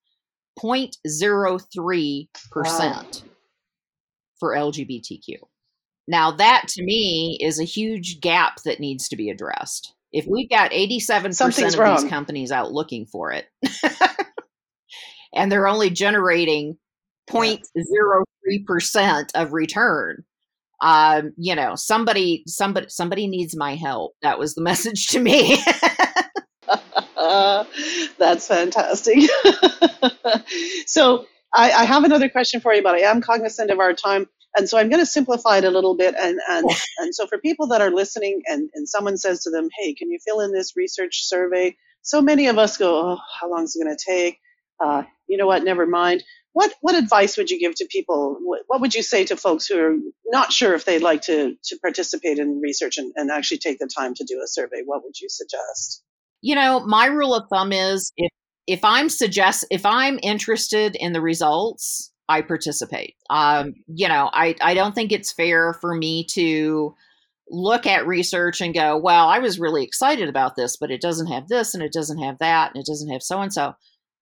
0.03% 0.60 2.28
Wow. 2.56 3.06
for 4.40 4.56
LGBTQ. 4.56 5.38
Now, 6.08 6.32
that 6.32 6.66
to 6.70 6.84
me 6.84 7.38
is 7.42 7.60
a 7.60 7.64
huge 7.64 8.20
gap 8.22 8.58
that 8.64 8.80
needs 8.80 9.08
to 9.10 9.16
be 9.16 9.30
addressed. 9.30 9.95
If 10.16 10.26
we've 10.28 10.50
got 10.50 10.72
87% 10.72 11.36
Something's 11.36 11.74
of 11.74 11.80
wrong. 11.82 12.02
these 12.02 12.10
companies 12.10 12.50
out 12.50 12.72
looking 12.72 13.06
for 13.06 13.34
it, 13.34 13.48
and 15.36 15.52
they're 15.52 15.68
only 15.68 15.90
generating 15.90 16.78
0.03% 17.30 19.30
of 19.36 19.52
return, 19.52 20.24
um, 20.82 21.34
you 21.36 21.54
know, 21.54 21.76
somebody, 21.76 22.44
somebody, 22.48 22.88
somebody 22.88 23.28
needs 23.28 23.58
my 23.58 23.76
help. 23.76 24.14
That 24.22 24.40
was 24.40 24.56
the 24.56 24.62
message 24.70 25.08
to 25.08 25.20
me. 25.20 25.62
That's 28.18 28.48
fantastic. 28.48 29.20
so 30.86 31.26
I, 31.54 31.72
I 31.72 31.84
have 31.84 32.06
another 32.06 32.30
question 32.30 32.62
for 32.62 32.74
you, 32.74 32.82
but 32.82 32.96
I 32.96 33.00
am 33.00 33.20
cognizant 33.20 33.70
of 33.70 33.80
our 33.80 33.92
time. 33.92 34.28
And 34.56 34.70
so 34.70 34.78
I'm 34.78 34.90
going 34.90 35.02
to 35.02 35.06
simplify 35.06 35.58
it 35.58 35.64
a 35.64 35.70
little 35.70 35.96
bit. 35.96 36.16
And 36.20 36.40
and 36.50 36.70
and 37.00 37.14
so 37.14 37.28
for 37.28 37.38
people 37.38 37.68
that 37.68 37.82
are 37.82 37.92
listening, 37.92 38.42
and 38.48 38.70
and 38.74 38.88
someone 38.88 39.18
says 39.18 39.42
to 39.44 39.50
them, 39.50 39.70
"Hey, 39.78 39.94
can 39.94 40.10
you 40.10 40.20
fill 40.26 40.40
in 40.40 40.52
this 40.52 40.76
research 40.76 41.24
survey?" 41.24 41.76
So 42.02 42.22
many 42.22 42.48
of 42.48 42.58
us 42.58 42.78
go, 42.78 42.96
"Oh, 42.96 43.18
how 43.40 43.50
long 43.50 43.64
is 43.64 43.76
it 43.76 43.84
going 43.84 43.96
to 43.96 44.06
take?" 44.06 44.40
Uh, 44.80 45.04
you 45.28 45.38
know 45.38 45.48
what? 45.48 45.64
Never 45.64 45.86
mind. 45.86 46.24
What 46.54 46.74
what 46.82 46.96
advice 46.96 47.38
would 47.38 47.50
you 47.50 47.60
give 47.60 47.76
to 47.76 47.88
people? 47.90 48.38
What, 48.42 48.62
what, 48.68 48.80
would 48.80 48.96
you 48.96 49.04
say 49.04 49.26
to 49.26 49.36
folks 49.36 49.68
who 49.68 49.78
are 49.78 49.96
not 50.28 50.54
sure 50.54 50.74
if 50.74 50.86
they'd 50.86 51.02
like 51.02 51.22
to 51.24 51.56
to 51.62 51.80
participate 51.82 52.40
in 52.40 52.62
research 52.62 52.98
and, 52.98 53.12
and 53.16 53.30
actually 53.30 53.58
take 53.58 53.80
the 53.80 53.90
time 53.94 54.14
to 54.16 54.24
do 54.24 54.42
a 54.44 54.48
survey? 54.48 54.82
What 54.86 55.04
would 55.04 55.20
you 55.20 55.28
suggest? 55.30 56.02
You 56.42 56.56
know, 56.56 56.80
my 56.86 57.08
rule 57.08 57.36
of 57.36 57.50
thumb 57.50 57.74
is 57.74 58.14
if 58.16 58.32
if 58.68 58.84
I'm 58.84 59.10
suggest 59.10 59.66
if 59.70 59.86
I'm 59.86 60.20
interested 60.24 60.96
in 60.98 61.12
the 61.12 61.22
results, 61.22 62.12
I 62.28 62.42
participate. 62.42 63.16
Um, 63.30 63.76
you 63.88 64.08
know, 64.08 64.30
I, 64.34 64.56
I 64.62 64.74
don't 64.74 64.96
think 64.96 65.12
it's 65.12 65.32
fair 65.32 65.74
for 65.74 65.96
me 65.96 66.26
to 66.32 66.96
look 67.50 67.86
at 67.86 68.08
research 68.08 68.62
and 68.62 68.74
go, 68.74 68.98
well, 68.98 69.28
I 69.28 69.40
was 69.40 69.60
really 69.60 69.84
excited 69.84 70.30
about 70.30 70.56
this, 70.56 70.78
but 70.78 70.92
it 70.92 71.02
doesn't 71.02 71.28
have 71.28 71.48
this 71.48 71.74
and 71.74 71.84
it 71.84 71.94
doesn't 71.94 72.22
have 72.22 72.40
that 72.40 72.72
and 72.74 72.82
it 72.82 72.88
doesn't 72.88 73.12
have 73.12 73.22
so 73.22 73.42
and 73.42 73.54
so. 73.54 73.74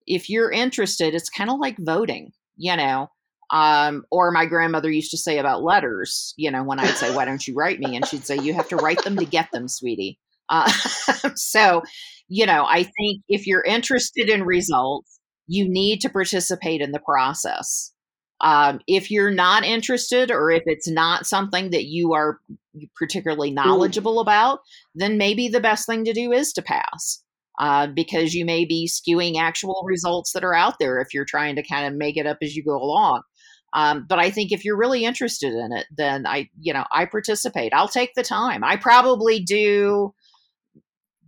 If 0.06 0.28
you're 0.28 0.50
interested, 0.50 1.14
it's 1.14 1.30
kind 1.30 1.48
of 1.48 1.58
like 1.58 1.76
voting, 1.78 2.32
you 2.56 2.76
know. 2.76 3.10
Um, 3.50 4.04
or 4.10 4.30
my 4.30 4.46
grandmother 4.46 4.90
used 4.90 5.10
to 5.12 5.18
say 5.18 5.38
about 5.38 5.62
letters, 5.62 6.34
you 6.36 6.50
know, 6.50 6.64
when 6.64 6.80
I'd 6.80 6.96
say, 6.96 7.14
why 7.14 7.24
don't 7.24 7.46
you 7.46 7.54
write 7.54 7.78
me? 7.78 7.94
And 7.94 8.06
she'd 8.06 8.24
say, 8.24 8.38
you 8.38 8.52
have 8.54 8.68
to 8.70 8.76
write 8.76 9.02
them 9.04 9.16
to 9.16 9.24
get 9.24 9.50
them, 9.52 9.68
sweetie. 9.68 10.18
Uh, 10.48 10.70
so, 11.34 11.82
you 12.28 12.46
know, 12.46 12.64
I 12.66 12.82
think 12.82 13.22
if 13.28 13.46
you're 13.46 13.62
interested 13.62 14.28
in 14.28 14.44
results, 14.44 15.20
you 15.46 15.68
need 15.68 16.00
to 16.00 16.08
participate 16.08 16.80
in 16.80 16.92
the 16.92 17.00
process. 17.00 17.92
Um, 18.44 18.80
if 18.86 19.10
you're 19.10 19.30
not 19.30 19.64
interested 19.64 20.30
or 20.30 20.50
if 20.50 20.62
it's 20.66 20.88
not 20.88 21.26
something 21.26 21.70
that 21.70 21.86
you 21.86 22.12
are 22.12 22.38
particularly 22.94 23.50
mm. 23.50 23.54
knowledgeable 23.54 24.20
about, 24.20 24.60
then 24.94 25.16
maybe 25.18 25.48
the 25.48 25.60
best 25.60 25.86
thing 25.86 26.04
to 26.04 26.12
do 26.12 26.30
is 26.30 26.52
to 26.52 26.62
pass. 26.62 27.22
Uh, 27.58 27.86
because 27.86 28.34
you 28.34 28.44
may 28.44 28.64
be 28.64 28.88
skewing 28.88 29.38
actual 29.38 29.84
results 29.86 30.32
that 30.32 30.42
are 30.42 30.54
out 30.54 30.74
there 30.80 31.00
if 31.00 31.14
you're 31.14 31.24
trying 31.24 31.54
to 31.54 31.62
kind 31.62 31.86
of 31.86 31.94
make 31.94 32.16
it 32.16 32.26
up 32.26 32.36
as 32.42 32.56
you 32.56 32.64
go 32.64 32.76
along. 32.76 33.22
Um, 33.72 34.06
but 34.08 34.18
I 34.18 34.30
think 34.30 34.50
if 34.50 34.64
you're 34.64 34.76
really 34.76 35.04
interested 35.04 35.52
in 35.52 35.72
it, 35.72 35.86
then 35.96 36.26
I, 36.26 36.48
you 36.60 36.72
know, 36.72 36.84
I 36.92 37.06
participate. 37.06 37.72
I'll 37.72 37.88
take 37.88 38.10
the 38.14 38.24
time. 38.24 38.64
I 38.64 38.76
probably 38.76 39.40
do, 39.40 40.12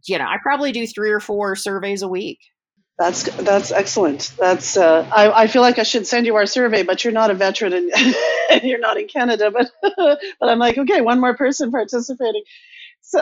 you 0.07 0.19
know, 0.19 0.25
I 0.25 0.37
probably 0.43 0.73
do 0.73 0.87
three 0.87 1.11
or 1.11 1.21
four 1.21 1.55
surveys 1.55 2.03
a 2.03 2.09
week. 2.09 2.41
That's 2.99 3.25
that's 3.25 3.73
excellent. 3.73 4.33
That's 4.39 4.77
uh, 4.79 5.07
I, 5.15 5.43
I 5.43 5.47
feel 5.49 5.61
like 5.63 5.79
I 5.79 5.83
should 5.83 6.07
send 6.07 6.27
you 6.27 6.37
our 6.37 6.47
survey, 6.47 6.83
but 6.83 7.05
you're 7.05 7.13
not 7.13 7.31
a 7.31 7.35
veteran 7.35 7.75
and, 7.75 7.93
and 8.51 8.63
you're 8.63 8.79
not 8.79 8.97
in 8.99 9.07
Canada. 9.09 9.51
But 9.51 9.71
but 10.41 10.49
I'm 10.49 10.59
like, 10.59 10.79
okay, 10.79 11.03
one 11.03 11.21
more 11.21 11.37
person 11.37 11.71
participating. 11.71 12.43
So 13.03 13.21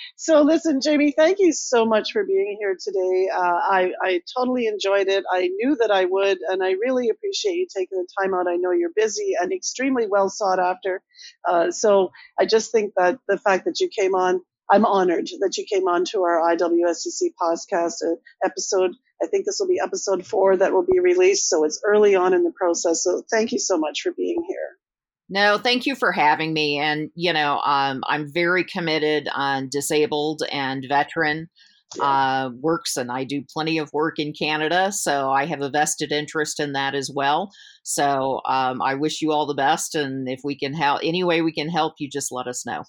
so 0.16 0.42
listen, 0.42 0.80
Jamie, 0.80 1.12
thank 1.16 1.38
you 1.40 1.52
so 1.52 1.86
much 1.86 2.12
for 2.12 2.24
being 2.24 2.56
here 2.60 2.76
today. 2.80 3.28
Uh, 3.34 3.40
I 3.40 3.92
I 4.02 4.22
totally 4.36 4.66
enjoyed 4.66 5.08
it. 5.08 5.24
I 5.30 5.48
knew 5.56 5.76
that 5.80 5.90
I 5.92 6.06
would, 6.06 6.38
and 6.48 6.62
I 6.64 6.72
really 6.72 7.08
appreciate 7.10 7.54
you 7.54 7.66
taking 7.74 7.98
the 7.98 8.08
time 8.20 8.34
out. 8.34 8.48
I 8.48 8.56
know 8.56 8.72
you're 8.72 8.90
busy 8.96 9.34
and 9.40 9.52
extremely 9.52 10.06
well 10.08 10.28
sought 10.30 10.60
after. 10.60 11.02
Uh, 11.48 11.70
so 11.70 12.10
I 12.40 12.46
just 12.46 12.72
think 12.72 12.94
that 12.96 13.18
the 13.28 13.38
fact 13.38 13.66
that 13.66 13.80
you 13.80 13.88
came 13.88 14.14
on 14.14 14.42
I'm 14.70 14.84
honored 14.84 15.28
that 15.40 15.56
you 15.56 15.64
came 15.64 15.86
on 15.86 16.04
to 16.06 16.22
our 16.22 16.40
IWSCC 16.56 17.30
podcast 17.40 18.02
uh, 18.04 18.16
episode. 18.44 18.92
I 19.22 19.26
think 19.26 19.46
this 19.46 19.58
will 19.60 19.68
be 19.68 19.80
episode 19.82 20.26
four 20.26 20.56
that 20.56 20.72
will 20.72 20.84
be 20.84 21.00
released, 21.00 21.48
so 21.48 21.64
it's 21.64 21.80
early 21.84 22.14
on 22.14 22.34
in 22.34 22.42
the 22.42 22.52
process. 22.52 23.04
So 23.04 23.22
thank 23.30 23.52
you 23.52 23.58
so 23.58 23.78
much 23.78 24.02
for 24.02 24.12
being 24.12 24.42
here. 24.48 24.76
No, 25.28 25.58
thank 25.58 25.86
you 25.86 25.96
for 25.96 26.12
having 26.12 26.52
me. 26.52 26.78
And, 26.78 27.10
you 27.14 27.32
know, 27.32 27.60
um, 27.64 28.02
I'm 28.06 28.32
very 28.32 28.62
committed 28.64 29.28
on 29.34 29.68
disabled 29.68 30.42
and 30.52 30.84
veteran 30.88 31.48
yeah. 31.96 32.04
uh, 32.04 32.50
works, 32.60 32.96
and 32.96 33.10
I 33.10 33.24
do 33.24 33.42
plenty 33.52 33.78
of 33.78 33.92
work 33.92 34.18
in 34.18 34.32
Canada. 34.32 34.92
So 34.92 35.30
I 35.30 35.46
have 35.46 35.62
a 35.62 35.70
vested 35.70 36.12
interest 36.12 36.60
in 36.60 36.72
that 36.72 36.94
as 36.94 37.10
well. 37.12 37.50
So 37.82 38.40
um, 38.46 38.80
I 38.82 38.94
wish 38.94 39.20
you 39.20 39.32
all 39.32 39.46
the 39.46 39.54
best. 39.54 39.94
And 39.94 40.28
if 40.28 40.40
we 40.44 40.56
can 40.56 40.74
help, 40.74 41.00
any 41.02 41.24
way 41.24 41.42
we 41.42 41.52
can 41.52 41.68
help 41.68 41.94
you, 41.98 42.08
just 42.08 42.30
let 42.30 42.46
us 42.46 42.64
know. 42.64 42.84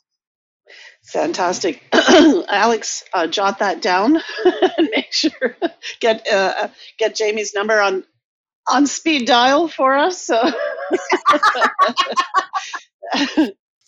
Fantastic. 1.08 1.82
Alex, 1.93 3.05
uh, 3.14 3.28
jot 3.28 3.60
that 3.60 3.82
down 3.82 4.18
and 4.45 4.89
make 4.91 5.14
sure 5.14 5.32
get 6.01 6.28
uh, 6.28 6.68
get 6.99 7.16
Jamie's 7.16 7.53
number 7.53 7.80
on 7.80 8.03
on 8.70 8.88
speed 8.88 9.26
dial 9.26 9.70
for 9.70 9.95
us. 9.95 10.22
So. 10.22 10.36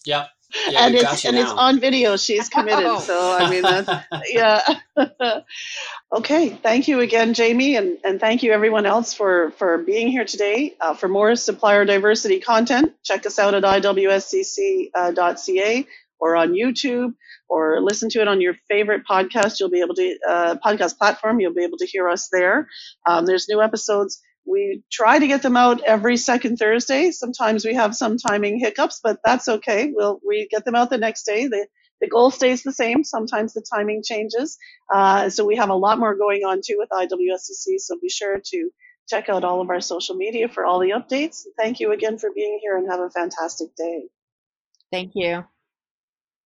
yeah. 0.05 0.27
Yeah, 0.67 0.87
and 0.87 0.95
it's 0.95 1.25
and 1.25 1.35
now. 1.35 1.41
it's 1.43 1.51
on 1.51 1.79
video. 1.79 2.17
She's 2.17 2.49
committed. 2.49 2.83
Oh. 2.83 2.99
So 2.99 3.37
I 3.37 3.47
mean, 3.51 3.61
that's, 3.61 3.87
yeah. 4.29 4.77
okay. 6.11 6.49
Thank 6.49 6.87
you 6.87 7.01
again, 7.01 7.35
Jamie, 7.35 7.75
and 7.75 7.99
and 8.03 8.19
thank 8.19 8.41
you 8.41 8.51
everyone 8.51 8.87
else 8.87 9.13
for 9.13 9.51
for 9.59 9.77
being 9.77 10.07
here 10.07 10.25
today. 10.25 10.75
Uh, 10.81 10.95
for 10.95 11.07
more 11.07 11.35
supplier 11.35 11.85
diversity 11.85 12.39
content, 12.39 12.93
check 13.03 13.27
us 13.27 13.37
out 13.37 13.53
at 13.53 13.61
iwscc.ca. 13.61 14.87
Or 16.19 16.35
on 16.35 16.53
YouTube 16.53 17.13
or 17.49 17.81
listen 17.81 18.09
to 18.11 18.21
it 18.21 18.27
on 18.27 18.41
your 18.41 18.53
favorite 18.67 19.03
podcast. 19.09 19.59
You'll 19.59 19.71
be 19.71 19.81
able 19.81 19.95
to 19.95 20.17
uh, 20.27 20.55
podcast 20.63 20.97
platform. 20.97 21.39
You'll 21.39 21.53
be 21.53 21.63
able 21.63 21.79
to 21.79 21.87
hear 21.87 22.07
us 22.07 22.29
there. 22.31 22.67
Um, 23.05 23.25
there's 23.25 23.49
new 23.49 23.61
episodes. 23.61 24.21
We 24.45 24.83
try 24.91 25.19
to 25.19 25.27
get 25.27 25.41
them 25.41 25.57
out 25.57 25.81
every 25.83 26.17
second 26.17 26.57
Thursday. 26.57 27.11
Sometimes 27.11 27.65
we 27.65 27.75
have 27.75 27.95
some 27.95 28.17
timing 28.17 28.59
hiccups, 28.59 28.99
but 29.03 29.19
that's 29.23 29.47
okay. 29.47 29.91
We'll 29.93 30.19
we 30.25 30.47
get 30.49 30.65
them 30.65 30.75
out 30.75 30.89
the 30.89 30.97
next 30.97 31.23
day. 31.23 31.47
The 31.47 31.67
the 32.01 32.07
goal 32.07 32.31
stays 32.31 32.63
the 32.63 32.71
same. 32.71 33.03
Sometimes 33.03 33.53
the 33.53 33.63
timing 33.73 34.03
changes. 34.03 34.57
Uh, 34.93 35.29
so 35.29 35.45
we 35.45 35.57
have 35.57 35.69
a 35.69 35.75
lot 35.75 35.99
more 35.99 36.15
going 36.15 36.43
on 36.45 36.61
too 36.65 36.77
with 36.77 36.89
IWSCC. 36.89 37.79
So 37.79 37.99
be 38.01 38.09
sure 38.09 38.39
to 38.43 38.69
check 39.09 39.27
out 39.27 39.43
all 39.43 39.59
of 39.59 39.69
our 39.69 39.81
social 39.81 40.15
media 40.15 40.47
for 40.47 40.65
all 40.65 40.79
the 40.79 40.91
updates. 40.91 41.41
Thank 41.57 41.79
you 41.79 41.91
again 41.91 42.17
for 42.17 42.29
being 42.33 42.59
here 42.61 42.77
and 42.77 42.89
have 42.89 43.01
a 43.01 43.09
fantastic 43.09 43.75
day. 43.75 44.03
Thank 44.91 45.11
you. 45.15 45.43